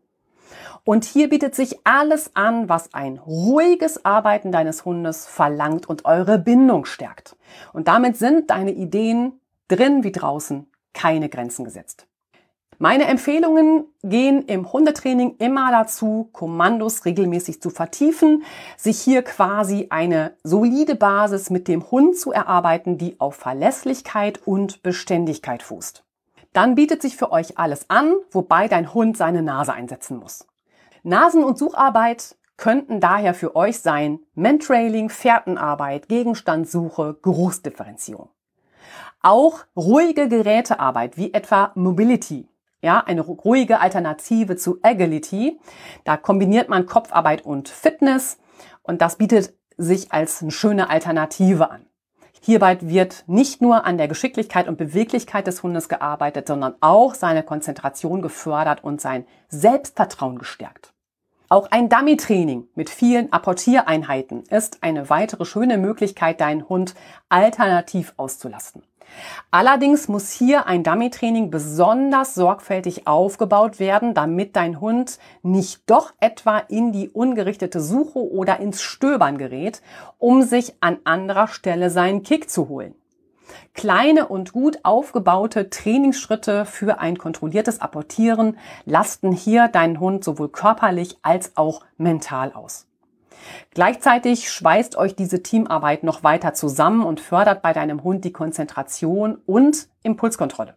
Und 0.83 1.05
hier 1.05 1.29
bietet 1.29 1.55
sich 1.55 1.79
alles 1.83 2.35
an, 2.35 2.69
was 2.69 2.93
ein 2.93 3.17
ruhiges 3.17 4.05
Arbeiten 4.05 4.51
deines 4.51 4.85
Hundes 4.85 5.25
verlangt 5.27 5.87
und 5.87 6.05
eure 6.05 6.37
Bindung 6.37 6.85
stärkt. 6.85 7.35
Und 7.73 7.87
damit 7.87 8.17
sind 8.17 8.49
deine 8.49 8.71
Ideen 8.71 9.39
drin 9.67 10.03
wie 10.03 10.11
draußen 10.11 10.67
keine 10.93 11.29
Grenzen 11.29 11.65
gesetzt. 11.65 12.07
Meine 12.77 13.05
Empfehlungen 13.05 13.85
gehen 14.03 14.43
im 14.43 14.71
Hundetraining 14.71 15.37
immer 15.37 15.71
dazu, 15.71 16.29
Kommandos 16.33 17.05
regelmäßig 17.05 17.61
zu 17.61 17.69
vertiefen, 17.69 18.43
sich 18.75 18.99
hier 18.99 19.21
quasi 19.21 19.87
eine 19.91 20.33
solide 20.43 20.95
Basis 20.95 21.49
mit 21.49 21.69
dem 21.69 21.89
Hund 21.89 22.17
zu 22.17 22.33
erarbeiten, 22.33 22.97
die 22.97 23.19
auf 23.19 23.35
Verlässlichkeit 23.35 24.45
und 24.45 24.83
Beständigkeit 24.83 25.63
fußt. 25.63 26.04
Dann 26.55 26.75
bietet 26.75 27.01
sich 27.01 27.17
für 27.17 27.33
euch 27.33 27.57
alles 27.57 27.89
an, 27.89 28.15
wobei 28.31 28.69
dein 28.69 28.93
Hund 28.93 29.17
seine 29.17 29.41
Nase 29.41 29.73
einsetzen 29.73 30.17
muss. 30.17 30.47
Nasen- 31.03 31.43
und 31.43 31.57
Sucharbeit 31.57 32.37
könnten 32.55 33.01
daher 33.01 33.33
für 33.33 33.57
euch 33.57 33.81
sein 33.81 34.19
Mentrailing, 34.35 35.09
Fährtenarbeit, 35.09 36.07
Gegenstandssuche, 36.07 37.19
Geruchsdifferenzierung. 37.21 38.29
Auch 39.21 39.65
ruhige 39.75 40.29
Gerätearbeit 40.29 41.17
wie 41.17 41.33
etwa 41.33 41.73
Mobility, 41.75 42.47
ja, 42.81 43.03
eine 43.05 43.19
ruhige 43.19 43.81
Alternative 43.81 44.55
zu 44.55 44.79
Agility. 44.81 45.59
Da 46.05 46.15
kombiniert 46.15 46.69
man 46.69 46.85
Kopfarbeit 46.85 47.41
und 47.41 47.67
Fitness 47.67 48.37
und 48.81 49.01
das 49.01 49.17
bietet 49.17 49.53
sich 49.75 50.13
als 50.13 50.41
eine 50.41 50.51
schöne 50.51 50.89
Alternative 50.89 51.69
an. 51.69 51.85
Hierbei 52.45 52.77
wird 52.79 53.23
nicht 53.25 53.63
nur 53.63 53.85
an 53.85 53.97
der 53.97 54.07
Geschicklichkeit 54.07 54.67
und 54.67 54.77
Beweglichkeit 54.77 55.47
des 55.47 55.63
Hundes 55.63 55.89
gearbeitet, 55.89 56.45
sondern 56.45 56.75
auch 56.79 57.15
seine 57.15 57.41
Konzentration 57.41 58.21
gefördert 58.21 58.83
und 58.83 59.01
sein 59.01 59.25
Selbstvertrauen 59.49 60.37
gestärkt. 60.37 60.93
Auch 61.49 61.71
ein 61.71 61.89
Dummy-Training 61.89 62.67
mit 62.75 62.91
vielen 62.91 63.33
Apportiereinheiten 63.33 64.43
ist 64.43 64.83
eine 64.83 65.09
weitere 65.09 65.43
schöne 65.43 65.79
Möglichkeit, 65.79 66.39
deinen 66.39 66.69
Hund 66.69 66.93
alternativ 67.29 68.13
auszulasten. 68.15 68.83
Allerdings 69.51 70.07
muss 70.07 70.31
hier 70.31 70.67
ein 70.67 70.83
Dummy-Training 70.83 71.49
besonders 71.51 72.35
sorgfältig 72.35 73.07
aufgebaut 73.07 73.79
werden, 73.79 74.13
damit 74.13 74.55
dein 74.55 74.81
Hund 74.81 75.19
nicht 75.43 75.89
doch 75.89 76.13
etwa 76.19 76.57
in 76.57 76.91
die 76.91 77.09
ungerichtete 77.09 77.79
Suche 77.79 78.19
oder 78.19 78.59
ins 78.59 78.81
Stöbern 78.81 79.37
gerät, 79.37 79.81
um 80.17 80.41
sich 80.41 80.75
an 80.81 80.97
anderer 81.03 81.47
Stelle 81.47 81.89
seinen 81.89 82.23
Kick 82.23 82.49
zu 82.49 82.69
holen. 82.69 82.95
Kleine 83.73 84.27
und 84.27 84.53
gut 84.53 84.79
aufgebaute 84.83 85.69
Trainingsschritte 85.69 86.65
für 86.65 86.99
ein 86.99 87.17
kontrolliertes 87.17 87.81
Apportieren 87.81 88.57
lasten 88.85 89.31
hier 89.31 89.67
deinen 89.67 89.99
Hund 89.99 90.23
sowohl 90.23 90.49
körperlich 90.49 91.17
als 91.21 91.55
auch 91.55 91.83
mental 91.97 92.53
aus. 92.53 92.87
Gleichzeitig 93.71 94.49
schweißt 94.49 94.95
euch 94.97 95.15
diese 95.15 95.43
Teamarbeit 95.43 96.03
noch 96.03 96.23
weiter 96.23 96.53
zusammen 96.53 97.03
und 97.03 97.19
fördert 97.19 97.61
bei 97.61 97.73
deinem 97.73 98.03
Hund 98.03 98.25
die 98.25 98.33
Konzentration 98.33 99.37
und 99.45 99.87
Impulskontrolle. 100.03 100.75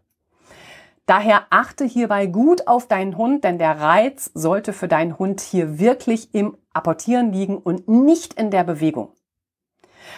Daher 1.06 1.46
achte 1.48 1.86
hierbei 1.86 2.26
gut 2.26 2.68
auf 2.68 2.86
deinen 2.86 3.16
Hund, 3.16 3.42
denn 3.42 3.58
der 3.58 3.80
Reiz 3.80 4.30
sollte 4.34 4.74
für 4.74 4.88
deinen 4.88 5.18
Hund 5.18 5.40
hier 5.40 5.78
wirklich 5.78 6.34
im 6.34 6.58
Apportieren 6.74 7.32
liegen 7.32 7.56
und 7.56 7.88
nicht 7.88 8.34
in 8.34 8.50
der 8.50 8.64
Bewegung. 8.64 9.12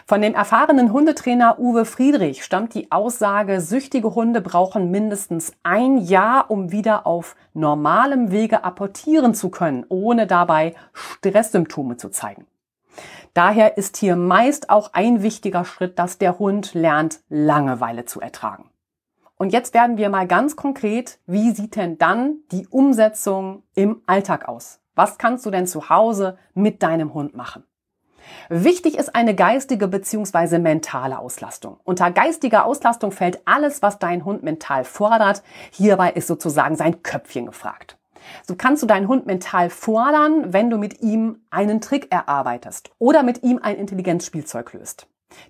Von 0.07 0.22
dem 0.22 0.34
erfahrenen 0.34 0.93
Hundetrainer 0.93 1.59
Uwe 1.59 1.84
Friedrich 1.84 2.45
stammt 2.45 2.74
die 2.74 2.91
Aussage, 2.93 3.61
süchtige 3.61 4.14
Hunde 4.14 4.41
brauchen 4.41 4.91
mindestens 4.91 5.53
ein 5.62 5.99
Jahr, 5.99 6.51
um 6.51 6.72
wieder 6.72 7.07
auf 7.07 7.36
normalem 7.55 8.30
Wege 8.30 8.64
apportieren 8.64 9.34
zu 9.34 9.51
können, 9.51 9.84
ohne 9.88 10.26
dabei 10.26 10.74
Stresssymptome 10.93 11.97
zu 11.97 12.11
zeigen. 12.11 12.47
Daher 13.34 13.76
ist 13.76 13.97
hier 13.97 14.16
meist 14.16 14.70
auch 14.70 14.93
ein 14.93 15.22
wichtiger 15.22 15.64
Schritt, 15.64 15.99
dass 15.99 16.18
der 16.18 16.38
Hund 16.38 16.74
lernt, 16.74 17.20
Langeweile 17.28 18.05
zu 18.05 18.20
ertragen. 18.20 18.70
Und 19.36 19.53
jetzt 19.53 19.72
werden 19.72 19.97
wir 19.97 20.11
mal 20.11 20.26
ganz 20.26 20.57
konkret, 20.57 21.18
wie 21.26 21.53
sieht 21.53 21.76
denn 21.76 21.97
dann 21.97 22.41
die 22.53 22.66
Umsetzung 22.66 23.62
im 23.74 24.03
Alltag 24.07 24.49
aus? 24.49 24.80
Was 24.95 25.16
kannst 25.16 25.47
du 25.47 25.51
denn 25.51 25.66
zu 25.66 25.88
Hause 25.88 26.36
mit 26.53 26.82
deinem 26.82 27.14
Hund 27.14 27.34
machen? 27.34 27.64
Wichtig 28.49 28.97
ist 28.99 29.14
eine 29.14 29.35
geistige 29.35 29.89
bzw. 29.89 30.59
mentale 30.59 31.18
Auslastung. 31.18 31.78
Unter 31.85 32.11
geistiger 32.11 32.64
Auslastung 32.64 33.12
fällt 33.12 33.41
alles, 33.47 33.83
was 33.83 33.99
dein 33.99 34.24
Hund 34.24 34.43
mental 34.43 34.85
fordert. 34.85 35.43
Hierbei 35.70 36.11
ist 36.11 36.26
sozusagen 36.26 36.76
sein 36.76 37.03
Köpfchen 37.03 37.47
gefragt. 37.47 37.97
So 38.47 38.55
kannst 38.57 38.83
du 38.83 38.87
deinen 38.87 39.09
Hund 39.09 39.26
mental 39.26 39.70
fordern, 39.70 40.53
wenn 40.53 40.70
du 40.70 40.78
mit 40.78 41.01
ihm 41.01 41.41
einen 41.51 41.81
Trick 41.81 42.12
erarbeitest 42.12 42.91
oder 42.99 43.22
mit 43.22 43.43
ihm 43.43 43.61
ein 43.62 43.76
Intelligenzspielzeug 43.76 44.72
löst. 44.72 45.07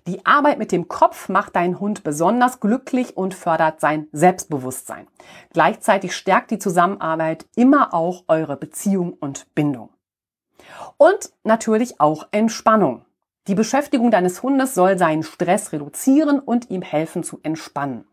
Die 0.07 0.25
Arbeit 0.25 0.59
mit 0.59 0.71
dem 0.71 0.87
Kopf 0.87 1.29
macht 1.29 1.55
deinen 1.55 1.79
Hund 1.79 2.03
besonders 2.03 2.59
glücklich 2.59 3.17
und 3.17 3.33
fördert 3.33 3.81
sein 3.81 4.07
Selbstbewusstsein. 4.11 5.07
Gleichzeitig 5.53 6.15
stärkt 6.15 6.51
die 6.51 6.59
Zusammenarbeit 6.59 7.45
immer 7.55 7.93
auch 7.93 8.23
eure 8.27 8.57
Beziehung 8.57 9.13
und 9.13 9.53
Bindung. 9.55 9.89
Und 10.97 11.31
natürlich 11.43 11.99
auch 11.99 12.27
Entspannung. 12.31 13.05
Die 13.47 13.55
Beschäftigung 13.55 14.11
deines 14.11 14.43
Hundes 14.43 14.75
soll 14.75 14.99
seinen 14.99 15.23
Stress 15.23 15.71
reduzieren 15.71 16.39
und 16.39 16.69
ihm 16.69 16.83
helfen 16.83 17.23
zu 17.23 17.39
entspannen. 17.41 18.05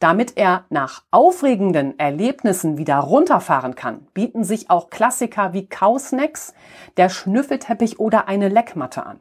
Damit 0.00 0.36
er 0.36 0.66
nach 0.68 1.02
aufregenden 1.10 1.98
Erlebnissen 1.98 2.76
wieder 2.76 2.98
runterfahren 2.98 3.74
kann, 3.74 4.06
bieten 4.12 4.44
sich 4.44 4.68
auch 4.68 4.90
Klassiker 4.90 5.54
wie 5.54 5.66
Kausnacks, 5.66 6.52
der 6.98 7.08
Schnüffelteppich 7.08 7.98
oder 7.98 8.28
eine 8.28 8.50
Leckmatte 8.50 9.06
an. 9.06 9.20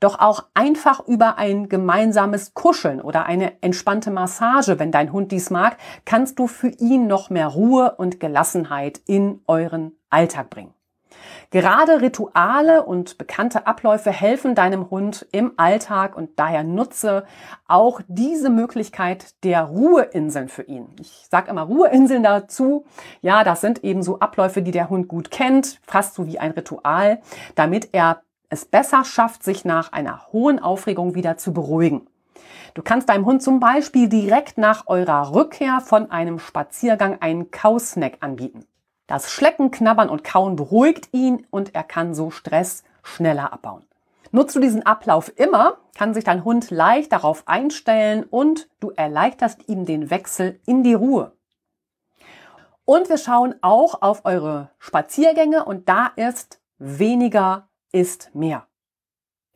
Doch 0.00 0.18
auch 0.18 0.46
einfach 0.54 1.06
über 1.06 1.38
ein 1.38 1.68
gemeinsames 1.68 2.54
Kuscheln 2.54 3.00
oder 3.00 3.26
eine 3.26 3.62
entspannte 3.62 4.10
Massage, 4.10 4.80
wenn 4.80 4.90
dein 4.90 5.12
Hund 5.12 5.30
dies 5.30 5.50
mag, 5.50 5.76
kannst 6.04 6.40
du 6.40 6.48
für 6.48 6.68
ihn 6.68 7.06
noch 7.06 7.30
mehr 7.30 7.46
Ruhe 7.46 7.94
und 7.96 8.18
Gelassenheit 8.18 9.00
in 9.06 9.40
euren 9.46 9.92
Alltag 10.10 10.50
bringen. 10.50 10.74
Gerade 11.50 12.00
Rituale 12.00 12.84
und 12.84 13.18
bekannte 13.18 13.66
Abläufe 13.66 14.10
helfen 14.10 14.54
deinem 14.54 14.90
Hund 14.90 15.26
im 15.32 15.52
Alltag 15.56 16.16
und 16.16 16.38
daher 16.38 16.64
nutze 16.64 17.24
auch 17.66 18.00
diese 18.08 18.50
Möglichkeit 18.50 19.34
der 19.44 19.64
Ruheinseln 19.64 20.48
für 20.48 20.62
ihn. 20.62 20.86
Ich 21.00 21.26
sage 21.30 21.50
immer 21.50 21.62
Ruheinseln 21.62 22.22
dazu. 22.22 22.84
Ja, 23.20 23.44
das 23.44 23.60
sind 23.60 23.84
eben 23.84 24.02
so 24.02 24.20
Abläufe, 24.20 24.62
die 24.62 24.70
der 24.70 24.90
Hund 24.90 25.08
gut 25.08 25.30
kennt, 25.30 25.80
fast 25.86 26.14
so 26.14 26.26
wie 26.26 26.38
ein 26.38 26.52
Ritual, 26.52 27.20
damit 27.54 27.90
er 27.92 28.22
es 28.48 28.64
besser 28.64 29.04
schafft, 29.04 29.42
sich 29.42 29.64
nach 29.64 29.92
einer 29.92 30.32
hohen 30.32 30.58
Aufregung 30.58 31.14
wieder 31.14 31.36
zu 31.36 31.52
beruhigen. 31.52 32.06
Du 32.74 32.82
kannst 32.82 33.08
deinem 33.08 33.26
Hund 33.26 33.42
zum 33.42 33.60
Beispiel 33.60 34.08
direkt 34.08 34.58
nach 34.58 34.86
eurer 34.86 35.34
Rückkehr 35.34 35.80
von 35.80 36.10
einem 36.10 36.38
Spaziergang 36.38 37.20
einen 37.20 37.50
Kausnack 37.50 38.18
anbieten. 38.20 38.64
Das 39.10 39.28
Schlecken, 39.28 39.72
Knabbern 39.72 40.08
und 40.08 40.22
Kauen 40.22 40.54
beruhigt 40.54 41.08
ihn 41.10 41.44
und 41.50 41.74
er 41.74 41.82
kann 41.82 42.14
so 42.14 42.30
Stress 42.30 42.84
schneller 43.02 43.52
abbauen. 43.52 43.84
Nutzt 44.30 44.54
du 44.54 44.60
diesen 44.60 44.86
Ablauf 44.86 45.32
immer, 45.36 45.78
kann 45.98 46.14
sich 46.14 46.22
dein 46.22 46.44
Hund 46.44 46.70
leicht 46.70 47.10
darauf 47.10 47.42
einstellen 47.48 48.22
und 48.22 48.68
du 48.78 48.90
erleichterst 48.90 49.68
ihm 49.68 49.84
den 49.84 50.10
Wechsel 50.10 50.60
in 50.64 50.84
die 50.84 50.94
Ruhe. 50.94 51.32
Und 52.84 53.08
wir 53.08 53.18
schauen 53.18 53.56
auch 53.62 54.00
auf 54.00 54.24
eure 54.24 54.70
Spaziergänge 54.78 55.64
und 55.64 55.88
da 55.88 56.12
ist 56.14 56.60
weniger 56.78 57.68
ist 57.90 58.32
mehr. 58.32 58.68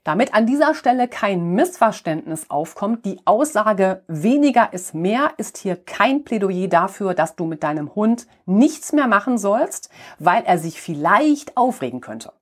Damit 0.05 0.35
an 0.35 0.45
dieser 0.47 0.75
Stelle 0.75 1.09
kein 1.09 1.55
Missverständnis 1.55 2.51
aufkommt, 2.51 3.07
die 3.07 3.21
Aussage 3.25 4.03
weniger 4.07 4.75
ist 4.75 4.95
mehr 4.95 5.33
ist 5.39 5.57
hier 5.57 5.77
kein 5.77 6.25
Plädoyer 6.25 6.69
dafür, 6.69 7.15
dass 7.15 7.37
du 7.37 7.47
mit 7.47 7.63
deinem 7.63 7.95
Hund 7.95 8.27
nichts 8.45 8.93
mehr 8.93 9.07
machen 9.07 9.39
sollst, 9.39 9.89
weil 10.19 10.45
er 10.45 10.59
sich 10.59 10.79
vielleicht 10.79 11.57
aufregen 11.57 12.03
könnte. 12.03 12.35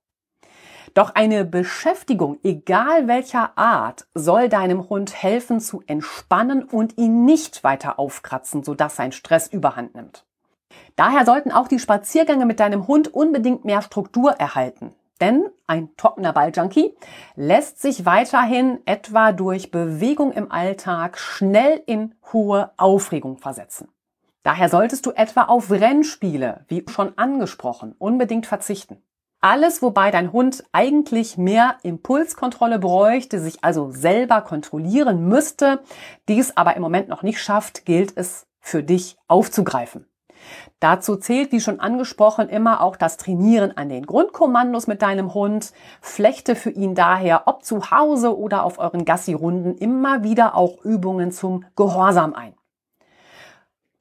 Doch 0.93 1.15
eine 1.15 1.45
Beschäftigung, 1.45 2.37
egal 2.43 3.07
welcher 3.07 3.57
Art, 3.57 4.07
soll 4.13 4.49
deinem 4.49 4.89
Hund 4.89 5.23
helfen 5.23 5.61
zu 5.61 5.81
entspannen 5.87 6.63
und 6.65 6.97
ihn 6.97 7.23
nicht 7.23 7.63
weiter 7.63 7.97
aufkratzen, 7.97 8.63
sodass 8.63 8.97
sein 8.97 9.13
Stress 9.13 9.47
überhand 9.47 9.95
nimmt. 9.95 10.25
Daher 10.97 11.25
sollten 11.25 11.51
auch 11.51 11.69
die 11.69 11.79
Spaziergänge 11.79 12.45
mit 12.45 12.59
deinem 12.59 12.87
Hund 12.87 13.13
unbedingt 13.13 13.63
mehr 13.63 13.81
Struktur 13.81 14.33
erhalten. 14.33 14.93
Denn 15.23 15.45
ein 15.67 15.95
trockener 15.95 16.33
Balljunkie 16.33 16.97
lässt 17.37 17.81
sich 17.81 18.05
weiterhin 18.05 18.79
etwa 18.83 19.31
durch 19.31 19.71
Bewegung 19.71 20.33
im 20.33 20.51
Alltag 20.51 21.17
schnell 21.17 21.81
in 21.85 22.13
hohe 22.33 22.71
Aufregung 22.75 23.37
versetzen. 23.37 23.87
Daher 24.43 24.67
solltest 24.67 25.05
du 25.05 25.11
etwa 25.11 25.43
auf 25.43 25.71
Rennspiele, 25.71 26.65
wie 26.67 26.83
schon 26.89 27.17
angesprochen, 27.17 27.95
unbedingt 27.97 28.47
verzichten. 28.47 29.01
Alles, 29.39 29.81
wobei 29.81 30.11
dein 30.11 30.33
Hund 30.33 30.65
eigentlich 30.73 31.37
mehr 31.37 31.77
Impulskontrolle 31.83 32.77
bräuchte, 32.77 33.39
sich 33.39 33.63
also 33.63 33.91
selber 33.91 34.41
kontrollieren 34.41 35.29
müsste, 35.29 35.83
dies 36.27 36.57
aber 36.57 36.75
im 36.75 36.81
Moment 36.81 37.07
noch 37.07 37.23
nicht 37.23 37.41
schafft, 37.41 37.85
gilt 37.85 38.17
es 38.17 38.45
für 38.59 38.83
dich 38.83 39.15
aufzugreifen. 39.29 40.05
Dazu 40.79 41.15
zählt, 41.15 41.51
wie 41.51 41.61
schon 41.61 41.79
angesprochen, 41.79 42.49
immer 42.49 42.81
auch 42.81 42.95
das 42.95 43.17
Trainieren 43.17 43.75
an 43.77 43.89
den 43.89 44.05
Grundkommandos 44.05 44.87
mit 44.87 45.01
deinem 45.01 45.33
Hund. 45.33 45.73
Flechte 46.01 46.55
für 46.55 46.71
ihn 46.71 46.95
daher, 46.95 47.43
ob 47.45 47.63
zu 47.63 47.91
Hause 47.91 48.37
oder 48.37 48.63
auf 48.63 48.79
euren 48.79 49.05
Gassi-Runden, 49.05 49.77
immer 49.77 50.23
wieder 50.23 50.55
auch 50.55 50.83
Übungen 50.83 51.31
zum 51.31 51.65
Gehorsam 51.75 52.33
ein. 52.33 52.53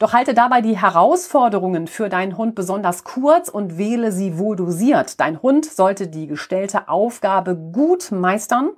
Doch 0.02 0.14
halte 0.14 0.34
dabei 0.34 0.62
die 0.62 0.76
Herausforderungen 0.76 1.86
für 1.86 2.08
deinen 2.08 2.36
Hund 2.36 2.56
besonders 2.56 3.04
kurz 3.04 3.48
und 3.48 3.78
wähle 3.78 4.10
sie 4.10 4.36
wohl 4.36 4.56
dosiert. 4.56 5.20
Dein 5.20 5.40
Hund 5.40 5.64
sollte 5.64 6.08
die 6.08 6.26
gestellte 6.26 6.88
Aufgabe 6.88 7.54
gut 7.54 8.10
meistern, 8.10 8.70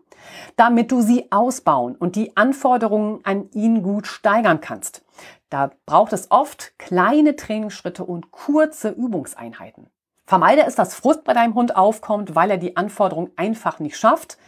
damit 0.56 0.92
du 0.92 1.00
sie 1.00 1.32
ausbauen 1.32 1.96
und 1.96 2.16
die 2.16 2.36
Anforderungen 2.36 3.20
an 3.24 3.48
ihn 3.52 3.82
gut 3.82 4.06
steigern 4.06 4.60
kannst. 4.60 5.03
Da 5.51 5.70
braucht 5.86 6.12
es 6.12 6.30
oft 6.30 6.78
kleine 6.78 7.36
Trainingsschritte 7.36 8.05
und 8.05 8.30
kurze 8.30 8.90
Übungseinheiten. 8.90 9.90
Vermeide 10.26 10.64
es, 10.64 10.74
dass 10.74 10.95
Frust 10.95 11.24
bei 11.24 11.34
deinem 11.34 11.55
Hund 11.55 11.76
aufkommt, 11.76 12.34
weil 12.34 12.51
er 12.51 12.57
die 12.57 12.76
Anforderung 12.76 13.30
einfach 13.36 13.78
nicht 13.78 13.97
schafft. 13.97 14.38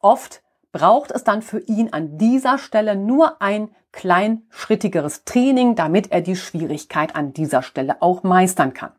Oft 0.00 0.42
braucht 0.72 1.10
es 1.10 1.24
dann 1.24 1.42
für 1.42 1.60
ihn 1.60 1.92
an 1.92 2.18
dieser 2.18 2.58
Stelle 2.58 2.96
nur 2.96 3.40
ein 3.42 3.74
kleinschrittigeres 3.92 5.24
Training, 5.24 5.74
damit 5.74 6.12
er 6.12 6.20
die 6.20 6.36
Schwierigkeit 6.36 7.14
an 7.14 7.32
dieser 7.32 7.62
Stelle 7.62 8.00
auch 8.00 8.22
meistern 8.22 8.74
kann. 8.74 8.92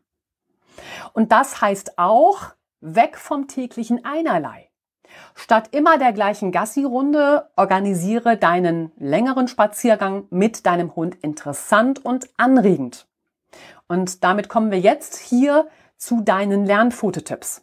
Und 1.12 1.32
das 1.32 1.60
heißt 1.60 1.98
auch 1.98 2.54
weg 2.80 3.18
vom 3.18 3.48
täglichen 3.48 4.04
Einerlei. 4.04 4.69
Statt 5.34 5.68
immer 5.72 5.98
der 5.98 6.12
gleichen 6.12 6.52
Gassi-Runde 6.52 7.48
organisiere 7.56 8.36
deinen 8.36 8.92
längeren 8.98 9.48
Spaziergang 9.48 10.26
mit 10.30 10.66
deinem 10.66 10.94
Hund 10.96 11.16
interessant 11.22 12.04
und 12.04 12.28
anregend. 12.36 13.06
Und 13.88 14.22
damit 14.24 14.48
kommen 14.48 14.70
wir 14.70 14.80
jetzt 14.80 15.16
hier 15.16 15.66
zu 15.96 16.20
deinen 16.20 16.64
Lernfototipps. 16.64 17.62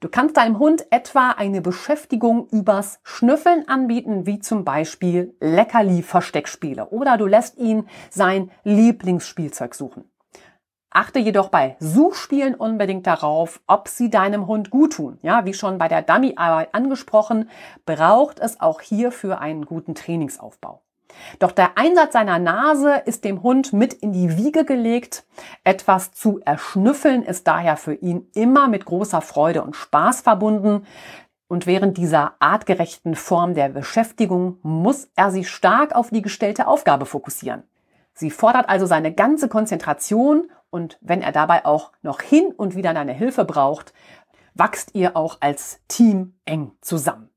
Du 0.00 0.08
kannst 0.08 0.36
deinem 0.36 0.58
Hund 0.58 0.86
etwa 0.90 1.30
eine 1.30 1.62
Beschäftigung 1.62 2.48
übers 2.50 3.00
Schnüffeln 3.02 3.66
anbieten, 3.66 4.26
wie 4.26 4.40
zum 4.40 4.64
Beispiel 4.64 5.34
Leckerli-Versteckspiele 5.40 6.90
oder 6.90 7.16
du 7.16 7.26
lässt 7.26 7.56
ihn 7.56 7.88
sein 8.10 8.50
Lieblingsspielzeug 8.64 9.74
suchen. 9.74 10.04
Achte 10.96 11.18
jedoch 11.18 11.50
bei 11.50 11.76
Suchspielen 11.78 12.54
unbedingt 12.54 13.06
darauf, 13.06 13.60
ob 13.66 13.86
sie 13.86 14.08
deinem 14.08 14.46
Hund 14.46 14.70
gut 14.70 14.94
tun. 14.94 15.18
Ja, 15.20 15.44
wie 15.44 15.52
schon 15.52 15.76
bei 15.76 15.88
der 15.88 16.00
Dummy-Arbeit 16.00 16.74
angesprochen, 16.74 17.50
braucht 17.84 18.40
es 18.40 18.62
auch 18.62 18.80
hierfür 18.80 19.38
einen 19.38 19.66
guten 19.66 19.94
Trainingsaufbau. 19.94 20.80
Doch 21.38 21.52
der 21.52 21.76
Einsatz 21.76 22.14
seiner 22.14 22.38
Nase 22.38 23.02
ist 23.04 23.26
dem 23.26 23.42
Hund 23.42 23.74
mit 23.74 23.92
in 23.92 24.14
die 24.14 24.38
Wiege 24.38 24.64
gelegt. 24.64 25.26
Etwas 25.64 26.12
zu 26.12 26.40
erschnüffeln 26.42 27.22
ist 27.24 27.46
daher 27.46 27.76
für 27.76 27.92
ihn 27.92 28.30
immer 28.34 28.66
mit 28.66 28.86
großer 28.86 29.20
Freude 29.20 29.64
und 29.64 29.76
Spaß 29.76 30.22
verbunden. 30.22 30.86
Und 31.46 31.66
während 31.66 31.98
dieser 31.98 32.36
artgerechten 32.38 33.16
Form 33.16 33.52
der 33.52 33.68
Beschäftigung 33.68 34.60
muss 34.62 35.10
er 35.14 35.30
sich 35.30 35.50
stark 35.50 35.94
auf 35.94 36.08
die 36.08 36.22
gestellte 36.22 36.66
Aufgabe 36.66 37.04
fokussieren. 37.04 37.64
Sie 38.18 38.30
fordert 38.30 38.70
also 38.70 38.86
seine 38.86 39.12
ganze 39.12 39.46
Konzentration 39.50 40.50
und 40.76 40.98
wenn 41.00 41.22
er 41.22 41.32
dabei 41.32 41.64
auch 41.64 41.90
noch 42.02 42.20
hin 42.20 42.52
und 42.54 42.76
wieder 42.76 42.92
deine 42.92 43.14
Hilfe 43.14 43.46
braucht, 43.46 43.94
wachst 44.52 44.94
ihr 44.94 45.16
auch 45.16 45.38
als 45.40 45.80
Team 45.88 46.38
eng 46.44 46.72
zusammen. 46.82 47.30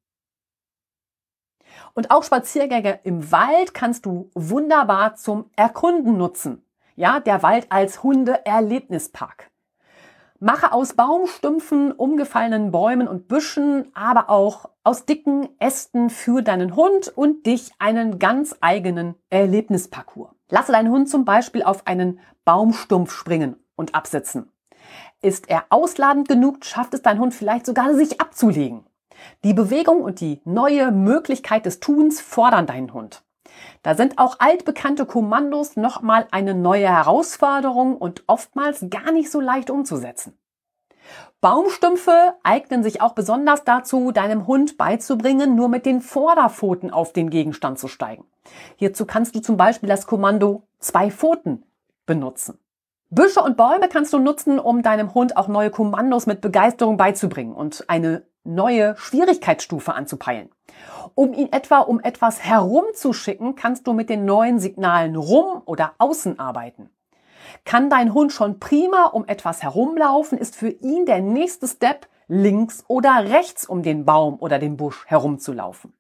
Und 1.94 2.12
auch 2.12 2.24
Spaziergänge 2.24 3.00
im 3.04 3.32
Wald 3.32 3.74
kannst 3.74 4.06
du 4.06 4.30
wunderbar 4.36 5.16
zum 5.16 5.50
Erkunden 5.56 6.18
nutzen. 6.18 6.66
Ja, 6.98 7.22
der 7.22 7.42
Wald 7.42 7.68
als 7.70 8.04
Hundeerlebnispark. 8.04 9.50
Mache 10.42 10.74
aus 10.74 10.94
Baumstümpfen, 10.94 11.94
umgefallenen 11.94 12.72
Bäumen 12.72 13.08
und 13.08 13.30
Büschen, 13.30 13.90
aber 13.94 14.30
auch 14.30 14.70
aus 14.84 15.06
dicken 15.06 15.48
Ästen 15.60 16.10
für 16.10 16.42
deinen 16.42 16.76
Hund 16.76 17.08
und 17.16 17.46
dich 17.46 17.72
einen 17.80 18.20
ganz 18.20 18.56
eigenen 18.60 19.16
Erlebnisparcours. 19.30 20.32
Lasse 20.50 20.72
deinen 20.72 20.92
Hund 20.92 21.10
zum 21.10 21.26
Beispiel 21.26 21.64
auf 21.64 21.86
einen 21.88 22.20
Baumstumpf 22.50 23.12
springen 23.12 23.58
und 23.76 23.94
absitzen. 23.94 24.52
Ist 25.22 25.52
er 25.52 25.66
ausladend 25.70 26.28
genug, 26.28 26.66
schafft 26.66 26.96
es 26.96 27.04
dein 27.04 27.20
Hund 27.20 27.36
vielleicht 27.36 27.68
sogar, 27.68 27.94
sich 27.94 28.20
abzulegen. 28.20 28.88
Die 29.44 29.54
Bewegung 29.54 30.02
und 30.02 30.20
die 30.20 30.42
neue 30.46 30.92
Möglichkeit 30.92 31.68
des 31.68 31.80
Tuns 31.80 32.22
fordern 32.22 32.66
deinen 32.66 32.92
Hund. 32.92 33.22
Da 33.84 33.94
sind 33.94 34.18
auch 34.18 34.38
altbekannte 34.40 35.06
Kommandos 35.06 35.76
nochmal 35.76 36.28
eine 36.32 36.56
neue 36.56 36.88
Herausforderung 36.88 37.96
und 37.96 38.24
oftmals 38.26 38.84
gar 38.90 39.12
nicht 39.12 39.30
so 39.30 39.40
leicht 39.40 39.70
umzusetzen. 39.70 40.36
Baumstümpfe 41.42 42.34
eignen 42.42 42.82
sich 42.82 43.00
auch 43.00 43.14
besonders 43.14 43.64
dazu, 43.64 44.12
deinem 44.12 44.48
Hund 44.48 44.76
beizubringen, 44.76 45.54
nur 45.54 45.70
mit 45.70 45.86
den 45.86 46.02
Vorderpfoten 46.02 46.90
auf 46.90 47.14
den 47.14 47.30
Gegenstand 47.30 47.78
zu 47.78 47.88
steigen. 47.88 48.26
Hierzu 48.78 49.06
kannst 49.06 49.36
du 49.36 49.40
zum 49.40 49.56
Beispiel 49.56 49.88
das 49.88 50.08
Kommando 50.08 50.64
zwei 50.80 51.12
Pfoten 51.12 51.64
benutzen. 52.10 52.58
Büsche 53.12 53.42
und 53.42 53.56
Bäume 53.56 53.88
kannst 53.88 54.14
du 54.14 54.18
nutzen, 54.18 54.60
um 54.60 54.82
deinem 54.82 55.14
Hund 55.14 55.38
auch 55.38 55.48
neue 55.48 55.70
Kommandos 55.70 56.26
mit 56.26 56.42
Begeisterung 56.42 56.98
beizubringen 56.98 57.54
und 57.54 57.86
eine 57.88 58.26
neue 58.44 58.96
Schwierigkeitsstufe 58.98 59.94
anzupeilen. 59.94 60.50
Um 61.14 61.34
ihn 61.34 61.52
etwa 61.52 61.80
um 61.80 62.00
etwas 62.00 62.44
herumzuschicken, 62.44 63.56
kannst 63.56 63.86
du 63.86 63.94
mit 63.94 64.10
den 64.10 64.26
neuen 64.26 64.60
Signalen 64.60 65.16
rum 65.16 65.62
oder 65.66 65.94
außen 66.00 66.40
arbeiten. 66.40 66.90
Kann 67.64 67.92
dein 67.92 68.14
Hund 68.14 68.32
schon 68.32 68.60
prima 68.60 69.06
um 69.06 69.28
etwas 69.28 69.62
herumlaufen, 69.62 70.40
ist 70.40 70.56
für 70.56 70.70
ihn 70.70 71.06
der 71.06 71.22
nächste 71.22 71.68
Step 71.68 72.08
links 72.28 72.84
oder 72.88 73.30
rechts 73.30 73.68
um 73.68 73.84
den 73.84 74.06
Baum 74.06 74.38
oder 74.40 74.58
den 74.58 74.78
Busch 74.78 75.06
herumzulaufen. 75.08 75.94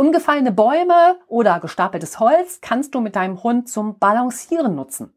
Umgefallene 0.00 0.50
Bäume 0.50 1.18
oder 1.26 1.60
gestapeltes 1.60 2.18
Holz 2.20 2.62
kannst 2.62 2.94
du 2.94 3.02
mit 3.02 3.16
deinem 3.16 3.42
Hund 3.42 3.68
zum 3.68 3.98
Balancieren 3.98 4.74
nutzen. 4.74 5.12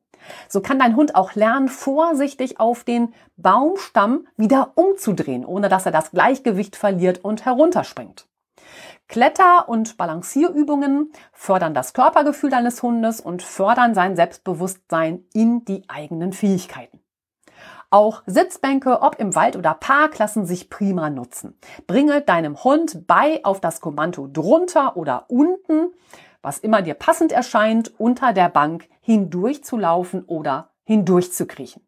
So 0.50 0.60
kann 0.60 0.78
dein 0.78 0.98
Hund 0.98 1.16
auch 1.16 1.36
lernen, 1.36 1.70
vorsichtig 1.70 2.60
auf 2.60 2.84
den 2.84 3.14
Baumstamm 3.38 4.28
wieder 4.36 4.74
umzudrehen, 4.76 5.46
ohne 5.46 5.70
dass 5.70 5.86
er 5.86 5.94
das 5.94 6.12
Gleichgewicht 6.12 6.76
verliert 6.76 7.24
und 7.24 7.46
herunterspringt. 7.46 8.28
Kletter- 9.08 9.70
und 9.70 9.96
Balancierübungen 9.96 11.14
fördern 11.32 11.74
das 11.74 11.94
Körpergefühl 11.94 12.50
deines 12.50 12.84
Hundes 12.84 13.22
und 13.22 13.42
fördern 13.42 13.96
sein 13.96 14.18
Selbstbewusstsein 14.18 15.24
in 15.34 15.64
die 15.64 15.86
eigenen 15.88 16.34
Fähigkeiten. 16.34 17.03
Auch 17.94 18.24
Sitzbänke, 18.26 19.04
ob 19.04 19.20
im 19.20 19.36
Wald 19.36 19.56
oder 19.56 19.76
Park, 19.76 20.18
lassen 20.18 20.48
sich 20.48 20.70
prima 20.72 21.12
nutzen. 21.12 21.56
Bringe 21.86 22.22
deinem 22.22 22.64
Hund 22.64 23.06
bei, 23.06 23.40
auf 23.44 23.62
das 23.62 23.82
Kommando 23.82 24.28
drunter 24.32 24.98
oder 24.98 25.26
unten 25.28 25.92
was 26.44 26.60
immer 26.60 26.82
dir 26.84 26.94
passend 26.94 27.32
erscheint, 27.32 27.92
unter 27.98 28.34
der 28.34 28.50
Bank 28.50 28.88
hindurch 29.02 29.64
zu 29.64 29.78
laufen 29.78 30.24
oder 30.26 30.70
hindurch 30.84 31.32
zu 31.32 31.48
kriechen. 31.48 31.82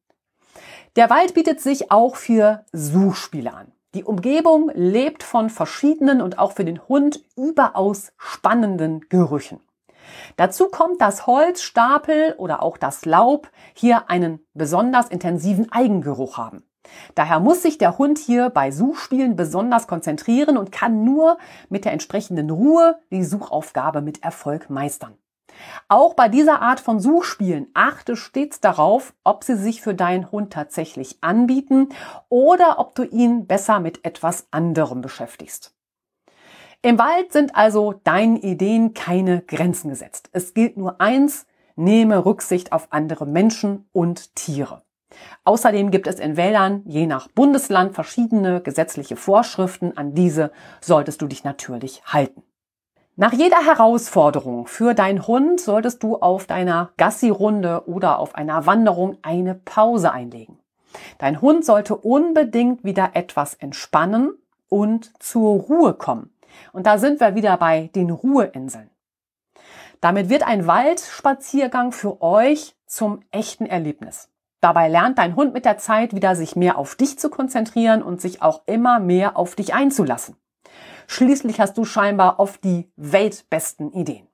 Der 0.95 1.10
Wald 1.10 1.34
bietet 1.34 1.60
sich 1.60 1.91
auch 1.91 2.16
für 2.16 2.64
Suchspiele 2.72 3.53
an. 3.53 3.74
Die 3.93 4.06
Umgebung 4.06 4.72
lebt 4.74 5.24
von 5.24 5.49
verschiedenen 5.49 6.22
und 6.22 6.39
auch 6.39 6.53
für 6.53 6.66
den 6.66 6.86
Hund 6.88 7.24
überaus 7.36 8.14
spannenden 8.18 9.01
Gerüchen. 9.10 9.60
Dazu 10.36 10.68
kommt, 10.68 11.01
dass 11.01 11.28
Holz, 11.28 11.61
Stapel 11.61 12.36
oder 12.38 12.61
auch 12.61 12.78
das 12.78 13.05
Laub 13.05 13.49
hier 13.74 14.09
einen 14.09 14.39
besonders 14.53 15.09
intensiven 15.09 15.72
Eigengeruch 15.72 16.38
haben. 16.38 16.63
Daher 17.16 17.39
muss 17.39 17.61
sich 17.61 17.78
der 17.78 17.97
Hund 17.97 18.20
hier 18.20 18.49
bei 18.49 18.72
Suchspielen 18.72 19.36
besonders 19.36 19.88
konzentrieren 19.88 20.57
und 20.57 20.72
kann 20.72 21.03
nur 21.03 21.38
mit 21.70 21.86
der 21.86 21.93
entsprechenden 21.93 22.49
Ruhe 22.49 22.99
die 23.11 23.24
Suchaufgabe 23.24 24.01
mit 24.01 24.24
Erfolg 24.24 24.70
meistern. 24.70 25.18
Auch 25.88 26.13
bei 26.16 26.28
dieser 26.28 26.61
Art 26.61 26.80
von 26.80 26.99
Suchspielen 26.99 27.68
achte 27.74 28.16
stets 28.16 28.59
darauf, 28.59 29.13
ob 29.24 29.43
sie 29.43 29.55
sich 29.55 29.82
für 29.82 29.95
deinen 29.95 30.32
Hund 30.32 30.51
tatsächlich 30.51 31.18
anbieten 31.22 31.89
oder 32.30 32.80
ob 32.80 32.95
du 32.95 33.03
ihn 33.03 33.47
besser 33.47 33.80
mit 33.80 34.03
etwas 34.05 34.47
anderem 34.51 35.01
beschäftigst. 35.01 35.74
Im 36.86 36.99
Wald 36.99 37.33
sind 37.33 37.55
also 37.55 37.99
deinen 38.03 38.36
Ideen 38.36 38.93
keine 38.93 39.41
Grenzen 39.41 39.89
gesetzt. 39.89 40.29
Es 40.33 40.53
gilt 40.53 40.77
nur 40.77 41.01
eins, 41.01 41.47
nehme 41.75 42.23
Rücksicht 42.27 42.71
auf 42.73 42.89
andere 42.91 43.25
Menschen 43.25 43.89
und 43.91 44.36
Tiere. 44.36 44.83
Außerdem 45.45 45.89
gibt 45.89 46.05
es 46.05 46.19
in 46.19 46.38
Wäldern 46.38 46.83
je 46.86 47.07
nach 47.07 47.27
Bundesland 47.27 47.95
verschiedene 47.95 48.61
gesetzliche 48.61 49.15
Vorschriften. 49.15 49.97
An 49.97 50.13
diese 50.13 50.51
solltest 50.79 51.23
du 51.23 51.25
dich 51.25 51.43
natürlich 51.43 52.03
halten. 52.05 52.43
Nach 53.15 53.33
jeder 53.33 53.65
Herausforderung 53.65 54.67
für 54.67 54.93
deinen 54.93 55.25
Hund 55.25 55.59
solltest 55.59 56.03
du 56.03 56.17
auf 56.17 56.45
deiner 56.45 56.91
Gassi-Runde 56.97 57.88
oder 57.88 58.19
auf 58.19 58.36
einer 58.36 58.67
Wanderung 58.67 59.17
eine 59.23 59.55
Pause 59.55 60.11
einlegen. 60.11 60.59
Dein 61.17 61.41
Hund 61.41 61.65
sollte 61.65 61.95
unbedingt 61.95 62.83
wieder 62.83 63.09
etwas 63.15 63.55
entspannen 63.55 64.33
und 64.69 65.11
zur 65.19 65.61
Ruhe 65.61 65.95
kommen. 65.95 66.34
Und 66.74 66.86
da 66.86 66.97
sind 66.97 67.20
wir 67.20 67.36
wieder 67.36 67.58
bei 67.58 67.89
den 67.95 68.10
Ruheinseln. 68.10 68.89
Damit 70.01 70.30
wird 70.30 70.43
ein 70.43 70.68
Waldspaziergang 70.68 71.91
für 71.91 72.22
euch 72.22 72.76
zum 72.86 73.22
echten 73.32 73.66
Erlebnis. 73.66 74.30
Dabei 74.62 74.88
lernt 74.88 75.18
dein 75.18 75.36
Hund 75.36 75.53
mit 75.53 75.66
der 75.66 75.78
Zeit 75.78 76.16
wieder 76.16 76.36
sich 76.36 76.56
mehr 76.56 76.78
auf 76.78 76.95
dich 76.95 77.20
zu 77.20 77.30
konzentrieren 77.30 78.01
und 78.01 78.22
sich 78.22 78.41
auch 78.41 78.64
immer 78.66 78.99
mehr 78.99 79.38
auf 79.38 79.56
dich 79.56 79.74
einzulassen. 79.74 80.38
Schließlich 81.08 81.60
hast 81.60 81.78
du 81.78 81.86
scheinbar 81.86 82.39
oft 82.39 82.64
die 82.64 82.91
weltbesten 82.95 83.91
Ideen. 83.91 84.28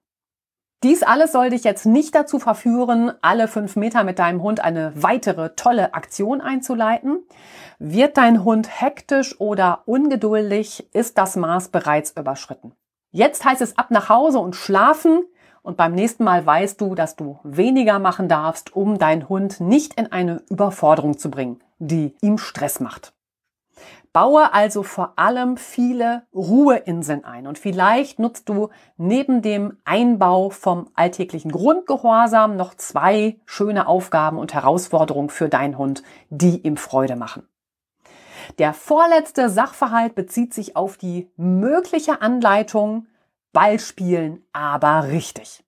Dies 0.83 1.03
alles 1.03 1.31
soll 1.31 1.51
dich 1.51 1.63
jetzt 1.63 1.85
nicht 1.85 2.15
dazu 2.15 2.39
verführen, 2.39 3.11
alle 3.21 3.47
fünf 3.47 3.75
Meter 3.75 4.03
mit 4.03 4.17
deinem 4.17 4.41
Hund 4.41 4.61
eine 4.61 4.91
weitere 4.95 5.55
tolle 5.55 5.93
Aktion 5.93 6.41
einzuleiten. 6.41 7.19
Wird 7.77 8.17
dein 8.17 8.43
Hund 8.43 8.81
hektisch 8.81 9.39
oder 9.39 9.83
ungeduldig, 9.85 10.89
ist 10.91 11.19
das 11.19 11.35
Maß 11.35 11.69
bereits 11.69 12.11
überschritten. 12.17 12.71
Jetzt 13.11 13.45
heißt 13.45 13.61
es 13.61 13.77
ab 13.77 13.91
nach 13.91 14.09
Hause 14.09 14.39
und 14.39 14.55
schlafen, 14.55 15.23
und 15.63 15.77
beim 15.77 15.93
nächsten 15.93 16.23
Mal 16.23 16.43
weißt 16.43 16.81
du, 16.81 16.95
dass 16.95 17.15
du 17.15 17.39
weniger 17.43 17.99
machen 17.99 18.27
darfst, 18.27 18.75
um 18.75 18.97
deinen 18.97 19.29
Hund 19.29 19.59
nicht 19.59 19.93
in 19.93 20.11
eine 20.11 20.41
Überforderung 20.49 21.19
zu 21.19 21.29
bringen, 21.29 21.59
die 21.77 22.15
ihm 22.21 22.39
Stress 22.39 22.79
macht. 22.79 23.13
Baue 24.13 24.53
also 24.53 24.83
vor 24.83 25.13
allem 25.15 25.55
viele 25.55 26.23
Ruheinseln 26.33 27.23
ein 27.23 27.47
und 27.47 27.57
vielleicht 27.57 28.19
nutzt 28.19 28.49
du 28.49 28.67
neben 28.97 29.41
dem 29.41 29.77
Einbau 29.85 30.49
vom 30.49 30.89
alltäglichen 30.95 31.49
Grundgehorsam 31.49 32.57
noch 32.57 32.75
zwei 32.75 33.39
schöne 33.45 33.87
Aufgaben 33.87 34.37
und 34.37 34.53
Herausforderungen 34.53 35.29
für 35.29 35.47
deinen 35.47 35.77
Hund, 35.77 36.03
die 36.29 36.59
ihm 36.59 36.75
Freude 36.75 37.15
machen. 37.15 37.47
Der 38.57 38.73
vorletzte 38.73 39.49
Sachverhalt 39.49 40.13
bezieht 40.13 40.53
sich 40.53 40.75
auf 40.75 40.97
die 40.97 41.31
mögliche 41.37 42.21
Anleitung 42.21 43.07
Ball 43.53 43.79
spielen, 43.79 44.43
aber 44.51 45.07
richtig. 45.07 45.63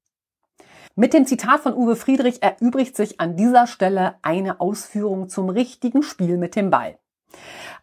Mit 0.96 1.14
dem 1.14 1.26
Zitat 1.26 1.62
von 1.62 1.74
Uwe 1.74 1.96
Friedrich 1.96 2.44
erübrigt 2.44 2.98
sich 2.98 3.22
an 3.22 3.38
dieser 3.38 3.68
Stelle 3.68 4.16
eine 4.22 4.60
Ausführung 4.60 5.30
zum 5.30 5.50
richtigen 5.50 6.04
Spiel 6.04 6.38
mit 6.38 6.58
dem 6.58 6.70
Ball. 6.70 7.00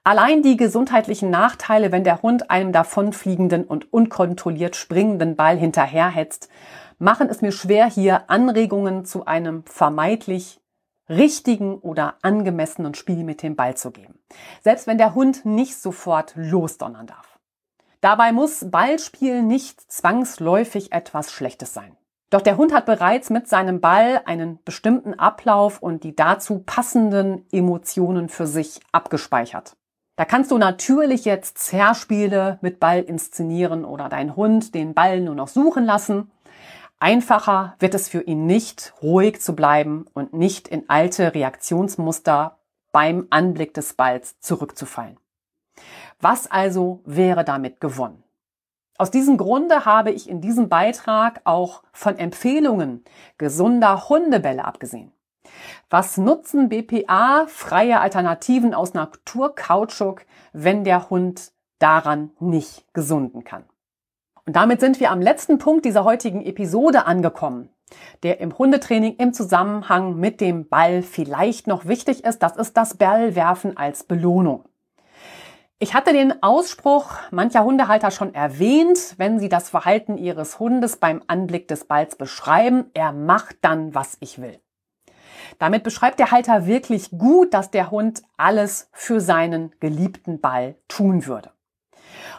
Allein 0.03 0.43
die 0.43 0.57
gesundheitlichen 0.57 1.29
Nachteile, 1.29 1.93
wenn 1.93 2.05
der 2.05 2.23
Hund 2.23 2.51
einem 2.51 2.73
davonfliegenden 2.73 3.65
und 3.65 3.93
unkontrolliert 3.93 4.75
springenden 4.75 5.37
Ball 5.37 5.59
hinterherhetzt, 5.59 6.49
machen 6.99 7.29
es 7.29 7.43
mir 7.43 7.53
schwer, 7.53 7.87
hier 7.87 8.31
Anregungen 8.31 9.05
zu 9.05 9.27
einem 9.27 9.63
vermeintlich 9.65 10.61
richtigen 11.11 11.77
oder 11.79 12.15
angemessenen 12.23 12.95
Spiel 12.95 13.25
mit 13.25 13.43
dem 13.43 13.57
Ball 13.57 13.77
zu 13.77 13.91
geben. 13.91 14.19
Selbst 14.63 14.87
wenn 14.87 14.97
der 14.97 15.15
Hund 15.15 15.45
nicht 15.45 15.77
sofort 15.77 16.33
losdonnern 16.35 17.07
darf. 17.07 17.39
Dabei 18.01 18.33
muss 18.33 18.71
Ballspiel 18.71 19.43
nicht 19.43 19.81
zwangsläufig 19.93 20.93
etwas 20.93 21.31
Schlechtes 21.31 21.75
sein. 21.75 21.97
Doch 22.31 22.41
der 22.41 22.57
Hund 22.57 22.73
hat 22.73 22.87
bereits 22.87 23.29
mit 23.29 23.49
seinem 23.49 23.81
Ball 23.81 24.23
einen 24.25 24.63
bestimmten 24.65 25.19
Ablauf 25.19 25.83
und 25.83 26.05
die 26.05 26.15
dazu 26.15 26.61
passenden 26.61 27.45
Emotionen 27.51 28.29
für 28.29 28.47
sich 28.47 28.81
abgespeichert. 28.93 29.77
Da 30.21 30.27
kannst 30.27 30.51
du 30.51 30.59
natürlich 30.59 31.25
jetzt 31.25 31.57
Zerspiele 31.57 32.59
mit 32.61 32.79
Ball 32.79 33.01
inszenieren 33.01 33.87
oder 33.87 34.11
deinen 34.11 34.37
Hund 34.37 34.75
den 34.75 34.93
Ball 34.93 35.23
nur 35.23 35.35
noch 35.35 35.49
suchen 35.49 35.87
lassen. 35.87 36.31
Einfacher 36.99 37.75
wird 37.79 37.95
es 37.95 38.11
für 38.11 38.21
ihn 38.21 38.45
nicht, 38.45 38.93
ruhig 39.03 39.41
zu 39.41 39.57
bleiben 39.57 40.05
und 40.13 40.35
nicht 40.35 40.69
in 40.69 40.91
alte 40.91 41.33
Reaktionsmuster 41.33 42.59
beim 42.93 43.29
Anblick 43.31 43.73
des 43.73 43.95
Balls 43.95 44.39
zurückzufallen. 44.41 45.17
Was 46.21 46.51
also 46.51 47.01
wäre 47.07 47.43
damit 47.43 47.81
gewonnen? 47.81 48.23
Aus 48.99 49.11
diesem 49.11 49.39
Grunde 49.39 49.87
habe 49.87 50.11
ich 50.11 50.29
in 50.29 50.43
diesem 50.43 50.69
Beitrag 50.69 51.41
auch 51.45 51.83
von 51.95 52.19
Empfehlungen 52.19 53.07
gesunder 53.39 54.11
Hundebälle 54.11 54.67
abgesehen. 54.67 55.13
Was 55.89 56.17
nutzen 56.17 56.69
BPA 56.69 57.47
freie 57.47 58.01
Alternativen 58.01 58.75
aus 58.75 58.95
Naturkautschuk, 58.95 60.27
wenn 60.53 60.85
der 60.85 61.11
Hund 61.11 61.53
daran 61.79 62.31
nicht 62.39 62.85
gesunden 62.93 63.45
kann? 63.45 63.65
Und 64.47 64.57
damit 64.57 64.81
sind 64.81 65.01
wir 65.01 65.11
am 65.11 65.21
letzten 65.21 65.59
Punkt 65.59 65.85
dieser 65.85 66.05
heutigen 66.05 66.45
Episode 66.45 67.07
angekommen, 67.07 67.69
der 68.23 68.41
im 68.41 68.57
Hundetraining 68.57 69.17
im 69.17 69.33
Zusammenhang 69.33 70.17
mit 70.17 70.41
dem 70.41 70.69
Ball 70.69 71.03
vielleicht 71.03 71.67
noch 71.67 71.87
wichtig 71.87 72.25
ist. 72.25 72.41
Das 72.41 72.57
ist 72.57 72.77
das 72.77 72.97
Ballwerfen 72.97 73.77
als 73.77 74.05
Belohnung. 74.05 74.65
Ich 75.83 75.95
hatte 75.95 76.13
den 76.13 76.43
Ausspruch 76.43 77.13
mancher 77.31 77.65
Hundehalter 77.65 78.11
schon 78.11 78.35
erwähnt, 78.35 79.15
wenn 79.17 79.39
sie 79.39 79.49
das 79.49 79.71
Verhalten 79.71 80.19
ihres 80.19 80.59
Hundes 80.59 80.99
beim 80.99 81.23
Anblick 81.27 81.69
des 81.69 81.87
Balls 81.87 82.17
beschreiben, 82.17 82.91
er 82.93 83.13
macht 83.13 83.57
dann, 83.63 83.95
was 83.95 84.19
ich 84.21 84.43
will. 84.43 84.61
Damit 85.59 85.83
beschreibt 85.83 86.19
der 86.19 86.31
Halter 86.31 86.67
wirklich 86.67 87.11
gut, 87.11 87.55
dass 87.55 87.71
der 87.71 87.91
Hund 87.91 88.23
alles 88.37 88.89
für 88.93 89.21
seinen 89.21 89.73
geliebten 89.81 90.41
Ball 90.41 90.77
tun 90.89 91.27
würde. 91.27 91.51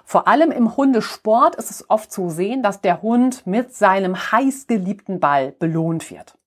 Vor 0.06 0.28
allem 0.28 0.52
im 0.52 0.76
Hundesport 0.76 1.56
ist 1.56 1.72
es 1.72 1.90
oft 1.90 2.12
zu 2.12 2.30
sehen, 2.30 2.64
dass 2.64 2.82
der 2.82 3.02
Hund 3.02 3.46
mit 3.48 3.74
seinem 3.74 4.16
heiß 4.16 4.68
geliebten 4.68 5.20
Ball 5.20 5.54
belohnt 5.54 6.12
wird. 6.12 6.38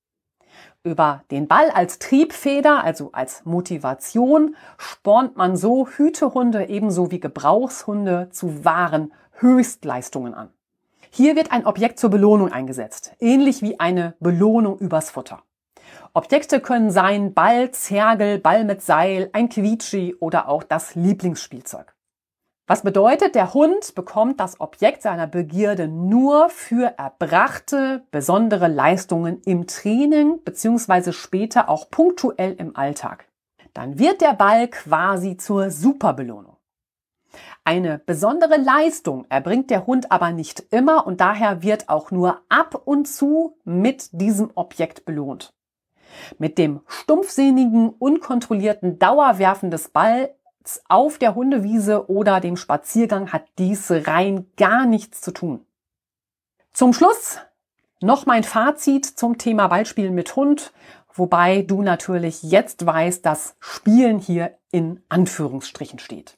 Über 0.83 1.23
den 1.31 1.49
Ball 1.49 1.71
als 1.71 1.99
Triebfeder, 1.99 2.85
also 2.85 3.11
als 3.13 3.47
Motivation, 3.47 4.55
spornt 4.77 5.37
man 5.37 5.57
so 5.57 5.89
Hütehunde 5.89 6.69
ebenso 6.69 7.11
wie 7.11 7.21
Gebrauchshunde 7.21 8.29
zu 8.31 8.67
wahren 8.67 9.13
Höchstleistungen 9.39 10.35
an. 10.35 10.51
Hier 11.11 11.37
wird 11.37 11.53
ein 11.53 11.65
Objekt 11.65 11.99
zur 11.99 12.11
Belohnung 12.11 12.53
eingesetzt, 12.53 13.13
ähnlich 13.19 13.63
wie 13.63 13.81
eine 13.81 14.15
Belohnung 14.21 14.79
übers 14.79 15.11
Futter. 15.11 15.43
Objekte 16.17 16.61
können 16.61 16.93
sein 16.93 17.35
Ball, 17.35 17.73
Zergel, 17.73 18.39
Ball 18.39 18.65
mit 18.65 18.81
Seil, 18.83 19.31
ein 19.33 19.49
Quietschi 19.49 20.15
oder 20.21 20.49
auch 20.49 20.63
das 20.63 20.95
Lieblingsspielzeug. 20.95 21.93
Was 22.69 22.83
bedeutet, 22.83 23.35
der 23.35 23.53
Hund 23.53 23.97
bekommt 23.97 24.39
das 24.39 24.61
Objekt 24.61 25.03
seiner 25.03 25.27
Begierde 25.27 25.89
nur 25.89 26.51
für 26.51 26.97
erbrachte 26.99 28.07
besondere 28.13 28.69
Leistungen 28.69 29.43
im 29.43 29.67
Training 29.67 30.39
beziehungsweise 30.45 31.13
später 31.13 31.69
auch 31.69 31.91
punktuell 31.91 32.53
im 32.53 32.77
Alltag. 32.77 33.27
Dann 33.73 33.99
wird 33.99 34.21
der 34.21 34.35
Ball 34.35 34.69
quasi 34.69 35.37
zur 35.37 35.73
Superbelohnung. 35.73 36.57
Eine 37.65 37.99
besondere 37.99 38.57
Leistung 38.57 39.27
erbringt 39.31 39.69
der 39.69 39.85
Hund 39.85 40.13
aber 40.13 40.31
nicht 40.31 40.61
immer 40.71 41.09
und 41.09 41.21
daher 41.21 41.65
wird 41.65 41.89
auch 41.89 42.13
nur 42.13 42.41
ab 42.49 42.81
und 42.85 43.09
zu 43.09 43.59
mit 43.65 44.11
diesem 44.13 44.53
Objekt 44.55 45.05
belohnt. 45.05 45.53
Mit 46.39 46.59
dem 46.59 46.81
stumpfsinnigen, 46.87 47.91
unkontrollierten 47.91 48.99
Dauerwerfen 48.99 49.71
des 49.71 49.89
Ball 49.89 50.35
auf 50.89 51.19
der 51.19 51.35
Hundewiese 51.35 52.11
oder 52.11 52.41
dem 52.41 52.57
Spaziergang 52.57 53.33
hat 53.33 53.45
dies 53.59 53.91
rein 53.91 54.47
gar 54.57 54.87
nichts 54.87 55.21
zu 55.21 55.33
tun. 55.33 55.67
Zum 56.73 56.93
Schluss 56.93 57.39
noch 58.01 58.27
mein 58.27 58.45
Fazit 58.45 59.07
zum 59.07 59.39
Thema 59.39 59.69
Ballspielen 59.69 60.15
mit 60.15 60.37
Hund, 60.37 60.73
wobei 61.13 61.63
du 61.63 61.83
natürlich 61.83 62.43
jetzt 62.43 62.85
weißt, 62.85 63.25
dass 63.25 63.57
Spielen 63.61 64.19
hier 64.19 64.59
in 64.71 65.03
Anführungsstrichen 65.09 65.99
steht. 65.99 66.37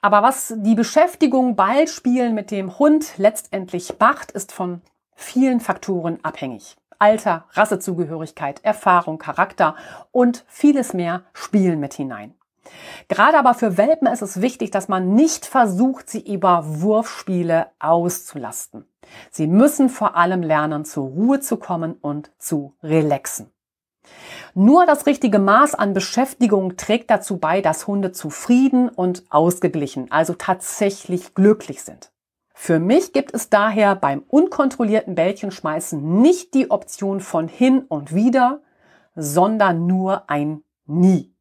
Aber 0.00 0.22
was 0.22 0.54
die 0.56 0.74
Beschäftigung 0.74 1.56
Ballspielen 1.56 2.34
mit 2.34 2.50
dem 2.50 2.78
Hund 2.78 3.14
letztendlich 3.16 3.98
macht, 3.98 4.30
ist 4.30 4.52
von 4.52 4.82
vielen 5.14 5.60
Faktoren 5.60 6.18
abhängig. 6.22 6.76
Alter, 6.98 7.44
Rassezugehörigkeit, 7.52 8.64
Erfahrung, 8.64 9.18
Charakter 9.18 9.76
und 10.12 10.44
vieles 10.48 10.92
mehr 10.92 11.22
spielen 11.32 11.80
mit 11.80 11.94
hinein. 11.94 12.34
Gerade 13.08 13.38
aber 13.38 13.54
für 13.54 13.76
Welpen 13.76 14.08
ist 14.08 14.22
es 14.22 14.40
wichtig, 14.40 14.70
dass 14.70 14.88
man 14.88 15.14
nicht 15.14 15.46
versucht, 15.46 16.10
sie 16.10 16.20
über 16.32 16.64
Wurfspiele 16.66 17.68
auszulasten. 17.78 18.86
Sie 19.30 19.46
müssen 19.46 19.88
vor 19.88 20.16
allem 20.16 20.42
lernen, 20.42 20.84
zur 20.84 21.06
Ruhe 21.06 21.40
zu 21.40 21.56
kommen 21.58 21.94
und 21.94 22.32
zu 22.38 22.74
relaxen. 22.82 23.52
Nur 24.54 24.86
das 24.86 25.06
richtige 25.06 25.38
Maß 25.38 25.74
an 25.74 25.92
Beschäftigung 25.92 26.76
trägt 26.76 27.10
dazu 27.10 27.38
bei, 27.38 27.60
dass 27.60 27.86
Hunde 27.86 28.12
zufrieden 28.12 28.88
und 28.88 29.24
ausgeglichen, 29.30 30.10
also 30.10 30.34
tatsächlich 30.34 31.34
glücklich 31.34 31.82
sind. 31.82 32.10
Für 32.58 32.80
mich 32.80 33.12
gibt 33.12 33.34
es 33.34 33.50
daher 33.50 33.94
beim 33.94 34.24
unkontrollierten 34.26 35.14
Bällchenschmeißen 35.14 36.20
nicht 36.22 36.54
die 36.54 36.70
Option 36.70 37.20
von 37.20 37.48
hin 37.48 37.84
und 37.86 38.14
wieder, 38.14 38.62
sondern 39.14 39.86
nur 39.86 40.28
ein 40.30 40.64
Nie. 40.86 41.32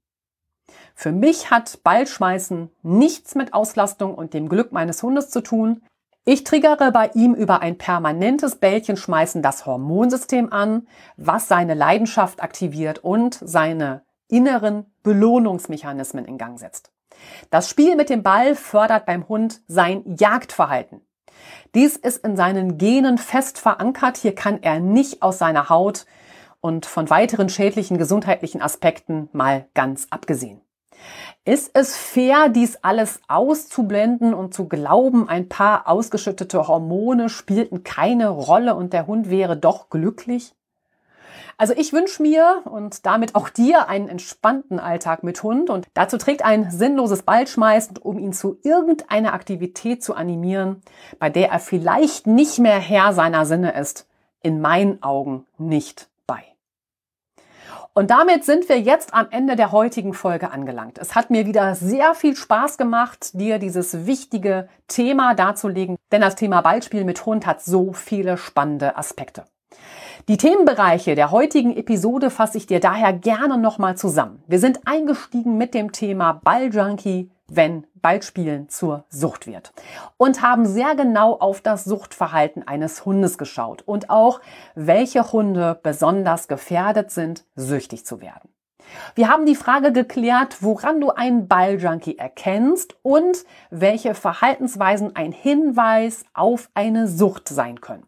Für 0.94 1.14
mich 1.14 1.50
hat 1.50 1.80
Ballschmeißen 1.84 2.70
nichts 2.84 3.34
mit 3.34 3.54
Auslastung 3.54 4.14
und 4.14 4.34
dem 4.34 4.50
Glück 4.50 4.74
meines 4.74 5.02
Hundes 5.02 5.30
zu 5.30 5.42
tun. 5.42 5.82
Ich 6.26 6.44
triggere 6.44 6.92
bei 6.92 7.10
ihm 7.14 7.34
über 7.34 7.62
ein 7.62 7.78
permanentes 7.78 8.58
Bällchenschmeißen 8.58 9.42
das 9.42 9.66
Hormonsystem 9.66 10.52
an, 10.52 10.86
was 11.16 11.48
seine 11.48 11.76
Leidenschaft 11.76 12.44
aktiviert 12.44 13.00
und 13.00 13.40
seine 13.42 14.04
inneren 14.28 14.86
Belohnungsmechanismen 15.02 16.26
in 16.26 16.38
Gang 16.38 16.60
setzt. 16.60 16.92
Das 17.50 17.70
Spiel 17.70 17.96
mit 17.96 18.10
dem 18.10 18.22
Ball 18.22 18.56
fördert 18.56 19.06
beim 19.06 19.28
Hund 19.30 19.62
sein 19.68 20.04
Jagdverhalten. 20.18 21.05
Dies 21.74 21.96
ist 21.96 22.24
in 22.26 22.36
seinen 22.36 22.78
Genen 22.78 23.18
fest 23.18 23.60
verankert. 23.60 24.18
Hier 24.18 24.36
kann 24.36 24.62
er 24.62 24.80
nicht 24.80 25.22
aus 25.22 25.38
seiner 25.38 25.70
Haut 25.70 26.06
und 26.62 26.86
von 26.86 27.10
weiteren 27.10 27.50
schädlichen 27.50 27.98
gesundheitlichen 27.98 28.62
Aspekten 28.62 29.30
mal 29.34 29.68
ganz 29.74 30.08
abgesehen. 30.10 30.62
Ist 31.44 31.72
es 31.74 31.96
fair, 31.96 32.50
dies 32.50 32.78
alles 32.78 33.20
auszublenden 33.28 34.34
und 34.34 34.54
zu 34.54 34.68
glauben, 34.68 35.30
ein 35.30 35.48
paar 35.48 35.88
ausgeschüttete 35.88 36.68
Hormone 36.68 37.30
spielten 37.30 37.84
keine 37.84 38.30
Rolle 38.30 38.74
und 38.74 38.94
der 38.94 39.06
Hund 39.06 39.30
wäre 39.30 39.56
doch 39.56 39.90
glücklich? 39.90 40.56
Also 41.58 41.74
ich 41.78 41.94
wünsche 41.94 42.22
mir 42.22 42.62
und 42.66 43.06
damit 43.06 43.36
auch 43.36 43.50
dir 43.50 43.88
einen 43.88 44.10
entspannten 44.10 44.80
Alltag 44.80 45.24
mit 45.24 45.42
Hund 45.42 45.70
und 45.70 45.88
dazu 45.94 46.18
trägt 46.18 46.44
ein 46.44 46.70
sinnloses 46.70 47.24
Ballschmeißen, 47.24 47.98
um 47.98 48.20
ihn 48.20 48.34
zu 48.34 48.58
irgendeiner 48.64 49.34
Aktivität 49.34 50.04
zu 50.04 50.16
animieren, 50.16 50.82
bei 51.20 51.30
der 51.30 51.50
er 51.50 51.60
vielleicht 51.60 52.28
nicht 52.28 52.60
mehr 52.60 52.80
Herr 52.80 53.14
seiner 53.14 53.46
Sinne 53.46 53.80
ist, 53.80 54.08
in 54.42 54.60
meinen 54.60 55.02
Augen 55.02 55.46
nicht 55.58 56.10
und 57.98 58.12
damit 58.12 58.44
sind 58.44 58.68
wir 58.68 58.78
jetzt 58.78 59.14
am 59.14 59.28
Ende 59.32 59.56
der 59.56 59.72
heutigen 59.72 60.14
Folge 60.14 60.52
angelangt. 60.52 60.98
Es 60.98 61.16
hat 61.16 61.30
mir 61.30 61.46
wieder 61.46 61.76
sehr 61.76 62.14
viel 62.14 62.36
Spaß 62.36 62.78
gemacht, 62.78 63.40
dir 63.40 63.58
dieses 63.58 64.06
wichtige 64.06 64.68
Thema 64.90 65.34
darzulegen, 65.34 65.96
denn 66.12 66.20
das 66.20 66.36
Thema 66.36 66.60
Ballspiel 66.60 67.06
mit 67.06 67.26
Hund 67.26 67.46
hat 67.46 67.62
so 67.62 67.94
viele 67.94 68.36
spannende 68.36 68.98
Aspekte. 68.98 69.46
Die 70.28 70.38
Themenbereiche 70.38 71.14
der 71.14 71.30
heutigen 71.30 71.78
Episode 71.78 72.32
fasse 72.32 72.58
ich 72.58 72.66
dir 72.66 72.80
daher 72.80 73.14
gerne 73.14 73.60
nochmal 73.60 73.96
zusammen. 73.96 74.42
Wir 74.48 74.58
sind 74.58 74.80
eingestiegen 74.86 75.56
mit 75.60 75.76
dem 75.76 75.92
Thema 75.92 76.42
Balljunkie, 76.44 77.30
wenn 77.48 77.86
Ballspielen 77.94 78.68
zur 78.68 79.06
Sucht 79.10 79.46
wird. 79.46 79.72
Und 80.18 80.42
haben 80.42 80.66
sehr 80.66 80.96
genau 80.96 81.34
auf 81.34 81.62
das 81.62 81.84
Suchtverhalten 81.84 82.68
eines 82.68 83.06
Hundes 83.06 83.38
geschaut 83.38 83.84
und 83.86 84.10
auch, 84.10 84.42
welche 84.74 85.32
Hunde 85.32 85.80
besonders 85.84 86.48
gefährdet 86.48 87.12
sind, 87.12 87.46
süchtig 87.56 88.04
zu 88.04 88.20
werden. 88.20 88.50
Wir 89.14 89.30
haben 89.30 89.46
die 89.46 89.54
Frage 89.54 89.92
geklärt, 89.92 90.64
woran 90.64 91.02
du 91.02 91.12
einen 91.12 91.48
Balljunkie 91.48 92.18
erkennst 92.18 92.96
und 93.04 93.46
welche 93.70 94.16
Verhaltensweisen 94.16 95.16
ein 95.16 95.32
Hinweis 95.32 96.26
auf 96.34 96.72
eine 96.74 97.08
Sucht 97.08 97.48
sein 97.48 97.80
können. 97.80 98.08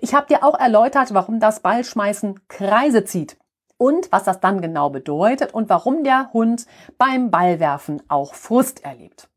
Ich 0.00 0.14
habe 0.14 0.26
dir 0.26 0.44
auch 0.44 0.58
erläutert, 0.58 1.14
warum 1.14 1.40
das 1.40 1.60
Ballschmeißen 1.60 2.48
Kreise 2.48 3.04
zieht 3.04 3.36
und 3.78 4.10
was 4.12 4.24
das 4.24 4.40
dann 4.40 4.60
genau 4.60 4.90
bedeutet 4.90 5.54
und 5.54 5.68
warum 5.68 6.04
der 6.04 6.32
Hund 6.32 6.66
beim 6.98 7.30
Ballwerfen 7.30 8.02
auch 8.08 8.34
Frust 8.34 8.84
erlebt. 8.84 9.28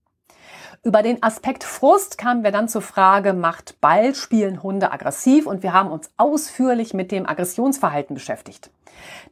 Über 0.82 1.04
den 1.04 1.22
Aspekt 1.22 1.66
Frust 1.66 2.18
kamen 2.18 2.42
wir 2.42 2.52
dann 2.52 2.70
zur 2.70 2.82
Frage, 2.82 3.34
macht 3.34 3.82
Ballspielen 3.82 4.64
Hunde 4.64 4.94
aggressiv? 4.94 5.46
Und 5.46 5.62
wir 5.62 5.74
haben 5.74 5.92
uns 5.92 6.10
ausführlich 6.16 6.94
mit 6.94 7.12
dem 7.12 7.28
Aggressionsverhalten 7.28 8.14
beschäftigt. 8.14 8.72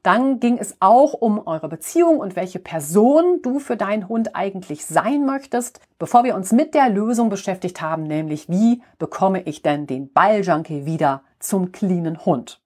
Dann 0.04 0.42
ging 0.42 0.58
es 0.58 0.76
auch 0.82 1.14
um 1.14 1.48
eure 1.48 1.70
Beziehung 1.70 2.20
und 2.20 2.36
welche 2.36 2.60
Person 2.60 3.42
du 3.42 3.60
für 3.60 3.78
deinen 3.78 4.10
Hund 4.10 4.36
eigentlich 4.36 4.86
sein 4.86 5.26
möchtest, 5.26 5.80
bevor 6.00 6.26
wir 6.26 6.36
uns 6.36 6.52
mit 6.52 6.74
der 6.74 6.90
Lösung 6.90 7.30
beschäftigt 7.30 7.82
haben, 7.82 8.04
nämlich 8.04 8.50
wie 8.50 8.82
bekomme 9.00 9.42
ich 9.44 9.62
denn 9.62 9.88
den 9.88 10.12
Balljunkie 10.12 10.86
wieder 10.86 11.24
zum 11.40 11.72
cleanen 11.72 12.26
Hund? 12.26 12.62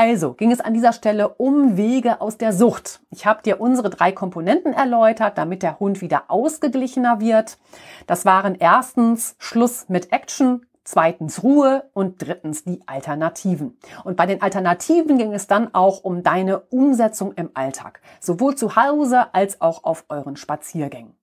Also 0.00 0.34
ging 0.34 0.52
es 0.52 0.60
an 0.60 0.74
dieser 0.74 0.92
Stelle 0.92 1.28
um 1.28 1.76
Wege 1.76 2.20
aus 2.20 2.38
der 2.38 2.52
Sucht. 2.52 3.00
Ich 3.10 3.26
habe 3.26 3.42
dir 3.42 3.60
unsere 3.60 3.90
drei 3.90 4.12
Komponenten 4.12 4.72
erläutert, 4.72 5.36
damit 5.36 5.64
der 5.64 5.80
Hund 5.80 6.00
wieder 6.00 6.26
ausgeglichener 6.28 7.18
wird. 7.18 7.58
Das 8.06 8.24
waren 8.24 8.54
erstens 8.54 9.34
Schluss 9.40 9.88
mit 9.88 10.12
Action, 10.12 10.64
zweitens 10.84 11.42
Ruhe 11.42 11.90
und 11.94 12.22
drittens 12.22 12.62
die 12.62 12.80
Alternativen. 12.86 13.76
Und 14.04 14.16
bei 14.16 14.26
den 14.26 14.40
Alternativen 14.40 15.18
ging 15.18 15.34
es 15.34 15.48
dann 15.48 15.74
auch 15.74 16.04
um 16.04 16.22
deine 16.22 16.60
Umsetzung 16.60 17.32
im 17.32 17.50
Alltag, 17.54 18.00
sowohl 18.20 18.54
zu 18.54 18.76
Hause 18.76 19.34
als 19.34 19.60
auch 19.60 19.82
auf 19.82 20.04
euren 20.10 20.36
Spaziergängen. 20.36 21.17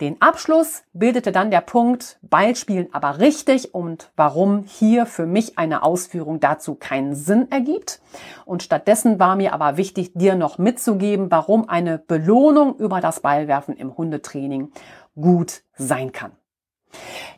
Den 0.00 0.22
Abschluss 0.22 0.84
bildete 0.92 1.32
dann 1.32 1.50
der 1.50 1.60
Punkt 1.60 2.20
Ballspielen 2.22 2.88
aber 2.92 3.18
richtig 3.18 3.74
und 3.74 4.12
warum 4.14 4.62
hier 4.62 5.06
für 5.06 5.26
mich 5.26 5.58
eine 5.58 5.82
Ausführung 5.82 6.38
dazu 6.38 6.76
keinen 6.76 7.16
Sinn 7.16 7.50
ergibt. 7.50 8.00
Und 8.44 8.62
stattdessen 8.62 9.18
war 9.18 9.34
mir 9.34 9.52
aber 9.52 9.76
wichtig, 9.76 10.12
dir 10.14 10.36
noch 10.36 10.56
mitzugeben, 10.58 11.32
warum 11.32 11.68
eine 11.68 11.98
Belohnung 11.98 12.76
über 12.76 13.00
das 13.00 13.20
Ballwerfen 13.20 13.74
im 13.76 13.96
Hundetraining 13.96 14.70
gut 15.16 15.62
sein 15.76 16.12
kann. 16.12 16.30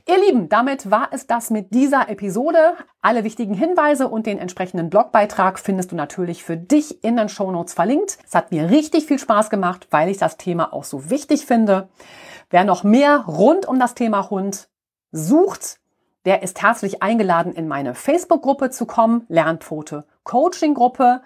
Ihr 0.06 0.18
Lieben, 0.18 0.48
damit 0.48 0.90
war 0.90 1.08
es 1.12 1.26
das 1.26 1.50
mit 1.50 1.72
dieser 1.72 2.08
Episode. 2.08 2.74
Alle 3.00 3.24
wichtigen 3.24 3.54
Hinweise 3.54 4.08
und 4.08 4.26
den 4.26 4.38
entsprechenden 4.38 4.90
Blogbeitrag 4.90 5.58
findest 5.58 5.92
du 5.92 5.96
natürlich 5.96 6.44
für 6.44 6.56
dich 6.56 7.02
in 7.02 7.16
den 7.16 7.28
Shownotes 7.28 7.72
verlinkt. 7.72 8.18
Es 8.26 8.34
hat 8.34 8.52
mir 8.52 8.70
richtig 8.70 9.06
viel 9.06 9.18
Spaß 9.18 9.50
gemacht, 9.50 9.88
weil 9.90 10.08
ich 10.08 10.18
das 10.18 10.36
Thema 10.36 10.72
auch 10.72 10.84
so 10.84 11.10
wichtig 11.10 11.46
finde. 11.46 11.88
Wer 12.50 12.64
noch 12.64 12.82
mehr 12.82 13.24
rund 13.28 13.66
um 13.66 13.78
das 13.78 13.94
Thema 13.94 14.28
Hund 14.28 14.68
sucht, 15.12 15.78
der 16.24 16.42
ist 16.42 16.60
herzlich 16.60 17.00
eingeladen, 17.00 17.52
in 17.52 17.68
meine 17.68 17.94
Facebook-Gruppe 17.94 18.70
zu 18.70 18.86
kommen, 18.86 19.24
Lernpfote 19.28 20.04
Coaching-Gruppe. 20.24 21.22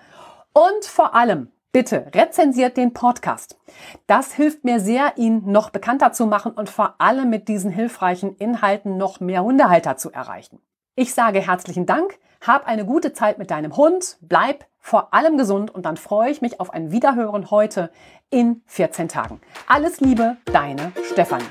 Und 0.52 0.84
vor 0.84 1.14
allem, 1.14 1.50
bitte 1.72 2.10
rezensiert 2.14 2.76
den 2.76 2.92
Podcast. 2.92 3.58
Das 4.06 4.34
hilft 4.34 4.64
mir 4.64 4.80
sehr, 4.80 5.16
ihn 5.16 5.50
noch 5.50 5.70
bekannter 5.70 6.12
zu 6.12 6.26
machen 6.26 6.52
und 6.52 6.68
vor 6.68 6.96
allem 6.98 7.30
mit 7.30 7.48
diesen 7.48 7.70
hilfreichen 7.70 8.36
Inhalten 8.36 8.98
noch 8.98 9.18
mehr 9.18 9.42
Hundehalter 9.42 9.96
zu 9.96 10.12
erreichen. 10.12 10.60
Ich 10.94 11.14
sage 11.14 11.40
herzlichen 11.40 11.86
Dank, 11.86 12.18
hab 12.46 12.66
eine 12.66 12.84
gute 12.84 13.12
Zeit 13.12 13.38
mit 13.38 13.50
deinem 13.50 13.76
Hund, 13.76 14.18
bleib 14.20 14.66
vor 14.78 15.14
allem 15.14 15.38
gesund 15.38 15.74
und 15.74 15.86
dann 15.86 15.96
freue 15.96 16.30
ich 16.30 16.42
mich 16.42 16.60
auf 16.60 16.70
ein 16.70 16.90
Wiederhören 16.90 17.50
heute 17.50 17.90
in 18.30 18.62
14 18.66 19.08
Tagen. 19.08 19.40
Alles 19.66 20.00
Liebe, 20.00 20.36
deine 20.52 20.92
Stefanie. 21.10 21.44